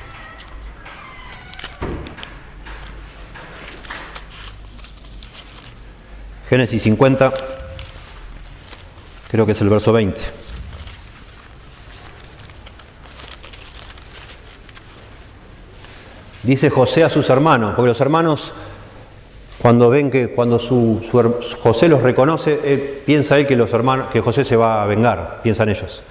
Génesis 6.47 6.83
50, 6.83 7.33
creo 9.31 9.45
que 9.45 9.53
es 9.53 9.61
el 9.61 9.69
verso 9.69 9.91
20. 9.91 10.21
Dice 16.43 16.69
José 16.69 17.03
a 17.03 17.09
sus 17.09 17.27
hermanos, 17.31 17.73
porque 17.75 17.87
los 17.87 18.01
hermanos 18.01 18.53
cuando 19.65 19.89
ven 19.89 20.11
que 20.11 20.29
cuando 20.29 20.59
su, 20.59 21.01
José 21.63 21.87
los 21.87 22.03
reconoce, 22.03 22.59
eh, 22.63 23.01
piensa 23.03 23.39
él 23.39 23.47
que 23.47 23.55
los 23.55 23.73
hermanos, 23.73 24.09
que 24.11 24.21
José 24.21 24.43
se 24.43 24.55
va 24.55 24.83
a 24.83 24.85
vengar, 24.85 25.39
piensan 25.41 25.69
ellos, 25.69 26.03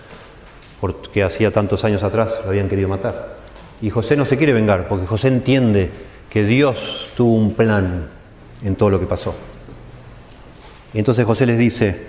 porque 0.85 1.23
hacía 1.23 1.51
tantos 1.51 1.83
años 1.85 2.03
atrás 2.03 2.41
lo 2.45 2.51
habían 2.51 2.69
querido 2.69 2.91
matar. 2.91 3.37
Y 3.81 3.89
José 3.89 4.19
no 4.19 4.27
se 4.27 4.37
quiere 4.37 4.53
vengar, 4.53 4.87
porque 4.87 5.07
José 5.07 5.29
entiende 5.29 5.91
que 6.29 6.45
Dios 6.45 7.11
tuvo 7.17 7.37
un 7.37 7.55
plan 7.55 8.09
en 8.63 8.77
todo 8.77 8.91
lo 8.91 9.01
que 9.01 9.07
pasó. 9.07 9.35
Y 10.93 10.99
entonces 10.99 11.25
José 11.25 11.47
les 11.47 11.57
dice, 11.57 12.03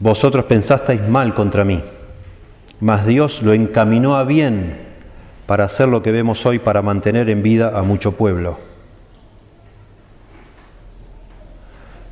vosotros 0.00 0.46
pensasteis 0.46 1.06
mal 1.06 1.34
contra 1.34 1.62
mí, 1.62 1.82
mas 2.80 3.04
Dios 3.04 3.42
lo 3.42 3.52
encaminó 3.52 4.16
a 4.16 4.24
bien 4.24 4.78
para 5.44 5.64
hacer 5.64 5.88
lo 5.88 6.02
que 6.02 6.10
vemos 6.10 6.46
hoy, 6.46 6.58
para 6.58 6.80
mantener 6.80 7.28
en 7.28 7.42
vida 7.42 7.78
a 7.78 7.82
mucho 7.82 8.12
pueblo. 8.12 8.52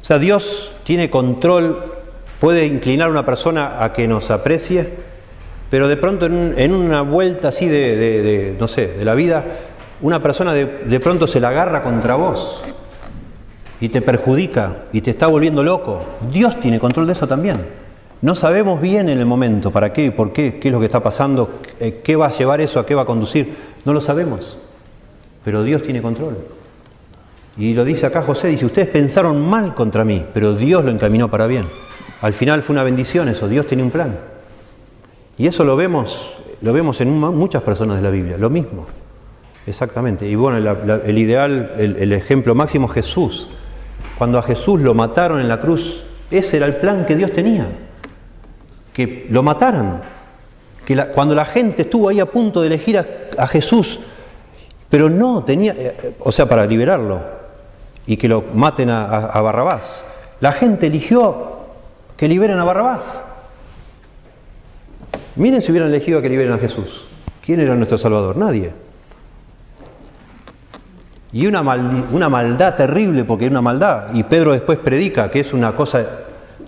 O 0.03 0.05
sea, 0.05 0.19
Dios 0.19 0.71
tiene 0.85 1.09
control, 1.09 1.96
puede 2.41 2.67
inclinar 2.67 3.11
una 3.11 3.25
persona 3.25 3.83
a 3.83 3.93
que 3.93 4.07
nos 4.09 4.31
aprecie, 4.31 4.89
pero 5.71 5.89
de 5.89 5.97
pronto 5.97 6.27
en, 6.27 6.75
una 6.75 7.03
vuelta 7.03 7.49
así 7.49 7.69
de, 7.69 8.57
no 8.59 8.69
sé, 8.69 8.89
de 8.89 9.05
la 9.05 9.15
vida, 9.15 9.45
una 10.03 10.23
persona 10.23 10.53
de, 10.53 10.67
de 10.67 11.01
pronto 11.01 11.27
se 11.27 11.41
la 11.41 11.49
agarra 11.49 11.83
contra 11.83 12.15
vos 12.15 12.63
y 13.81 13.89
te 13.89 14.03
perjudica 14.03 14.85
y 14.93 15.01
te 15.01 15.11
está 15.11 15.27
volviendo 15.27 15.63
loco. 15.63 16.03
Dios 16.31 16.61
tiene 16.61 16.79
control 16.79 17.07
de 17.07 17.13
eso 17.13 17.27
también. 17.27 17.87
No 18.23 18.35
sabemos 18.35 18.81
bien 18.81 19.09
en 19.09 19.19
el 19.19 19.27
momento 19.27 19.71
para 19.71 19.93
qué 19.93 20.11
por 20.11 20.33
qué, 20.33 20.59
qué 20.59 20.69
es 20.69 20.73
lo 20.73 20.81
que 20.81 20.87
está 20.87 21.03
pasando, 21.03 21.61
eh, 21.79 22.01
qué 22.03 22.17
va 22.17 22.27
a 22.27 22.31
llevar 22.31 22.61
eso, 22.61 22.81
a 22.81 22.87
qué 22.87 22.95
va 22.95 23.03
a 23.03 23.07
conducir. 23.07 23.55
No 23.85 23.93
lo 23.93 24.01
sabemos, 24.01 24.59
pero 25.45 25.63
Dios 25.63 25.83
tiene 25.83 26.01
control. 26.01 26.39
Y 27.59 27.75
lo 27.75 27.85
dice 27.85 28.07
acá 28.07 28.23
José, 28.23 28.49
dice, 28.49 28.67
ustedes 28.67 28.89
pensaron 28.89 29.41
mal 29.41 29.75
contra 29.75 30.05
mí, 30.05 30.25
pero 30.33 30.55
Dios 30.55 30.85
lo 30.85 30.91
encaminó 30.91 31.31
para 31.31 31.47
bien. 31.47 31.65
Al 32.23 32.35
final 32.35 32.63
fue 32.63 32.75
una 32.75 32.83
bendición 32.83 33.29
eso, 33.29 33.49
Dios 33.49 33.67
tenía 33.67 33.85
un 33.85 33.91
plan. 33.91 34.17
Y 35.39 35.47
eso 35.47 35.65
lo 35.65 35.77
vemos, 35.77 36.33
lo 36.63 36.73
vemos 36.73 37.01
en 37.01 37.13
muchas 37.13 37.63
personas 37.63 37.97
de 37.97 38.03
la 38.03 38.11
Biblia, 38.11 38.39
lo 38.39 38.51
mismo. 38.51 38.87
Exactamente. 39.67 40.27
Y 40.27 40.35
bueno, 40.35 40.59
el 41.05 41.19
ideal, 41.19 41.73
el, 41.77 42.13
ejemplo 42.13 42.55
máximo 42.55 42.87
es 42.87 42.95
Jesús. 42.95 43.49
Cuando 44.17 44.39
a 44.39 44.43
Jesús 44.43 44.81
lo 44.81 44.95
mataron 44.95 45.41
en 45.41 45.49
la 45.49 45.61
cruz, 45.61 46.05
ese 46.31 46.57
era 46.57 46.67
el 46.67 46.77
plan 46.77 47.05
que 47.05 47.17
Dios 47.17 47.33
tenía 47.33 47.67
que 48.97 49.27
lo 49.29 49.43
mataran. 49.43 50.01
Que 50.87 50.97
cuando 51.09 51.35
la 51.35 51.45
gente 51.45 51.83
estuvo 51.83 52.09
ahí 52.09 52.19
a 52.19 52.25
punto 52.25 52.63
de 52.63 52.69
elegir 52.69 52.97
a, 52.97 53.47
Jesús, 53.47 54.01
pero 54.89 55.11
no 55.11 55.45
tenía, 55.45 55.75
eh, 55.77 56.15
o 56.21 56.33
sea, 56.33 56.49
para 56.49 56.65
liberarlo 56.65 57.21
y 58.07 58.17
que 58.17 58.27
lo 58.27 58.43
maten 58.55 58.89
a, 58.89 59.05
a 59.05 59.41
Barrabás. 59.43 60.03
La 60.41 60.53
gente 60.53 60.87
eligió 60.87 61.56
que 62.17 62.29
liberen 62.29 62.59
a 62.59 62.65
Barrabás. 62.65 63.21
Miren 65.37 65.61
si 65.61 65.71
hubieran 65.71 65.91
elegido 65.91 66.19
a 66.19 66.23
que 66.23 66.29
liberen 66.29 66.53
a 66.53 66.59
Jesús. 66.59 67.07
¿Quién 67.45 67.61
era 67.61 67.75
nuestro 67.75 67.99
Salvador? 67.99 68.37
Nadie. 68.37 68.73
Y 71.33 71.47
una, 71.47 71.61
una 71.61 72.29
maldad 72.29 72.77
terrible, 72.77 73.25
porque 73.25 73.45
es 73.45 73.51
una 73.51 73.61
maldad. 73.61 74.15
Y 74.15 74.23
Pedro 74.23 74.53
después 74.53 74.79
predica 74.79 75.31
que 75.31 75.41
es 75.41 75.53
una 75.53 75.77
cosa 75.77 76.07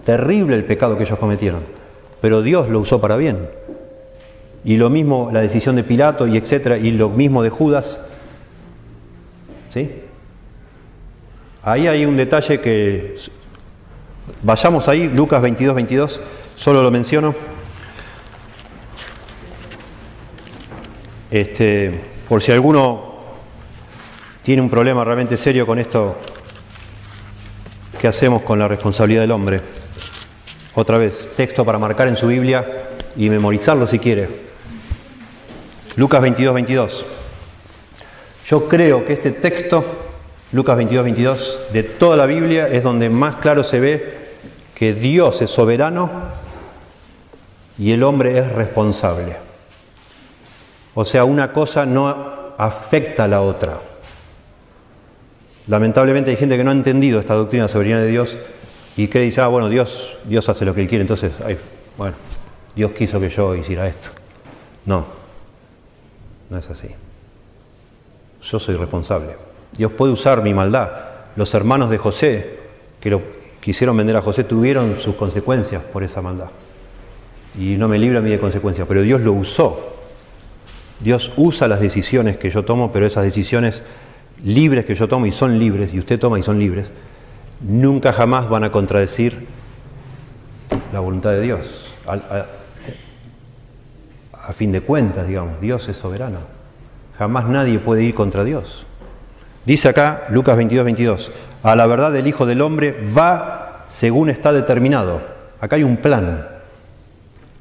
terrible 0.05 0.57
el 0.57 0.65
pecado 0.65 0.97
que 0.97 1.05
ellos 1.05 1.19
cometieron 1.19 1.79
pero 2.21 2.43
Dios 2.43 2.69
lo 2.69 2.81
usó 2.81 3.01
para 3.01 3.17
bien. 3.17 3.49
Y 4.65 4.77
lo 4.77 4.91
mismo 4.91 5.31
la 5.33 5.41
decisión 5.41 5.77
de 5.77 5.85
Pilato 5.85 6.27
y 6.27 6.37
etcétera, 6.37 6.79
y 6.79 6.91
lo 6.91 7.11
mismo 7.11 7.43
de 7.43 7.51
Judas. 7.51 8.01
¿Sí? 9.71 9.91
Ahí 11.63 11.87
hay 11.87 12.05
un 12.05 12.17
detalle 12.17 12.61
que 12.61 13.15
vayamos 14.43 14.89
ahí, 14.89 15.09
Lucas 15.09 15.43
22, 15.43 15.75
22, 15.75 16.21
solo 16.57 16.83
lo 16.83 16.91
menciono. 16.91 17.35
Este, 21.31 22.01
por 22.29 22.43
si 22.43 22.53
alguno 22.53 23.19
tiene 24.43 24.63
un 24.63 24.71
problema 24.71 25.05
realmente 25.05 25.37
serio 25.37 25.67
con 25.67 25.79
esto 25.79 26.17
que 28.01 28.09
hacemos 28.09 28.43
con 28.43 28.59
la 28.59 28.69
responsabilidad 28.69 29.23
del 29.23 29.33
hombre. 29.33 29.61
Otra 30.75 30.97
vez, 30.97 31.31
texto 31.37 31.65
para 31.65 31.79
marcar 31.79 32.09
en 32.09 32.17
su 32.17 32.29
Biblia 32.29 32.89
y 33.17 33.29
memorizarlo 33.29 33.87
si 33.87 33.99
quiere. 33.99 34.29
Lucas 35.97 36.23
22, 36.23 36.55
22. 36.55 37.07
Yo 38.47 38.69
creo 38.69 39.05
que 39.05 39.13
este 39.13 39.33
texto 39.33 39.85
Lucas 40.53 40.77
22, 40.79 41.05
22, 41.05 41.59
de 41.73 41.83
toda 41.83 42.17
la 42.17 42.25
Biblia 42.25 42.69
es 42.69 42.83
donde 42.83 43.11
más 43.11 43.37
claro 43.37 43.65
se 43.65 43.81
ve 43.81 44.18
que 44.79 44.95
Dios 44.95 45.43
es 45.43 45.51
soberano 45.51 46.09
y 47.79 47.91
el 47.91 48.03
hombre 48.05 48.39
es 48.39 48.53
responsable. 48.53 49.37
O 50.95 51.05
sea, 51.05 51.25
una 51.25 51.53
cosa 51.53 51.85
no 51.85 52.55
afecta 52.57 53.25
a 53.25 53.29
la 53.29 53.41
otra. 53.41 53.81
Lamentablemente 55.67 56.31
hay 56.31 56.37
gente 56.37 56.57
que 56.57 56.63
no 56.63 56.71
ha 56.71 56.75
entendido 56.75 57.19
esta 57.19 57.35
doctrina 57.35 57.65
de 57.65 57.73
soberanía 57.73 57.99
de 57.99 58.09
Dios 58.09 58.39
y 58.97 59.09
cree 59.09 59.25
y 59.25 59.27
dice, 59.27 59.41
ah, 59.41 59.49
bueno, 59.49 59.69
Dios, 59.69 60.17
Dios 60.25 60.49
hace 60.49 60.65
lo 60.65 60.75
que 60.75 60.83
Él 60.83 60.89
quiere, 60.89 61.03
entonces, 61.03 61.33
bueno, 61.97 62.15
Dios 62.75 62.93
quiso 62.93 63.21
que 63.21 63.31
yo 63.31 63.55
hiciera 63.57 63.89
esto. 63.89 64.11
No, 64.87 65.05
no 66.51 66.59
es 66.59 66.71
así. 66.71 66.89
Yo 68.43 68.59
soy 68.59 68.77
responsable. 68.77 69.37
Dios 69.77 69.93
puede 69.93 70.13
usar 70.13 70.43
mi 70.43 70.55
maldad. 70.55 70.91
Los 71.37 71.53
hermanos 71.55 71.91
de 71.91 71.99
José, 71.99 72.59
que 73.01 73.11
lo 73.11 73.38
quisieron 73.61 73.97
vender 73.97 74.17
a 74.17 74.23
José, 74.23 74.45
tuvieron 74.45 74.99
sus 74.99 75.15
consecuencias 75.17 75.83
por 75.83 76.03
esa 76.03 76.23
maldad. 76.23 76.51
Y 77.59 77.77
no 77.77 77.89
me 77.89 77.99
libra 77.99 78.19
a 78.19 78.23
mí 78.23 78.31
de 78.31 78.39
consecuencias, 78.39 78.87
pero 78.87 79.03
Dios 79.03 79.21
lo 79.21 79.33
usó. 79.33 79.95
Dios 81.01 81.33
usa 81.37 81.69
las 81.69 81.81
decisiones 81.81 82.37
que 82.37 82.51
yo 82.51 82.65
tomo, 82.65 82.93
pero 82.93 83.07
esas 83.07 83.25
decisiones 83.25 83.83
libres 84.45 84.85
que 84.85 84.95
yo 84.95 85.09
tomo 85.09 85.27
y 85.27 85.33
son 85.33 85.59
libres, 85.59 85.93
y 85.93 85.99
usted 85.99 86.19
toma 86.19 86.39
y 86.39 86.43
son 86.43 86.59
libres, 86.59 86.93
nunca 87.61 88.13
jamás 88.13 88.49
van 88.49 88.65
a 88.65 88.71
contradecir 88.71 89.47
la 90.93 91.01
voluntad 91.01 91.31
de 91.31 91.41
Dios. 91.41 91.93
A, 92.07 92.47
fin 94.53 94.73
de 94.73 94.81
cuentas, 94.81 95.29
digamos, 95.29 95.61
Dios 95.61 95.89
es 95.89 95.97
soberano. 95.99 96.39
Jamás 97.19 97.47
nadie 97.47 97.79
puede 97.79 98.03
ir 98.03 98.15
contra 98.15 98.45
Dios. 98.45 98.87
Dice 99.67 99.89
acá 99.89 100.27
Lucas 100.31 100.57
22, 100.57 100.85
22, 100.85 101.31
a 101.63 101.77
la 101.77 101.87
verdad 101.87 102.13
del 102.13 102.27
Hijo 102.27 102.47
del 102.47 102.61
Hombre 102.61 102.97
va 103.17 103.85
según 103.89 104.31
está 104.31 104.53
determinado. 104.53 105.21
Acá 105.61 105.77
hay 105.77 105.85
un 105.85 105.97
plan. 105.97 106.47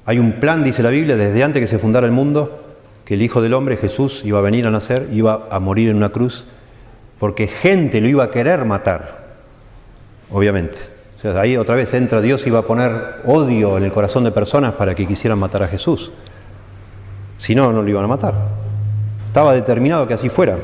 Hay 0.06 0.20
un 0.20 0.34
plan, 0.34 0.64
dice 0.64 0.84
la 0.84 0.90
Biblia, 0.90 1.16
desde 1.16 1.44
antes 1.44 1.60
que 1.60 1.68
se 1.68 1.80
fundara 1.80 2.06
el 2.06 2.14
mundo, 2.14 2.76
que 3.06 3.16
el 3.16 3.22
Hijo 3.22 3.42
del 3.42 3.54
Hombre, 3.54 3.78
Jesús, 3.78 4.22
iba 4.24 4.40
a 4.40 4.42
venir 4.42 4.68
a 4.68 4.72
nacer, 4.72 5.10
iba 5.12 5.48
a 5.50 5.60
morir 5.60 5.90
en 5.90 5.98
una 5.98 6.10
cruz, 6.10 6.46
porque 7.20 7.48
gente 7.48 8.00
lo 8.02 8.08
iba 8.08 8.24
a 8.24 8.32
querer 8.32 8.64
matar 8.66 9.28
obviamente. 10.32 10.78
O 11.18 11.20
sea, 11.20 11.40
ahí 11.40 11.58
otra 11.58 11.76
vez 11.76 11.94
entra 11.94 12.22
Dios 12.22 12.46
y 12.46 12.50
va 12.50 12.60
a 12.60 12.64
poner 12.64 13.22
odio 13.26 13.78
en 13.78 13.84
el 13.84 13.92
corazón 13.92 14.24
de 14.24 14.32
personas 14.32 14.74
para 14.74 14.94
que 14.94 15.08
quisieran 15.08 15.40
matar 15.40 15.64
a 15.64 15.68
Jesús. 15.68 16.12
Si 17.38 17.56
no, 17.56 17.72
no 17.74 17.82
lo 17.82 17.90
iban 17.90 18.06
a 18.06 18.08
matar. 18.08 18.34
Estaba 19.28 19.54
determinado 19.54 20.08
que 20.08 20.14
así 20.14 20.30
fuera. 20.30 20.58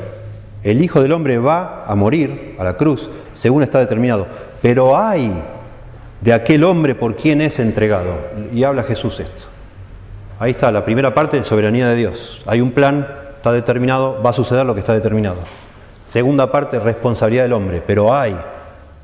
El 0.64 0.82
Hijo 0.82 1.02
del 1.02 1.12
Hombre 1.12 1.38
va 1.38 1.84
a 1.86 1.94
morir 1.94 2.56
a 2.58 2.64
la 2.64 2.76
cruz, 2.78 3.10
según 3.34 3.62
está 3.62 3.78
determinado. 3.78 4.26
Pero 4.62 4.96
hay 4.96 5.30
de 6.22 6.32
aquel 6.32 6.64
hombre 6.64 6.94
por 6.94 7.16
quien 7.16 7.42
es 7.42 7.58
entregado. 7.58 8.16
Y 8.52 8.64
habla 8.64 8.82
Jesús 8.82 9.20
esto. 9.20 9.44
Ahí 10.38 10.52
está, 10.52 10.72
la 10.72 10.84
primera 10.84 11.14
parte 11.14 11.36
de 11.36 11.44
soberanía 11.44 11.86
de 11.88 11.96
Dios. 11.96 12.42
Hay 12.46 12.62
un 12.62 12.72
plan, 12.72 13.06
está 13.36 13.52
determinado, 13.52 14.22
va 14.22 14.30
a 14.30 14.32
suceder 14.32 14.64
lo 14.64 14.72
que 14.72 14.80
está 14.80 14.94
determinado. 14.94 15.36
Segunda 16.06 16.50
parte, 16.50 16.80
responsabilidad 16.80 17.42
del 17.42 17.52
hombre. 17.52 17.82
Pero 17.86 18.14
hay 18.14 18.34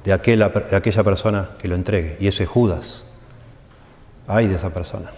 de 0.02 0.14
aquella, 0.14 0.48
de 0.48 0.76
aquella 0.76 1.04
persona 1.04 1.50
que 1.60 1.68
lo 1.68 1.74
entregue. 1.74 2.16
Y 2.20 2.28
ese 2.28 2.44
es 2.44 2.48
Judas. 2.48 3.04
Ay 4.26 4.48
de 4.48 4.56
esa 4.56 4.70
persona. 4.70 5.10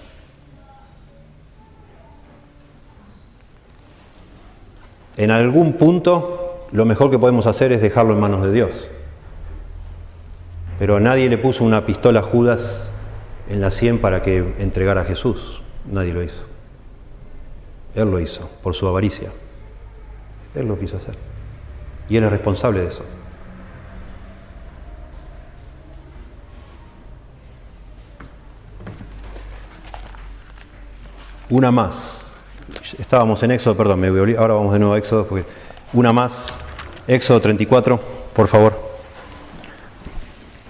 En 5.16 5.30
algún 5.30 5.74
punto 5.74 6.66
lo 6.72 6.84
mejor 6.84 7.10
que 7.10 7.18
podemos 7.18 7.46
hacer 7.46 7.72
es 7.72 7.82
dejarlo 7.82 8.14
en 8.14 8.20
manos 8.20 8.42
de 8.42 8.52
Dios. 8.52 8.88
Pero 10.78 11.00
nadie 11.00 11.28
le 11.28 11.38
puso 11.38 11.64
una 11.64 11.84
pistola 11.86 12.20
a 12.20 12.22
Judas 12.22 12.90
en 13.48 13.60
la 13.60 13.70
sien 13.70 13.98
para 13.98 14.22
que 14.22 14.54
entregara 14.58 15.02
a 15.02 15.04
Jesús. 15.04 15.62
Nadie 15.90 16.12
lo 16.12 16.22
hizo. 16.22 16.44
Él 17.94 18.10
lo 18.10 18.18
hizo 18.20 18.48
por 18.62 18.74
su 18.74 18.88
avaricia. 18.88 19.30
Él 20.54 20.66
lo 20.66 20.78
quiso 20.78 20.96
hacer. 20.96 21.14
Y 22.08 22.16
él 22.16 22.24
es 22.24 22.30
responsable 22.30 22.80
de 22.80 22.86
eso. 22.86 23.04
Una 31.50 31.70
más. 31.70 32.21
Estábamos 32.98 33.42
en 33.42 33.52
Éxodo, 33.52 33.76
perdón, 33.76 34.00
me 34.00 34.10
voy 34.10 34.34
ahora 34.34 34.54
vamos 34.54 34.72
de 34.72 34.78
nuevo 34.78 34.94
a 34.94 34.98
Éxodo, 34.98 35.26
porque 35.26 35.46
una 35.94 36.12
más. 36.12 36.58
Éxodo 37.06 37.40
34, 37.40 37.98
por 38.32 38.48
favor. 38.48 38.78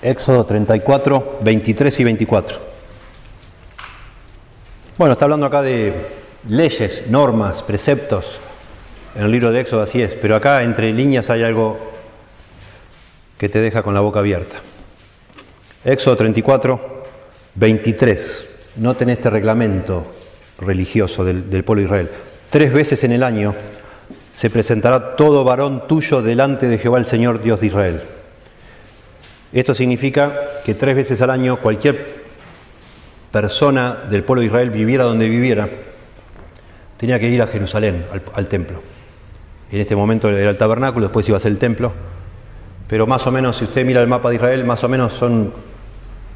Éxodo 0.01 0.45
34, 0.45 1.39
23 1.43 2.01
y 2.01 2.05
24. 2.05 2.59
Bueno, 4.99 5.13
está 5.13 5.25
hablando 5.25 5.47
acá 5.47 5.63
de 5.63 5.95
leyes, 6.49 7.05
normas, 7.09 7.63
preceptos. 7.63 8.39
En 9.17 9.25
el 9.25 9.31
libro 9.31 9.51
de 9.51 9.61
Éxodo 9.61 9.83
así 9.83 10.01
es, 10.01 10.15
pero 10.15 10.37
acá 10.37 10.63
entre 10.63 10.93
líneas 10.93 11.29
hay 11.29 11.43
algo 11.43 11.79
que 13.37 13.49
te 13.49 13.61
deja 13.61 13.83
con 13.83 13.95
la 13.95 14.01
boca 14.01 14.21
abierta. 14.21 14.59
Éxodo 15.85 16.17
34, 16.17 17.03
23. 17.57 18.49
Noten 18.77 19.11
este 19.11 19.29
reglamento 19.29 20.22
religioso 20.59 21.25
del, 21.25 21.65
pueblo 21.65 21.81
de 21.81 21.87
Israel. 21.87 22.11
Tres 22.51 22.73
veces 22.73 23.05
en 23.05 23.13
el 23.13 23.23
año 23.23 23.55
se 24.35 24.51
presentará 24.51 25.17
todo 25.17 25.45
varón 25.45 25.87
tuyo 25.89 26.23
delante 26.23 26.69
de 26.69 26.79
Jehová 26.79 26.99
el 26.99 27.07
Señor 27.07 27.43
Dios 27.43 27.61
de 27.61 27.67
Israel. 27.67 28.03
Esto 29.53 29.75
significa 29.75 30.33
que 30.65 30.75
tres 30.75 30.97
veces 30.97 31.21
al 31.21 31.31
año 31.31 31.59
cualquier 31.59 32.23
persona 33.31 33.99
del 34.09 34.25
pueblo 34.25 34.41
de 34.41 34.47
Israel 34.47 34.71
viviera 34.71 35.05
donde 35.05 35.29
viviera, 35.29 35.69
tenía 36.97 37.19
que 37.19 37.29
ir 37.29 37.43
a 37.43 37.47
Jerusalén, 37.47 38.05
al, 38.13 38.23
al, 38.35 38.49
templo. 38.49 38.83
En 39.71 39.81
este 39.81 39.97
momento 39.97 40.29
era 40.29 40.51
el 40.51 40.59
tabernáculo, 40.59 41.07
después 41.07 41.29
iba 41.29 41.37
a 41.37 41.41
ser 41.41 41.53
el 41.53 41.59
templo, 41.59 41.93
pero 42.89 43.07
más 43.07 43.27
o 43.27 43.33
menos, 43.33 43.57
si 43.57 43.65
usted 43.65 43.85
mira 43.87 44.03
el 44.03 44.07
mapa 44.07 44.29
de 44.29 44.37
Israel, 44.37 44.65
más 44.65 44.85
o 44.85 44.89
menos 44.89 45.15
son 45.15 45.53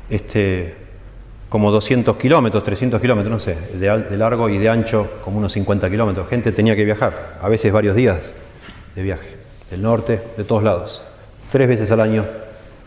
este, 0.09 0.86
como 1.49 1.71
200 1.71 2.17
kilómetros, 2.17 2.65
300 2.65 3.01
kilómetros, 3.01 3.33
no 3.33 3.41
sé, 3.41 3.57
de, 3.79 4.17
largo 4.17 4.49
y 4.49 4.59
de 4.59 4.69
ancho 4.69 5.09
como 5.25 5.39
unos 5.39 5.53
50 5.53 5.89
kilómetros. 5.89 6.29
Gente 6.29 6.53
tenía 6.53 6.75
que 6.75 6.85
viajar, 6.85 7.39
a 7.41 7.49
veces 7.49 7.73
varios 7.73 7.95
días 7.95 8.33
de 8.95 9.03
viaje, 9.03 9.37
del 9.71 9.83
norte, 9.83 10.21
de 10.37 10.45
todos 10.45 10.63
lados, 10.63 11.03
tres 11.51 11.69
veces 11.69 11.91
al 11.91 12.01
año 12.01 12.25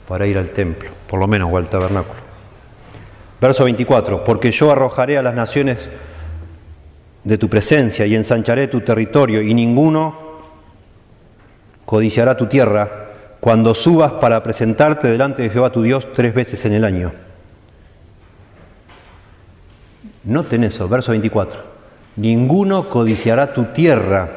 para 0.08 0.28
ir 0.28 0.38
al 0.38 0.50
templo, 0.50 0.90
por 1.08 1.20
lo 1.20 1.28
menos, 1.28 1.50
o 1.52 1.58
al 1.58 1.70
tabernáculo. 1.70 2.20
Verso 3.40 3.64
24, 3.64 4.26
porque 4.26 4.52
yo 4.52 4.72
arrojaré 4.72 5.18
a 5.18 5.22
las 5.22 5.34
naciones 5.34 5.78
de 7.24 7.38
tu 7.38 7.50
presencia 7.50 8.06
y 8.06 8.16
ensancharé 8.16 8.68
tu 8.68 8.82
territorio 8.82 9.42
y 9.42 9.54
ninguno 9.54 10.30
codiciará 11.86 12.36
tu 12.36 12.48
tierra 12.48 13.08
cuando 13.40 13.74
subas 13.74 14.14
para 14.14 14.44
presentarte 14.44 15.08
delante 15.08 15.42
de 15.44 15.50
Jehová 15.50 15.72
tu 15.72 15.82
Dios 15.82 16.08
tres 16.14 16.34
veces 16.34 16.66
en 16.66 16.74
el 16.74 16.84
año 16.84 17.14
Noten 20.30 20.64
eso, 20.64 20.88
verso 20.88 21.10
24. 21.10 21.60
Ninguno 22.18 22.88
codiciará 22.88 23.52
tu 23.52 23.66
tierra 23.66 24.30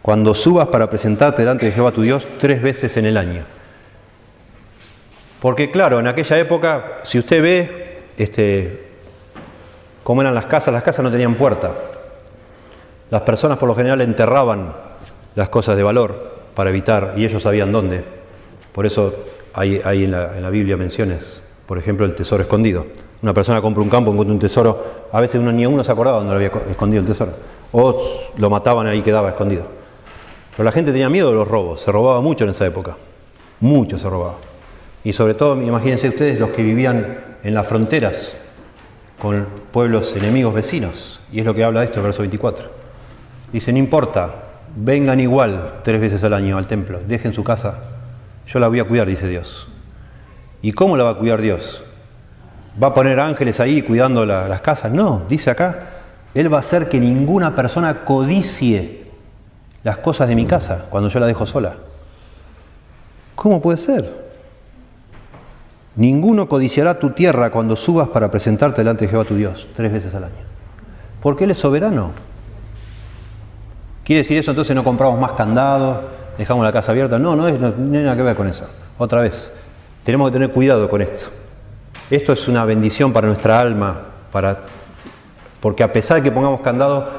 cuando 0.00 0.34
subas 0.34 0.68
para 0.68 0.88
presentarte 0.88 1.42
delante 1.42 1.66
de 1.66 1.72
Jehová 1.72 1.92
tu 1.92 2.00
Dios 2.00 2.26
tres 2.40 2.62
veces 2.62 2.96
en 2.96 3.04
el 3.04 3.18
año. 3.18 3.44
Porque 5.38 5.70
claro, 5.70 6.00
en 6.00 6.06
aquella 6.06 6.38
época, 6.38 7.00
si 7.04 7.18
usted 7.18 7.42
ve 7.42 7.98
este, 8.16 8.86
cómo 10.02 10.22
eran 10.22 10.34
las 10.34 10.46
casas, 10.46 10.72
las 10.72 10.82
casas 10.82 11.04
no 11.04 11.10
tenían 11.10 11.34
puerta. 11.34 11.74
Las 13.10 13.20
personas 13.20 13.58
por 13.58 13.68
lo 13.68 13.74
general 13.74 14.00
enterraban 14.00 14.72
las 15.34 15.50
cosas 15.50 15.76
de 15.76 15.82
valor 15.82 16.38
para 16.54 16.70
evitar, 16.70 17.12
y 17.18 17.26
ellos 17.26 17.42
sabían 17.42 17.70
dónde. 17.70 18.02
Por 18.72 18.86
eso 18.86 19.14
hay, 19.52 19.82
en 19.84 20.10
la 20.10 20.50
Biblia 20.50 20.78
menciones 20.78 21.42
por 21.68 21.76
ejemplo, 21.76 22.06
el 22.06 22.14
tesoro 22.14 22.42
escondido. 22.42 22.86
Una 23.20 23.34
persona 23.34 23.60
compra 23.60 23.82
un 23.82 23.90
campo, 23.90 24.10
encuentra 24.10 24.32
un 24.32 24.40
tesoro, 24.40 25.06
a 25.12 25.20
veces 25.20 25.38
uno, 25.38 25.52
ni 25.52 25.66
uno 25.66 25.84
se 25.84 25.92
acordaba 25.92 26.16
dónde 26.16 26.34
había 26.34 26.50
escondido 26.70 27.02
el 27.02 27.06
tesoro. 27.06 27.32
O 27.72 28.02
lo 28.38 28.48
mataban 28.48 28.86
ahí 28.86 29.02
quedaba 29.02 29.28
escondido. 29.28 29.66
Pero 30.56 30.64
la 30.64 30.72
gente 30.72 30.92
tenía 30.92 31.10
miedo 31.10 31.28
de 31.28 31.34
los 31.34 31.46
robos, 31.46 31.82
se 31.82 31.92
robaba 31.92 32.22
mucho 32.22 32.44
en 32.44 32.50
esa 32.50 32.64
época. 32.64 32.96
Mucho 33.60 33.98
se 33.98 34.08
robaba. 34.08 34.36
Y 35.04 35.12
sobre 35.12 35.34
todo, 35.34 35.60
imagínense 35.60 36.08
ustedes 36.08 36.40
los 36.40 36.48
que 36.50 36.62
vivían 36.62 37.18
en 37.44 37.52
las 37.52 37.66
fronteras 37.66 38.40
con 39.20 39.46
pueblos 39.70 40.16
enemigos 40.16 40.54
vecinos. 40.54 41.20
Y 41.30 41.40
es 41.40 41.44
lo 41.44 41.52
que 41.52 41.64
habla 41.64 41.80
de 41.80 41.86
esto, 41.86 41.98
el 41.98 42.04
verso 42.04 42.22
24. 42.22 42.64
Dice, 43.52 43.72
no 43.72 43.78
importa, 43.78 44.34
vengan 44.74 45.20
igual 45.20 45.80
tres 45.84 46.00
veces 46.00 46.24
al 46.24 46.32
año 46.32 46.56
al 46.56 46.66
templo, 46.66 46.98
dejen 47.06 47.34
su 47.34 47.44
casa, 47.44 47.82
yo 48.46 48.58
la 48.58 48.68
voy 48.68 48.80
a 48.80 48.84
cuidar, 48.84 49.06
dice 49.06 49.28
Dios. 49.28 49.68
¿Y 50.62 50.72
cómo 50.72 50.96
la 50.96 51.04
va 51.04 51.10
a 51.10 51.14
cuidar 51.14 51.40
Dios? 51.40 51.84
¿Va 52.82 52.88
a 52.88 52.94
poner 52.94 53.18
ángeles 53.20 53.60
ahí 53.60 53.82
cuidando 53.82 54.24
las 54.24 54.60
casas? 54.60 54.92
No, 54.92 55.22
dice 55.28 55.50
acá, 55.50 55.90
Él 56.34 56.52
va 56.52 56.58
a 56.58 56.60
hacer 56.60 56.88
que 56.88 57.00
ninguna 57.00 57.54
persona 57.54 58.04
codicie 58.04 59.06
las 59.84 59.98
cosas 59.98 60.28
de 60.28 60.34
mi 60.34 60.46
casa 60.46 60.86
cuando 60.90 61.08
yo 61.08 61.20
la 61.20 61.26
dejo 61.26 61.46
sola. 61.46 61.76
¿Cómo 63.34 63.60
puede 63.60 63.78
ser? 63.78 64.28
Ninguno 65.96 66.48
codiciará 66.48 66.98
tu 66.98 67.10
tierra 67.10 67.50
cuando 67.50 67.74
subas 67.74 68.08
para 68.08 68.30
presentarte 68.30 68.82
delante 68.82 69.04
de 69.04 69.10
Jehová 69.10 69.24
tu 69.24 69.34
Dios, 69.34 69.68
tres 69.74 69.92
veces 69.92 70.14
al 70.14 70.24
año. 70.24 70.34
Porque 71.20 71.44
Él 71.44 71.50
es 71.50 71.58
soberano. 71.58 72.12
¿Quiere 74.04 74.22
decir 74.22 74.38
eso 74.38 74.52
entonces 74.52 74.74
no 74.76 74.84
compramos 74.84 75.20
más 75.20 75.32
candados, 75.32 75.98
dejamos 76.38 76.64
la 76.64 76.72
casa 76.72 76.92
abierta? 76.92 77.18
No, 77.18 77.34
no, 77.34 77.48
es, 77.48 77.58
no 77.58 77.72
nada 77.76 78.16
que 78.16 78.22
ver 78.22 78.36
con 78.36 78.46
eso. 78.46 78.64
Otra 78.96 79.22
vez, 79.22 79.52
tenemos 80.08 80.30
que 80.30 80.32
tener 80.32 80.50
cuidado 80.52 80.88
con 80.88 81.02
esto. 81.02 81.26
Esto 82.08 82.32
es 82.32 82.48
una 82.48 82.64
bendición 82.64 83.12
para 83.12 83.26
nuestra 83.26 83.60
alma, 83.60 84.04
para, 84.32 84.60
porque 85.60 85.82
a 85.82 85.92
pesar 85.92 86.16
de 86.16 86.22
que 86.22 86.32
pongamos 86.32 86.62
candado, 86.62 87.10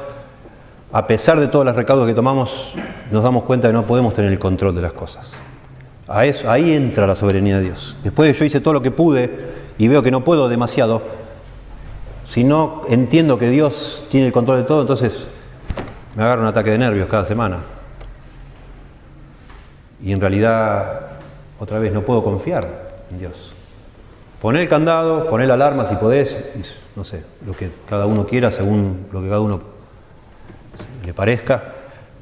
a 0.91 1.05
pesar 1.05 1.39
de 1.39 1.47
todos 1.49 1.63
los 1.63 1.75
recaudos 1.75 2.07
que 2.07 2.15
tomamos, 2.15 2.73
nos 3.11 3.23
damos 3.23 3.43
cuenta 3.43 3.67
que 3.67 3.75
no 3.75 3.83
podemos 3.83 4.15
tener 4.15 4.31
el 4.31 4.39
control 4.39 4.73
de 4.75 4.81
las 4.81 4.93
cosas. 4.93 5.33
Ahí 6.07 6.73
entra 6.73 7.05
la 7.05 7.13
soberanía 7.13 7.57
de 7.57 7.65
Dios. 7.65 7.95
Después 8.03 8.27
de 8.27 8.33
yo 8.33 8.45
hice 8.45 8.59
todo 8.59 8.73
lo 8.73 8.81
que 8.81 8.89
pude 8.89 9.37
y 9.77 9.87
veo 9.87 10.01
que 10.01 10.09
no 10.09 10.23
puedo 10.23 10.49
demasiado, 10.49 11.03
si 12.25 12.43
no 12.43 12.81
entiendo 12.89 13.37
que 13.37 13.51
Dios 13.51 14.03
tiene 14.09 14.25
el 14.25 14.33
control 14.33 14.57
de 14.57 14.63
todo, 14.63 14.81
entonces 14.81 15.27
me 16.15 16.23
agarro 16.23 16.41
un 16.41 16.47
ataque 16.47 16.71
de 16.71 16.79
nervios 16.79 17.07
cada 17.07 17.23
semana. 17.23 17.59
Y 20.03 20.11
en 20.11 20.19
realidad, 20.19 21.08
otra 21.59 21.79
vez, 21.79 21.91
no 21.91 22.01
puedo 22.03 22.23
confiar 22.23 22.89
en 23.11 23.19
Dios. 23.19 23.51
Poner 24.41 24.61
el 24.61 24.69
candado, 24.69 25.29
poner 25.29 25.47
la 25.47 25.55
alarma 25.55 25.87
si 25.87 25.95
podés, 25.95 26.37
no 26.95 27.03
sé, 27.03 27.23
lo 27.45 27.53
que 27.53 27.69
cada 27.89 28.05
uno 28.05 28.25
quiera 28.25 28.51
según 28.51 29.07
lo 29.11 29.21
que 29.21 29.27
cada 29.27 29.41
uno 29.41 29.59
le 31.05 31.13
parezca, 31.13 31.73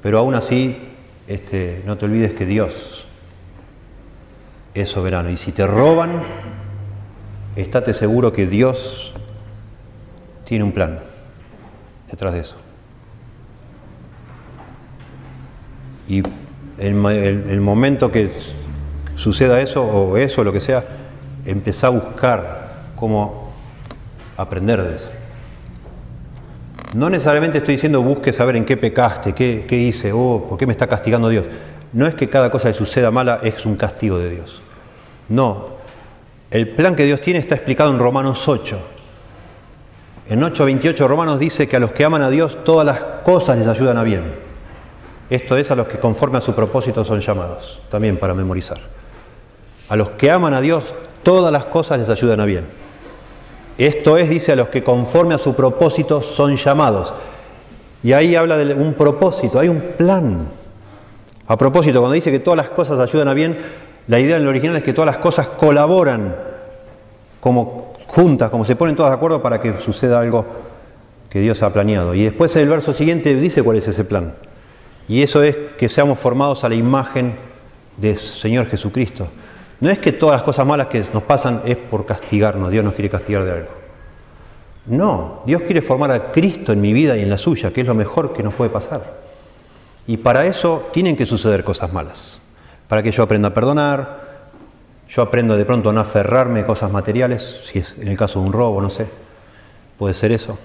pero 0.02 0.18
aún 0.18 0.34
así 0.34 0.78
este, 1.28 1.84
no 1.86 1.98
te 1.98 2.06
olvides 2.06 2.34
que 2.34 2.46
Dios 2.46 3.06
es 4.74 4.90
soberano. 4.90 5.30
Y 5.30 5.38
si 5.38 5.52
te 5.52 5.68
roban, 5.68 6.24
estate 7.56 7.94
seguro 7.94 8.32
que 8.32 8.48
Dios 8.48 9.14
tiene 10.46 10.64
un 10.64 10.72
plan 10.72 11.00
detrás 12.10 12.34
de 12.34 12.40
eso. 12.40 12.56
Y 16.08 16.24
el, 16.78 17.06
el, 17.50 17.62
momento 17.62 18.12
que 18.12 18.32
suceda 19.18 19.60
eso, 19.60 19.84
o 19.84 20.16
eso, 20.16 20.44
lo 20.44 20.54
que 20.54 20.62
sea, 20.62 20.84
empezá 21.46 21.88
a 21.88 21.90
buscar 21.90 22.70
cómo 22.96 23.52
aprender 24.38 24.82
de 24.84 24.96
eso. 24.96 25.12
No 26.94 27.10
necesariamente 27.10 27.58
estoy 27.58 27.76
diciendo 27.76 28.02
busque 28.02 28.32
saber 28.32 28.56
en 28.56 28.64
qué 28.64 28.78
pecaste, 28.78 29.34
qué, 29.34 29.66
qué 29.68 29.76
hice, 29.76 30.14
oh, 30.14 30.46
por 30.48 30.58
qué 30.58 30.66
me 30.66 30.72
está 30.72 30.88
castigando 30.88 31.28
Dios. 31.28 31.46
No 31.92 32.08
es 32.08 32.16
que 32.16 32.30
cada 32.30 32.50
cosa 32.50 32.70
que 32.70 32.74
suceda 32.74 33.12
mala 33.12 33.40
es 33.44 33.66
un 33.66 33.76
castigo 33.76 34.18
de 34.20 34.30
Dios. 34.30 34.62
No, 35.28 35.78
el 36.50 36.70
plan 36.70 36.96
que 36.96 37.06
Dios 37.06 37.20
tiene 37.20 37.40
está 37.40 37.56
explicado 37.56 37.92
en 37.92 38.00
Romanos 38.00 38.48
8. 38.48 38.78
En 40.30 40.42
8.28 40.42 41.08
Romanos 41.08 41.40
dice 41.40 41.68
que 41.68 41.76
a 41.76 41.80
los 41.80 41.92
que 41.92 42.06
aman 42.06 42.22
a 42.22 42.30
Dios 42.30 42.64
todas 42.64 42.86
las 42.86 43.02
cosas 43.24 43.58
les 43.58 43.68
ayudan 43.68 43.98
a 43.98 44.04
bien. 44.04 44.48
Esto 45.30 45.58
es 45.58 45.72
a 45.72 45.76
los 45.76 45.88
que 45.88 46.00
conforme 46.00 46.38
a 46.38 46.42
su 46.42 46.54
propósito 46.54 47.04
son 47.04 47.20
llamados, 47.20 47.82
también 47.90 48.18
para 48.18 48.34
memorizar. 48.34 48.97
A 49.90 49.96
los 49.96 50.12
que 50.12 50.32
aman 50.32 50.54
a 50.54 50.62
Dios 50.62 50.94
todas 51.24 51.52
las 51.52 51.66
cosas 51.66 52.00
les 52.00 52.10
ayudan 52.10 52.40
a 52.40 52.46
bien. 52.46 52.66
Esto 53.78 54.18
es, 54.18 54.30
dice, 54.30 54.54
a 54.54 54.56
los 54.56 54.70
que 54.70 54.84
conforme 54.84 55.36
a 55.36 55.38
su 55.38 55.56
propósito 55.56 56.22
son 56.22 56.56
llamados. 56.56 57.14
Y 58.04 58.14
ahí 58.14 58.36
habla 58.36 58.58
de 58.58 58.74
un 58.74 58.94
propósito, 58.94 59.60
hay 59.60 59.70
un 59.70 59.82
plan. 59.98 60.48
A 61.48 61.58
propósito, 61.58 62.00
cuando 62.00 62.16
dice 62.16 62.32
que 62.32 62.40
todas 62.40 62.58
las 62.58 62.70
cosas 62.70 63.00
ayudan 63.00 63.28
a 63.28 63.34
bien, 63.34 63.58
la 64.08 64.20
idea 64.20 64.38
en 64.38 64.44
el 64.44 64.48
original 64.48 64.78
es 64.78 64.84
que 64.84 64.94
todas 64.94 65.06
las 65.06 65.18
cosas 65.18 65.48
colaboran 65.48 66.36
como 67.40 67.94
juntas, 68.08 68.50
como 68.50 68.66
se 68.66 68.76
ponen 68.76 68.96
todas 68.96 69.12
de 69.12 69.16
acuerdo 69.16 69.42
para 69.42 69.62
que 69.62 69.80
suceda 69.80 70.20
algo 70.20 70.46
que 71.30 71.40
Dios 71.40 71.62
ha 71.62 71.72
planeado. 71.72 72.14
Y 72.16 72.24
después 72.24 72.56
el 72.56 72.68
verso 72.68 72.94
siguiente 72.94 73.36
dice 73.36 73.64
cuál 73.64 73.78
es 73.78 73.88
ese 73.88 74.04
plan. 74.04 74.34
Y 75.08 75.22
eso 75.22 75.44
es 75.44 75.56
que 75.78 75.88
seamos 75.88 76.20
formados 76.20 76.64
a 76.64 76.70
la 76.70 76.76
imagen 76.76 77.36
del 77.98 78.18
Señor 78.18 78.68
Jesucristo. 78.68 79.30
No 79.80 79.90
es 79.90 80.00
que 80.00 80.12
todas 80.12 80.38
las 80.38 80.44
cosas 80.44 80.66
malas 80.66 80.88
que 80.88 81.06
nos 81.14 81.24
pasan 81.24 81.62
es 81.66 81.78
por 81.78 82.06
castigarnos, 82.06 82.72
Dios 82.72 82.84
nos 82.84 82.94
quiere 82.94 83.10
castigar 83.10 83.44
de 83.44 83.52
algo. 83.52 83.70
No, 84.88 85.44
Dios 85.46 85.62
quiere 85.64 85.82
formar 85.82 86.12
a 86.12 86.32
Cristo 86.32 86.72
en 86.72 86.82
mi 86.82 86.94
vida 86.94 87.18
y 87.18 87.22
en 87.22 87.30
la 87.30 87.38
suya, 87.38 87.72
que 87.72 87.82
es 87.82 87.88
lo 87.88 87.94
mejor 87.94 88.34
que 88.34 88.42
nos 88.42 88.54
puede 88.54 88.70
pasar. 88.70 89.18
Y 90.08 90.18
para 90.18 90.46
eso 90.46 90.90
tienen 90.94 91.16
que 91.16 91.26
suceder 91.26 91.64
cosas 91.64 91.92
malas 91.92 92.40
para 92.88 93.04
que 93.04 93.12
yo 93.12 93.24
aprenda 93.24 93.50
a 93.50 93.54
perdonar, 93.54 94.28
yo 95.10 95.22
aprendo 95.22 95.58
de 95.58 95.66
pronto 95.66 95.90
a 95.90 95.94
no 95.94 96.00
aferrarme 96.00 96.62
a 96.62 96.66
cosas 96.66 96.92
materiales, 96.92 97.62
si 97.66 97.80
es 97.80 97.96
en 98.00 98.08
el 98.08 98.18
caso 98.18 98.40
de 98.40 98.48
un 98.48 98.54
robo, 98.54 98.82
no 98.82 98.90
sé, 98.90 99.08
puede 99.98 100.14
ser 100.14 100.32
eso, 100.32 100.58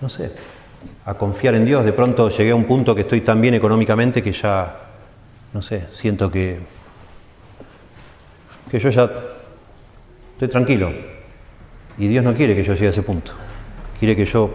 no 0.00 0.08
sé, 0.08 0.32
a 1.04 1.14
confiar 1.14 1.54
en 1.54 1.64
Dios, 1.64 1.84
de 1.84 1.92
pronto 1.92 2.28
llegué 2.28 2.52
a 2.52 2.54
un 2.54 2.64
punto 2.64 2.94
que 2.94 3.02
estoy 3.02 3.20
tan 3.20 3.40
bien 3.40 3.54
económicamente 3.54 4.22
que 4.22 4.32
ya, 4.32 4.76
no 5.52 5.62
sé, 5.62 5.86
siento 5.92 6.30
que, 6.30 6.60
que 8.76 8.80
yo 8.80 8.90
ya 8.90 9.10
estoy 10.34 10.48
tranquilo 10.48 10.90
y 11.96 12.08
Dios 12.08 12.22
no 12.22 12.34
quiere 12.34 12.54
que 12.54 12.62
yo 12.62 12.74
llegue 12.74 12.88
a 12.88 12.90
ese 12.90 13.02
punto, 13.02 13.32
quiere 13.98 14.14
que 14.14 14.26
yo, 14.26 14.50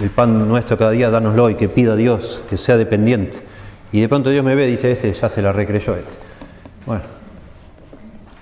el 0.00 0.10
pan 0.10 0.48
nuestro 0.48 0.76
cada 0.76 0.90
día, 0.90 1.08
dánoslo 1.08 1.50
y 1.50 1.54
que 1.54 1.68
pida 1.68 1.92
a 1.92 1.96
Dios 1.96 2.42
que 2.50 2.56
sea 2.56 2.76
dependiente 2.76 3.38
y 3.92 4.00
de 4.00 4.08
pronto 4.08 4.30
Dios 4.30 4.44
me 4.44 4.56
ve 4.56 4.66
y 4.66 4.72
dice, 4.72 4.90
este 4.90 5.12
ya 5.12 5.28
se 5.28 5.40
la 5.40 5.52
recreyó 5.52 5.94
este. 5.94 6.10
Bueno, 6.84 7.02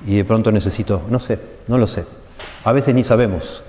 y 0.06 0.16
de 0.16 0.24
pronto 0.24 0.50
necesito, 0.50 1.02
no 1.10 1.20
sé, 1.20 1.38
no 1.66 1.76
lo 1.76 1.86
sé. 1.86 2.06
A 2.64 2.72
veces 2.72 2.94
ni 2.94 3.04
sabemos. 3.04 3.62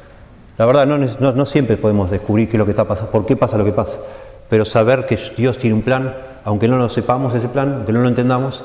La 0.57 0.66
verdad, 0.66 0.86
no, 0.86 0.97
no, 0.97 1.45
siempre 1.45 1.76
podemos 1.76 2.10
descubrir 2.10 2.47
qué 2.47 2.55
es 2.55 2.60
lo 2.60 2.66
que 2.66 2.72
está 2.72 2.88
pasando, 2.88 3.12
por 3.12 3.26
qué 3.26 3.36
pasa 3.36 3.57
lo 3.57 3.66
que 3.66 3.74
pasa. 3.74 3.99
Pero 4.49 4.64
saber 4.64 5.05
que 5.05 5.20
Dios 5.36 5.57
tiene 5.57 5.76
un 5.76 5.82
plan, 5.82 6.16
aunque 6.45 6.70
no 6.70 6.78
lo 6.78 6.88
sepamos 6.88 7.36
ese 7.36 7.49
plan, 7.49 7.74
aunque 7.76 7.91
no 7.91 8.01
lo 8.01 8.07
entendamos, 8.07 8.64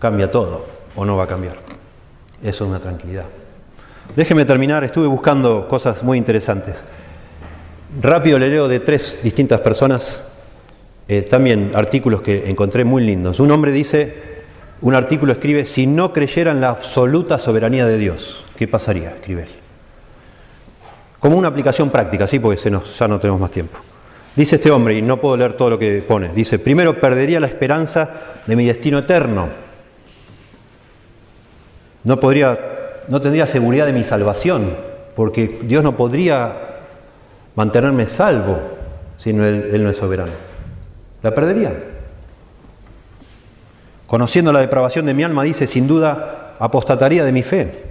cambia 0.00 0.30
todo 0.30 0.64
o 0.96 1.04
no 1.04 1.16
va 1.16 1.24
a 1.24 1.28
cambiar. 1.28 1.71
Eso 2.42 2.64
es 2.64 2.70
una 2.70 2.80
tranquilidad. 2.80 3.24
Déjeme 4.16 4.44
terminar, 4.44 4.84
estuve 4.84 5.06
buscando 5.06 5.68
cosas 5.68 6.02
muy 6.02 6.18
interesantes. 6.18 6.74
Rápido 8.00 8.38
le 8.38 8.48
leo 8.48 8.68
de 8.68 8.80
tres 8.80 9.20
distintas 9.22 9.60
personas 9.60 10.24
eh, 11.08 11.22
también 11.22 11.72
artículos 11.74 12.22
que 12.22 12.48
encontré 12.48 12.84
muy 12.84 13.04
lindos. 13.04 13.38
Un 13.40 13.50
hombre 13.50 13.70
dice, 13.70 14.14
un 14.80 14.94
artículo 14.94 15.32
escribe, 15.32 15.66
si 15.66 15.86
no 15.86 16.12
creyera 16.12 16.52
en 16.52 16.60
la 16.60 16.70
absoluta 16.70 17.38
soberanía 17.38 17.86
de 17.86 17.98
Dios, 17.98 18.44
¿qué 18.56 18.66
pasaría? 18.66 19.10
Escribe 19.10 19.42
él. 19.42 19.48
Como 21.20 21.36
una 21.36 21.48
aplicación 21.48 21.90
práctica, 21.90 22.26
sí, 22.26 22.38
porque 22.38 22.58
ya 22.58 23.08
no 23.08 23.20
tenemos 23.20 23.40
más 23.40 23.50
tiempo. 23.50 23.78
Dice 24.34 24.56
este 24.56 24.70
hombre, 24.70 24.94
y 24.94 25.02
no 25.02 25.20
puedo 25.20 25.36
leer 25.36 25.52
todo 25.52 25.70
lo 25.70 25.78
que 25.78 26.02
pone, 26.02 26.32
dice, 26.34 26.58
primero 26.58 26.98
perdería 26.98 27.38
la 27.38 27.46
esperanza 27.46 28.10
de 28.46 28.56
mi 28.56 28.64
destino 28.64 28.98
eterno. 28.98 29.48
No, 32.04 32.18
no 33.08 33.20
tendría 33.20 33.46
seguridad 33.46 33.86
de 33.86 33.92
mi 33.92 34.04
salvación, 34.04 34.76
porque 35.14 35.60
Dios 35.62 35.84
no 35.84 35.96
podría 35.96 36.52
mantenerme 37.54 38.06
salvo 38.06 38.58
si 39.16 39.30
él 39.30 39.82
no 39.82 39.90
es 39.90 39.96
soberano 39.96 40.52
la 41.22 41.34
perdería. 41.34 41.72
Conociendo 44.06 44.52
la 44.52 44.60
depravación 44.60 45.06
de 45.06 45.14
mi 45.14 45.22
alma, 45.22 45.42
dice, 45.44 45.66
sin 45.66 45.86
duda 45.86 46.54
apostataría 46.58 47.24
de 47.24 47.32
mi 47.32 47.42
fe, 47.42 47.84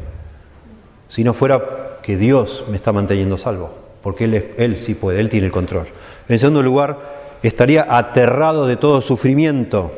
si 1.09 1.23
no 1.23 1.33
fuera 1.33 1.97
que 2.03 2.15
Dios 2.15 2.65
me 2.69 2.77
está 2.77 2.91
manteniendo 2.93 3.37
salvo, 3.37 3.71
porque 4.03 4.25
Él, 4.25 4.53
él 4.57 4.77
sí 4.77 4.93
puede, 4.93 5.19
Él 5.19 5.29
tiene 5.29 5.47
el 5.47 5.51
control. 5.51 5.87
En 6.29 6.39
segundo 6.39 6.61
lugar, 6.61 6.97
estaría 7.41 7.87
aterrado 7.89 8.67
de 8.67 8.75
todo 8.75 9.01
sufrimiento, 9.01 9.91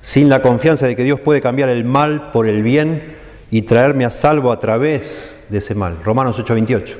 sin 0.00 0.28
la 0.28 0.42
confianza 0.42 0.86
de 0.86 0.96
que 0.96 1.04
Dios 1.04 1.20
puede 1.20 1.40
cambiar 1.40 1.68
el 1.68 1.84
mal 1.84 2.30
por 2.30 2.46
el 2.46 2.62
bien 2.62 3.16
y 3.50 3.62
traerme 3.62 4.04
a 4.04 4.10
salvo 4.10 4.52
a 4.52 4.58
través 4.58 5.38
de 5.48 5.58
ese 5.58 5.74
mal. 5.74 5.98
Romanos 6.04 6.38
8:28. 6.38 6.96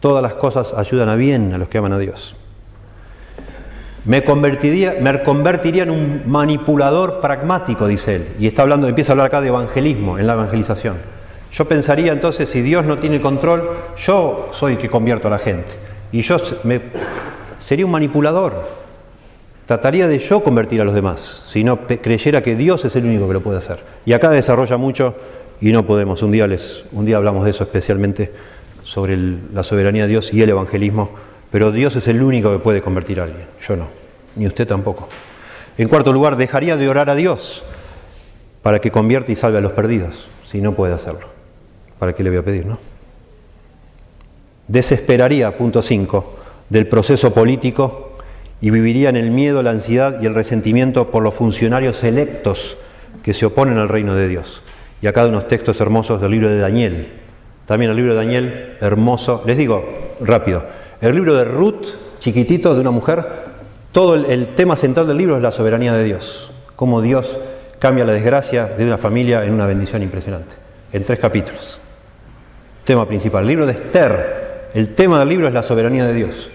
Todas 0.00 0.22
las 0.22 0.34
cosas 0.34 0.74
ayudan 0.74 1.08
a 1.08 1.16
bien 1.16 1.52
a 1.52 1.58
los 1.58 1.68
que 1.68 1.78
aman 1.78 1.92
a 1.92 1.98
Dios. 1.98 2.36
Me 4.04 4.24
convertiría, 4.24 4.96
me 5.00 5.22
convertiría 5.22 5.82
en 5.82 5.90
un 5.90 6.22
manipulador 6.26 7.20
pragmático, 7.20 7.86
dice 7.86 8.16
él. 8.16 8.28
Y 8.38 8.46
está 8.46 8.62
hablando, 8.62 8.88
empieza 8.88 9.12
a 9.12 9.14
hablar 9.14 9.26
acá 9.26 9.40
de 9.40 9.48
evangelismo, 9.48 10.18
en 10.18 10.26
la 10.26 10.34
evangelización. 10.34 10.96
Yo 11.52 11.66
pensaría 11.66 12.12
entonces, 12.12 12.48
si 12.48 12.62
Dios 12.62 12.84
no 12.84 12.98
tiene 12.98 13.20
control, 13.20 13.70
yo 13.96 14.50
soy 14.52 14.74
el 14.74 14.78
que 14.78 14.88
convierto 14.88 15.28
a 15.28 15.32
la 15.32 15.38
gente. 15.38 15.72
Y 16.12 16.22
yo 16.22 16.36
sería 17.58 17.84
un 17.84 17.92
manipulador. 17.92 18.87
Trataría 19.68 20.08
de 20.08 20.18
yo 20.18 20.42
convertir 20.42 20.80
a 20.80 20.84
los 20.84 20.94
demás, 20.94 21.44
si 21.46 21.62
no 21.62 21.86
creyera 21.86 22.42
que 22.42 22.56
Dios 22.56 22.84
es 22.84 22.96
el 22.96 23.04
único 23.04 23.28
que 23.28 23.34
lo 23.34 23.42
puede 23.42 23.58
hacer. 23.58 23.78
Y 24.04 24.14
acá 24.14 24.30
desarrolla 24.30 24.76
mucho 24.76 25.14
y 25.60 25.70
no 25.70 25.86
podemos. 25.86 26.24
Un 26.24 26.32
día, 26.32 26.48
les, 26.48 26.84
un 26.90 27.06
día 27.06 27.18
hablamos 27.18 27.44
de 27.44 27.52
eso 27.52 27.62
especialmente, 27.62 28.32
sobre 28.82 29.16
la 29.52 29.62
soberanía 29.62 30.04
de 30.04 30.08
Dios 30.08 30.32
y 30.32 30.42
el 30.42 30.48
evangelismo 30.48 31.10
pero 31.50 31.72
Dios 31.72 31.96
es 31.96 32.06
el 32.08 32.22
único 32.22 32.52
que 32.52 32.58
puede 32.58 32.82
convertir 32.82 33.20
a 33.20 33.24
alguien, 33.24 33.46
yo 33.66 33.76
no. 33.76 33.86
ni 34.36 34.46
usted 34.46 34.66
tampoco. 34.66 35.08
En 35.78 35.88
cuarto 35.88 36.12
lugar, 36.12 36.36
dejaría 36.36 36.76
de 36.76 36.88
orar 36.88 37.08
a 37.08 37.14
Dios 37.14 37.64
para 38.62 38.80
que 38.80 38.90
convierta 38.90 39.32
y 39.32 39.36
salve 39.36 39.58
a 39.58 39.60
los 39.60 39.72
perdidos, 39.72 40.28
si 40.50 40.60
no 40.60 40.74
puede 40.74 40.94
hacerlo. 40.94 41.28
¿Para 41.98 42.12
qué 42.12 42.22
le 42.22 42.30
voy 42.30 42.38
a 42.40 42.44
pedir, 42.44 42.66
no? 42.66 42.78
Desesperaría, 44.66 45.56
punto 45.56 45.80
5, 45.80 46.36
del 46.68 46.86
proceso 46.86 47.32
político 47.32 48.07
y 48.60 48.70
viviría 48.70 49.08
en 49.08 49.16
el 49.16 49.30
miedo, 49.30 49.62
la 49.62 49.70
ansiedad 49.70 50.20
y 50.20 50.26
el 50.26 50.34
resentimiento 50.34 51.10
por 51.10 51.22
los 51.22 51.34
funcionarios 51.34 52.02
electos 52.02 52.76
que 53.22 53.34
se 53.34 53.46
oponen 53.46 53.78
al 53.78 53.88
reino 53.88 54.14
de 54.14 54.28
Dios. 54.28 54.62
Y 55.00 55.06
acá 55.06 55.22
de 55.22 55.30
unos 55.30 55.46
textos 55.46 55.80
hermosos 55.80 56.20
del 56.20 56.32
libro 56.32 56.48
de 56.48 56.58
Daniel. 56.58 57.08
También 57.66 57.90
el 57.90 57.96
libro 57.96 58.12
de 58.14 58.18
Daniel, 58.18 58.76
hermoso. 58.80 59.42
Les 59.46 59.56
digo 59.56 59.84
rápido, 60.20 60.64
el 61.00 61.14
libro 61.14 61.34
de 61.34 61.44
Ruth, 61.44 61.86
chiquitito, 62.18 62.74
de 62.74 62.80
una 62.80 62.90
mujer, 62.90 63.24
todo 63.92 64.16
el, 64.16 64.26
el 64.26 64.54
tema 64.54 64.74
central 64.74 65.06
del 65.06 65.18
libro 65.18 65.36
es 65.36 65.42
la 65.42 65.52
soberanía 65.52 65.92
de 65.92 66.04
Dios. 66.04 66.50
Cómo 66.74 67.00
Dios 67.00 67.36
cambia 67.78 68.04
la 68.04 68.12
desgracia 68.12 68.66
de 68.66 68.84
una 68.84 68.98
familia 68.98 69.44
en 69.44 69.52
una 69.52 69.66
bendición 69.66 70.02
impresionante. 70.02 70.54
En 70.92 71.04
tres 71.04 71.18
capítulos. 71.20 71.78
Tema 72.84 73.06
principal. 73.06 73.42
El 73.42 73.48
libro 73.48 73.66
de 73.66 73.72
Esther, 73.72 74.70
el 74.74 74.94
tema 74.94 75.18
del 75.20 75.28
libro 75.28 75.46
es 75.46 75.54
la 75.54 75.62
soberanía 75.62 76.04
de 76.06 76.14
Dios. 76.14 76.50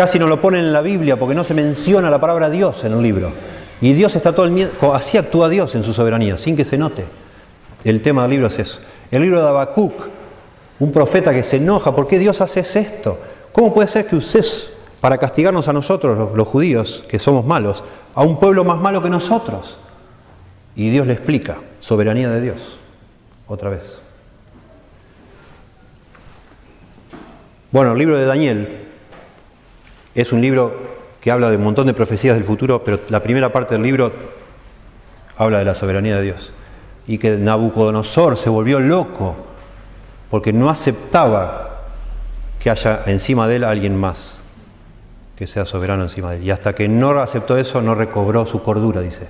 Casi 0.00 0.18
no 0.18 0.28
lo 0.28 0.40
ponen 0.40 0.64
en 0.64 0.72
la 0.72 0.80
Biblia 0.80 1.18
porque 1.18 1.34
no 1.34 1.44
se 1.44 1.52
menciona 1.52 2.08
la 2.08 2.18
palabra 2.18 2.48
Dios 2.48 2.84
en 2.84 2.94
el 2.94 3.02
libro. 3.02 3.32
Y 3.82 3.92
Dios 3.92 4.16
está 4.16 4.34
todo 4.34 4.46
el 4.46 4.50
miedo, 4.50 4.94
así 4.94 5.18
actúa 5.18 5.50
Dios 5.50 5.74
en 5.74 5.82
su 5.82 5.92
soberanía, 5.92 6.38
sin 6.38 6.56
que 6.56 6.64
se 6.64 6.78
note. 6.78 7.04
El 7.84 8.00
tema 8.00 8.22
del 8.22 8.30
libro 8.30 8.46
es 8.46 8.58
eso. 8.58 8.80
El 9.10 9.20
libro 9.20 9.42
de 9.42 9.48
Habacuc, 9.48 9.92
un 10.78 10.90
profeta 10.90 11.34
que 11.34 11.44
se 11.44 11.58
enoja, 11.58 11.94
¿por 11.94 12.08
qué 12.08 12.18
Dios 12.18 12.40
hace 12.40 12.60
esto? 12.60 13.18
¿Cómo 13.52 13.74
puede 13.74 13.88
ser 13.88 14.06
que 14.06 14.16
uses 14.16 14.70
para 15.02 15.18
castigarnos 15.18 15.68
a 15.68 15.74
nosotros, 15.74 16.16
los, 16.16 16.34
los 16.34 16.48
judíos, 16.48 17.04
que 17.06 17.18
somos 17.18 17.44
malos, 17.44 17.84
a 18.14 18.22
un 18.22 18.40
pueblo 18.40 18.64
más 18.64 18.80
malo 18.80 19.02
que 19.02 19.10
nosotros? 19.10 19.76
Y 20.76 20.88
Dios 20.88 21.06
le 21.06 21.12
explica, 21.12 21.58
soberanía 21.80 22.30
de 22.30 22.40
Dios, 22.40 22.78
otra 23.46 23.68
vez. 23.68 24.00
Bueno, 27.70 27.92
el 27.92 27.98
libro 27.98 28.16
de 28.16 28.24
Daniel 28.24 28.86
es 30.14 30.32
un 30.32 30.40
libro 30.40 30.74
que 31.20 31.30
habla 31.30 31.50
de 31.50 31.56
un 31.56 31.64
montón 31.64 31.86
de 31.86 31.94
profecías 31.94 32.34
del 32.34 32.44
futuro, 32.44 32.82
pero 32.82 33.00
la 33.08 33.22
primera 33.22 33.52
parte 33.52 33.74
del 33.74 33.82
libro 33.82 34.12
habla 35.36 35.58
de 35.58 35.64
la 35.64 35.74
soberanía 35.74 36.16
de 36.16 36.22
Dios. 36.22 36.52
Y 37.06 37.18
que 37.18 37.36
Nabucodonosor 37.36 38.36
se 38.36 38.50
volvió 38.50 38.80
loco 38.80 39.36
porque 40.30 40.52
no 40.52 40.70
aceptaba 40.70 41.80
que 42.60 42.70
haya 42.70 43.02
encima 43.06 43.48
de 43.48 43.56
él 43.56 43.64
alguien 43.64 43.96
más 43.96 44.40
que 45.40 45.46
sea 45.46 45.64
soberano 45.64 46.02
encima 46.02 46.32
de 46.32 46.36
él. 46.36 46.44
Y 46.44 46.50
hasta 46.50 46.74
que 46.74 46.86
no 46.86 47.18
aceptó 47.18 47.56
eso, 47.56 47.80
no 47.80 47.94
recobró 47.94 48.44
su 48.44 48.62
cordura, 48.62 49.00
dice. 49.00 49.26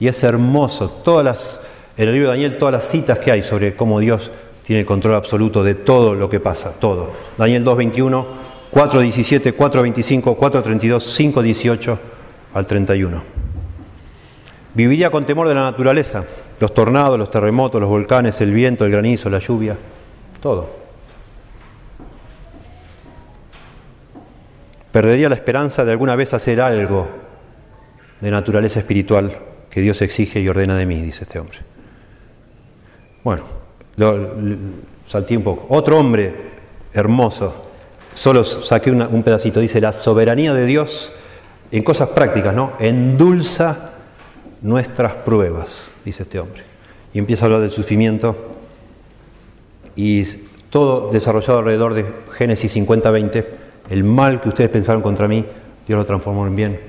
Y 0.00 0.08
es 0.08 0.22
hermoso, 0.24 0.90
todas 0.90 1.24
las, 1.24 1.60
en 1.96 2.08
el 2.08 2.14
libro 2.14 2.30
de 2.30 2.34
Daniel, 2.34 2.58
todas 2.58 2.72
las 2.72 2.88
citas 2.88 3.20
que 3.20 3.30
hay 3.30 3.44
sobre 3.44 3.76
cómo 3.76 4.00
Dios 4.00 4.32
tiene 4.64 4.80
el 4.80 4.86
control 4.86 5.14
absoluto 5.14 5.62
de 5.62 5.76
todo 5.76 6.14
lo 6.14 6.28
que 6.28 6.40
pasa, 6.40 6.72
todo. 6.72 7.12
Daniel 7.38 7.64
2.21, 7.64 8.24
4.17, 8.72 9.54
4.25, 9.54 10.36
4.32, 10.36 11.32
5.18 11.34 11.98
al 12.54 12.66
31. 12.66 13.22
Viviría 14.74 15.10
con 15.10 15.26
temor 15.26 15.48
de 15.48 15.54
la 15.54 15.64
naturaleza, 15.64 16.24
los 16.58 16.72
tornados, 16.72 17.18
los 17.18 17.30
terremotos, 17.30 17.80
los 17.80 17.90
volcanes, 17.90 18.40
el 18.40 18.52
viento, 18.52 18.86
el 18.86 18.92
granizo, 18.92 19.28
la 19.28 19.38
lluvia, 19.38 19.76
todo. 20.40 20.70
Perdería 24.90 25.28
la 25.28 25.34
esperanza 25.34 25.84
de 25.84 25.92
alguna 25.92 26.16
vez 26.16 26.32
hacer 26.32 26.60
algo 26.60 27.08
de 28.20 28.30
naturaleza 28.30 28.78
espiritual 28.78 29.36
que 29.68 29.80
Dios 29.82 30.00
exige 30.00 30.40
y 30.40 30.48
ordena 30.48 30.76
de 30.76 30.86
mí, 30.86 31.00
dice 31.00 31.24
este 31.24 31.38
hombre. 31.38 31.58
Bueno, 33.22 33.42
lo, 33.96 34.30
salté 35.06 35.36
un 35.36 35.42
poco. 35.42 35.66
Otro 35.74 35.98
hombre 35.98 36.34
hermoso, 36.94 37.71
solo 38.14 38.44
saqué 38.44 38.90
un 38.90 39.22
pedacito, 39.22 39.60
dice, 39.60 39.80
la 39.80 39.92
soberanía 39.92 40.52
de 40.52 40.66
Dios 40.66 41.12
en 41.70 41.82
cosas 41.82 42.10
prácticas, 42.10 42.54
¿no? 42.54 42.74
Endulza 42.78 43.92
nuestras 44.60 45.14
pruebas, 45.14 45.90
dice 46.04 46.22
este 46.24 46.38
hombre. 46.38 46.62
Y 47.14 47.18
empieza 47.18 47.44
a 47.44 47.46
hablar 47.46 47.60
del 47.62 47.70
sufrimiento 47.70 48.36
y 49.96 50.24
todo 50.70 51.10
desarrollado 51.10 51.58
alrededor 51.58 51.94
de 51.94 52.06
Génesis 52.32 52.76
50-20, 52.76 53.46
el 53.90 54.04
mal 54.04 54.40
que 54.40 54.48
ustedes 54.48 54.70
pensaron 54.70 55.02
contra 55.02 55.28
mí, 55.28 55.44
Dios 55.86 55.98
lo 55.98 56.04
transformó 56.04 56.46
en 56.46 56.56
bien. 56.56 56.80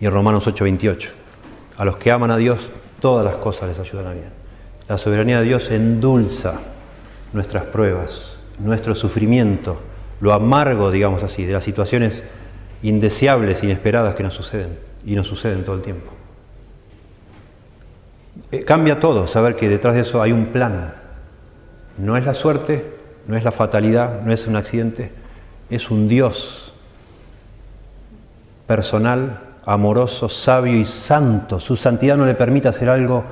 Y 0.00 0.06
en 0.06 0.10
Romanos 0.10 0.46
8:28, 0.46 1.10
a 1.76 1.84
los 1.84 1.96
que 1.98 2.10
aman 2.10 2.30
a 2.30 2.36
Dios, 2.36 2.70
todas 3.00 3.24
las 3.24 3.36
cosas 3.36 3.68
les 3.68 3.78
ayudan 3.78 4.06
a 4.06 4.12
bien. 4.12 4.30
La 4.88 4.98
soberanía 4.98 5.38
de 5.40 5.44
Dios 5.44 5.70
endulza 5.70 6.60
nuestras 7.32 7.64
pruebas, 7.64 8.22
nuestro 8.58 8.94
sufrimiento, 8.94 9.78
lo 10.20 10.32
amargo, 10.32 10.90
digamos 10.90 11.22
así, 11.22 11.44
de 11.44 11.52
las 11.52 11.64
situaciones 11.64 12.22
indeseables, 12.82 13.62
inesperadas 13.62 14.14
que 14.14 14.22
nos 14.22 14.34
suceden 14.34 14.78
y 15.04 15.14
nos 15.14 15.26
suceden 15.26 15.64
todo 15.64 15.76
el 15.76 15.82
tiempo. 15.82 16.12
Eh, 18.52 18.64
cambia 18.64 19.00
todo 19.00 19.26
saber 19.26 19.56
que 19.56 19.68
detrás 19.68 19.94
de 19.94 20.02
eso 20.02 20.22
hay 20.22 20.32
un 20.32 20.46
plan. 20.46 20.94
No 21.98 22.16
es 22.16 22.24
la 22.24 22.34
suerte, 22.34 22.84
no 23.26 23.36
es 23.36 23.44
la 23.44 23.52
fatalidad, 23.52 24.22
no 24.22 24.32
es 24.32 24.46
un 24.46 24.56
accidente, 24.56 25.12
es 25.68 25.90
un 25.90 26.08
Dios 26.08 26.72
personal 28.66 29.40
amoroso, 29.64 30.28
sabio 30.28 30.76
y 30.76 30.84
santo. 30.84 31.60
Su 31.60 31.76
santidad 31.76 32.16
no 32.16 32.26
le 32.26 32.34
permite 32.34 32.68
hacer 32.68 32.88
algo, 32.88 33.24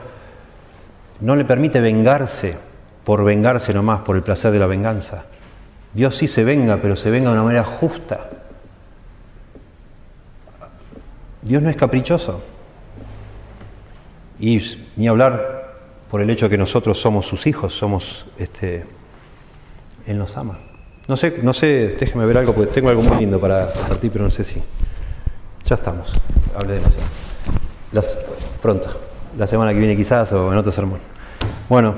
no 1.20 1.36
le 1.36 1.44
permite 1.44 1.80
vengarse 1.80 2.56
por 3.04 3.24
vengarse 3.24 3.72
nomás, 3.72 4.00
por 4.00 4.16
el 4.16 4.22
placer 4.22 4.52
de 4.52 4.58
la 4.58 4.66
venganza. 4.66 5.24
Dios 5.94 6.16
sí 6.16 6.28
se 6.28 6.44
venga, 6.44 6.78
pero 6.80 6.96
se 6.96 7.10
venga 7.10 7.30
de 7.30 7.34
una 7.34 7.44
manera 7.44 7.64
justa. 7.64 8.28
Dios 11.42 11.62
no 11.62 11.70
es 11.70 11.76
caprichoso. 11.76 12.42
Y 14.38 14.60
ni 14.96 15.08
hablar 15.08 15.74
por 16.10 16.20
el 16.20 16.30
hecho 16.30 16.46
de 16.46 16.50
que 16.50 16.58
nosotros 16.58 16.98
somos 16.98 17.26
sus 17.26 17.46
hijos, 17.46 17.74
somos, 17.74 18.26
este, 18.38 18.86
Él 20.06 20.18
nos 20.18 20.36
ama. 20.36 20.58
No 21.06 21.16
sé, 21.16 21.38
no 21.42 21.54
sé, 21.54 21.96
déjeme 21.98 22.26
ver 22.26 22.38
algo, 22.38 22.54
porque 22.54 22.72
tengo 22.72 22.90
algo 22.90 23.02
muy 23.02 23.18
lindo 23.18 23.40
para 23.40 23.72
compartir, 23.72 24.10
pero 24.10 24.24
no 24.24 24.30
sé 24.30 24.44
si. 24.44 24.62
Ya 25.64 25.74
estamos, 25.74 26.12
hablé 26.54 26.74
demasiado. 26.74 27.06
Las, 27.92 28.06
pronto, 28.60 28.88
la 29.36 29.46
semana 29.46 29.72
que 29.72 29.78
viene 29.78 29.96
quizás 29.96 30.32
o 30.32 30.52
en 30.52 30.58
otro 30.58 30.70
sermón. 30.70 31.00
Bueno, 31.68 31.94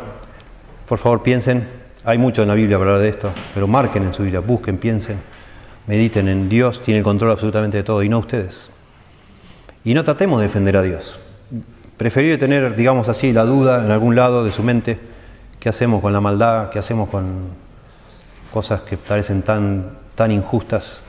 por 0.89 0.99
favor 0.99 1.23
piensen, 1.23 1.69
hay 2.05 2.19
mucho 2.19 2.43
en 2.43 2.49
la 2.49 2.55
Biblia 2.55 2.79
para 2.79 2.91
hablar 2.91 3.03
de 3.03 3.11
esto, 3.11 3.31
pero 3.55 3.67
marquen 3.67 4.05
en 4.05 4.15
su 4.15 4.23
Biblia, 4.23 4.41
busquen, 4.41 4.79
piensen, 4.79 5.19
mediten 5.87 6.29
en 6.29 6.49
Dios, 6.49 6.83
tiene 6.83 6.99
el 6.99 7.05
control 7.05 7.31
absolutamente 7.31 7.77
de 7.79 7.83
todo 7.83 8.03
y 8.03 8.09
no 8.09 8.19
ustedes. 8.19 8.71
Y 9.85 9.95
no 9.95 10.05
tratemos 10.05 10.41
de 10.41 10.47
defender 10.47 10.77
a 10.77 10.83
Dios. 10.83 11.21
Preferible 11.97 12.39
tener, 12.39 12.77
digamos 12.77 13.09
así, 13.09 13.33
la 13.33 13.45
duda 13.45 13.85
en 13.85 13.91
algún 13.91 14.15
lado 14.15 14.45
de 14.45 14.53
su 14.53 14.63
mente, 14.63 14.99
qué 15.59 15.69
hacemos 15.69 16.01
con 16.01 16.13
la 16.13 16.21
maldad, 16.21 16.71
qué 16.71 16.79
hacemos 16.79 17.09
con 17.09 17.49
cosas 18.53 18.83
que 18.83 18.97
parecen 18.97 19.43
tan, 19.43 19.91
tan 20.15 20.31
injustas, 20.31 21.03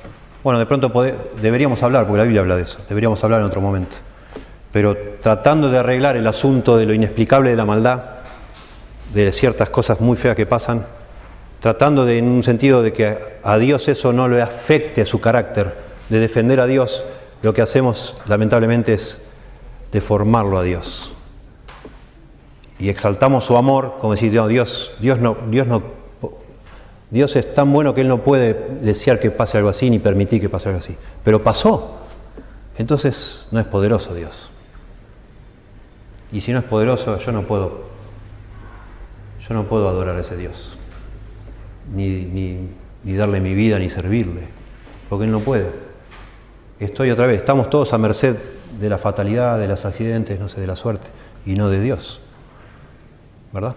bueno, 0.44 0.58
de 0.58 0.66
pronto 0.66 0.92
deberíamos 1.40 1.84
hablar, 1.84 2.06
porque 2.08 2.18
la 2.18 2.24
Biblia 2.24 2.42
habla 2.42 2.56
de 2.56 2.64
eso, 2.64 2.80
deberíamos 2.90 3.24
hablar 3.24 3.42
en 3.42 3.46
otro 3.46 3.62
momento. 3.62 3.98
Pero 4.72 4.98
tratando 5.22 5.70
de 5.70 5.78
arreglar 5.78 6.16
el 6.18 6.26
asunto 6.26 6.78
de 6.78 6.86
lo 6.86 6.94
inexplicable 6.94 7.52
de 7.52 7.56
la 7.56 7.66
maldad, 7.66 8.02
de 9.14 9.32
ciertas 9.32 9.70
cosas 9.70 10.00
muy 10.00 10.18
feas 10.18 10.36
que 10.36 10.46
pasan, 10.46 10.86
tratando 11.60 12.06
de, 12.06 12.18
en 12.18 12.28
un 12.28 12.44
sentido 12.44 12.82
de 12.82 12.94
que 12.94 13.18
a 13.44 13.58
Dios 13.58 13.88
eso 13.88 14.14
no 14.14 14.28
le 14.28 14.42
afecte 14.42 15.02
a 15.02 15.06
su 15.06 15.20
carácter, 15.20 15.76
de 16.10 16.20
defender 16.20 16.60
a 16.60 16.68
Dios, 16.68 17.04
lo 17.42 17.54
que 17.54 17.62
hacemos 17.62 18.16
lamentablemente 18.28 18.94
es 18.94 19.20
deformarlo 19.92 20.58
a 20.58 20.64
Dios. 20.64 21.14
Y 22.80 22.90
exaltamos 22.90 23.46
su 23.46 23.58
amor, 23.58 23.98
como 24.00 24.14
decir, 24.14 24.32
Dios, 24.32 24.92
Dios 25.00 25.20
no, 25.20 25.38
Dios 25.50 25.68
no 25.68 26.02
Dios 27.12 27.36
es 27.36 27.54
tan 27.54 27.72
bueno 27.72 27.94
que 27.94 28.02
Él 28.02 28.08
no 28.08 28.24
puede 28.24 28.54
desear 28.82 29.20
que 29.20 29.32
pase 29.32 29.58
algo 29.58 29.70
así 29.70 29.90
ni 29.90 30.00
permitir 30.00 30.40
que 30.40 30.48
pase 30.48 30.70
algo 30.70 30.80
así. 30.80 30.96
Pero 31.26 31.44
pasó. 31.44 31.98
Entonces 32.78 33.48
no 33.52 33.60
es 33.60 33.66
poderoso 33.66 34.16
Dios. 34.16 34.50
Y 36.32 36.40
si 36.40 36.54
no 36.54 36.60
es 36.60 36.66
poderoso, 36.66 37.18
yo 37.20 37.32
no 37.34 37.44
puedo, 37.44 37.84
yo 39.52 39.54
no 39.54 39.68
puedo 39.68 39.90
adorar 39.90 40.16
a 40.16 40.22
ese 40.22 40.38
Dios. 40.38 40.78
Ni, 41.94 42.70
darle 43.04 43.42
mi 43.42 43.54
vida, 43.54 43.80
ni 43.80 43.90
servirle. 43.90 44.48
Porque 45.10 45.26
Él 45.26 45.32
no 45.32 45.42
puede. 45.42 45.70
Estoy 46.80 47.12
otra 47.12 47.26
vez, 47.26 47.40
estamos 47.40 47.70
todos 47.70 47.92
a 47.92 47.98
merced 47.98 48.38
de 48.80 48.90
la 48.90 48.98
fatalidad, 48.98 49.60
de 49.60 49.68
los 49.68 49.84
accidentes, 49.84 50.40
no 50.40 50.48
sé, 50.48 50.62
de 50.62 50.68
la 50.68 50.78
suerte, 50.78 51.10
y 51.46 51.56
no 51.56 51.70
de 51.70 51.82
Dios. 51.82 52.22
¿Verdad? 53.52 53.76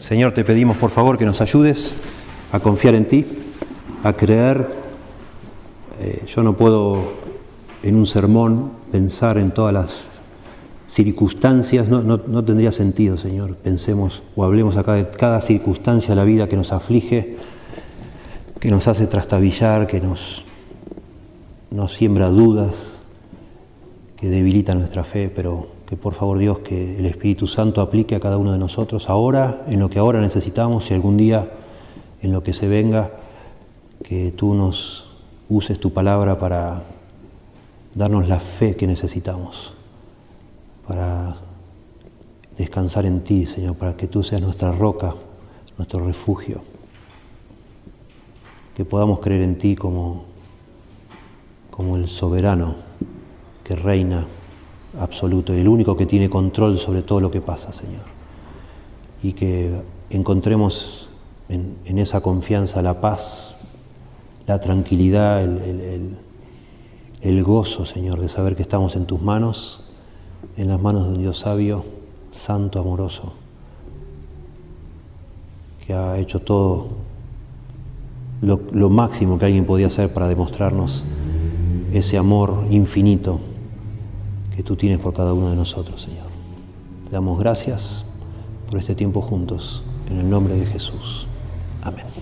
Señor, 0.00 0.32
te 0.32 0.44
pedimos 0.44 0.76
por 0.76 0.90
favor 0.90 1.16
que 1.16 1.24
nos 1.24 1.40
ayudes 1.40 2.00
a 2.50 2.58
confiar 2.58 2.96
en 2.96 3.06
ti, 3.06 3.26
a 4.02 4.12
creer. 4.14 4.66
Eh, 6.00 6.24
yo 6.26 6.42
no 6.42 6.56
puedo 6.56 7.12
en 7.84 7.94
un 7.94 8.06
sermón 8.06 8.72
pensar 8.90 9.38
en 9.38 9.52
todas 9.52 9.72
las 9.72 10.15
circunstancias, 10.88 11.88
no, 11.88 12.02
no, 12.02 12.44
tendría 12.44 12.72
sentido, 12.72 13.16
Señor. 13.16 13.56
Pensemos 13.56 14.22
o 14.34 14.44
hablemos 14.44 14.76
acá 14.76 14.94
de 14.94 15.08
cada 15.08 15.40
circunstancia 15.40 16.10
de 16.10 16.16
la 16.16 16.24
vida 16.24 16.48
que 16.48 16.56
nos 16.56 16.72
aflige, 16.72 17.36
que 18.60 18.70
nos 18.70 18.88
hace 18.88 19.06
trastabillar, 19.06 19.86
que 19.86 20.00
nos, 20.00 20.44
nos 21.70 21.94
siembra 21.94 22.28
dudas, 22.28 23.00
que 24.16 24.28
debilita 24.28 24.74
nuestra 24.74 25.04
fe, 25.04 25.30
pero 25.34 25.68
que 25.86 25.96
por 25.96 26.14
favor 26.14 26.38
Dios, 26.38 26.60
que 26.60 26.98
el 26.98 27.06
Espíritu 27.06 27.46
Santo 27.46 27.80
aplique 27.80 28.14
a 28.14 28.20
cada 28.20 28.38
uno 28.38 28.52
de 28.52 28.58
nosotros 28.58 29.08
ahora, 29.08 29.64
en 29.68 29.78
lo 29.78 29.88
que 29.88 29.98
ahora 29.98 30.20
necesitamos 30.20 30.90
y 30.90 30.94
algún 30.94 31.16
día 31.16 31.50
en 32.22 32.32
lo 32.32 32.42
que 32.42 32.52
se 32.52 32.66
venga, 32.66 33.12
que 34.02 34.32
tú 34.32 34.54
nos 34.54 35.06
uses 35.48 35.78
tu 35.78 35.92
palabra 35.92 36.38
para 36.38 36.82
darnos 37.94 38.28
la 38.28 38.40
fe 38.40 38.74
que 38.76 38.86
necesitamos, 38.86 39.75
para 40.86 41.36
descansar 42.56 43.06
en 43.06 43.22
ti, 43.22 43.46
Señor, 43.46 43.76
para 43.76 43.96
que 43.96 44.06
tú 44.06 44.22
seas 44.22 44.40
nuestra 44.40 44.72
roca, 44.72 45.14
nuestro 45.76 46.00
refugio, 46.00 46.62
que 48.74 48.84
podamos 48.84 49.20
creer 49.20 49.42
en 49.42 49.58
ti 49.58 49.74
como, 49.74 50.24
como 51.70 51.96
el 51.96 52.08
soberano 52.08 52.76
que 53.64 53.74
reina 53.74 54.26
absoluto 55.00 55.54
y 55.54 55.60
el 55.60 55.68
único 55.68 55.96
que 55.96 56.06
tiene 56.06 56.30
control 56.30 56.78
sobre 56.78 57.02
todo 57.02 57.20
lo 57.20 57.30
que 57.30 57.40
pasa, 57.40 57.72
Señor. 57.72 58.04
Y 59.22 59.32
que 59.32 59.82
encontremos 60.10 61.08
en, 61.48 61.98
esa 61.98 62.20
confianza 62.20 62.80
la 62.80 63.00
paz, 63.00 63.56
la 64.46 64.60
tranquilidad, 64.60 65.42
el, 65.42 66.16
el 67.22 67.42
gozo, 67.42 67.84
Señor, 67.84 68.20
de 68.20 68.28
saber 68.28 68.56
que 68.56 68.62
estamos 68.62 68.94
en 68.94 69.06
tus 69.06 69.20
manos, 69.20 69.85
en 70.56 70.68
las 70.68 70.80
manos 70.80 71.06
de 71.06 71.14
un 71.14 71.18
Dios 71.18 71.38
sabio, 71.38 71.84
santo, 72.30 72.80
amoroso, 72.80 73.32
que 75.86 75.94
ha 75.94 76.18
hecho 76.18 76.40
todo 76.40 76.88
lo, 78.40 78.90
máximo 78.90 79.38
que 79.38 79.46
alguien 79.46 79.64
podía 79.64 79.86
hacer 79.86 80.12
para 80.12 80.28
demostrarnos 80.28 81.04
ese 81.92 82.18
amor 82.18 82.66
infinito 82.70 83.40
que 84.54 84.62
tú 84.62 84.76
tienes 84.76 84.98
por 84.98 85.14
cada 85.14 85.32
uno 85.32 85.50
de 85.50 85.56
nosotros, 85.56 86.02
Señor. 86.02 86.26
Te 87.04 87.10
damos 87.10 87.38
gracias 87.38 88.04
por 88.70 88.78
este 88.78 88.94
tiempo 88.94 89.20
juntos, 89.20 89.82
en 90.10 90.18
el 90.18 90.28
nombre 90.28 90.54
de 90.54 90.66
Jesús. 90.66 91.26
Amén. 91.82 92.15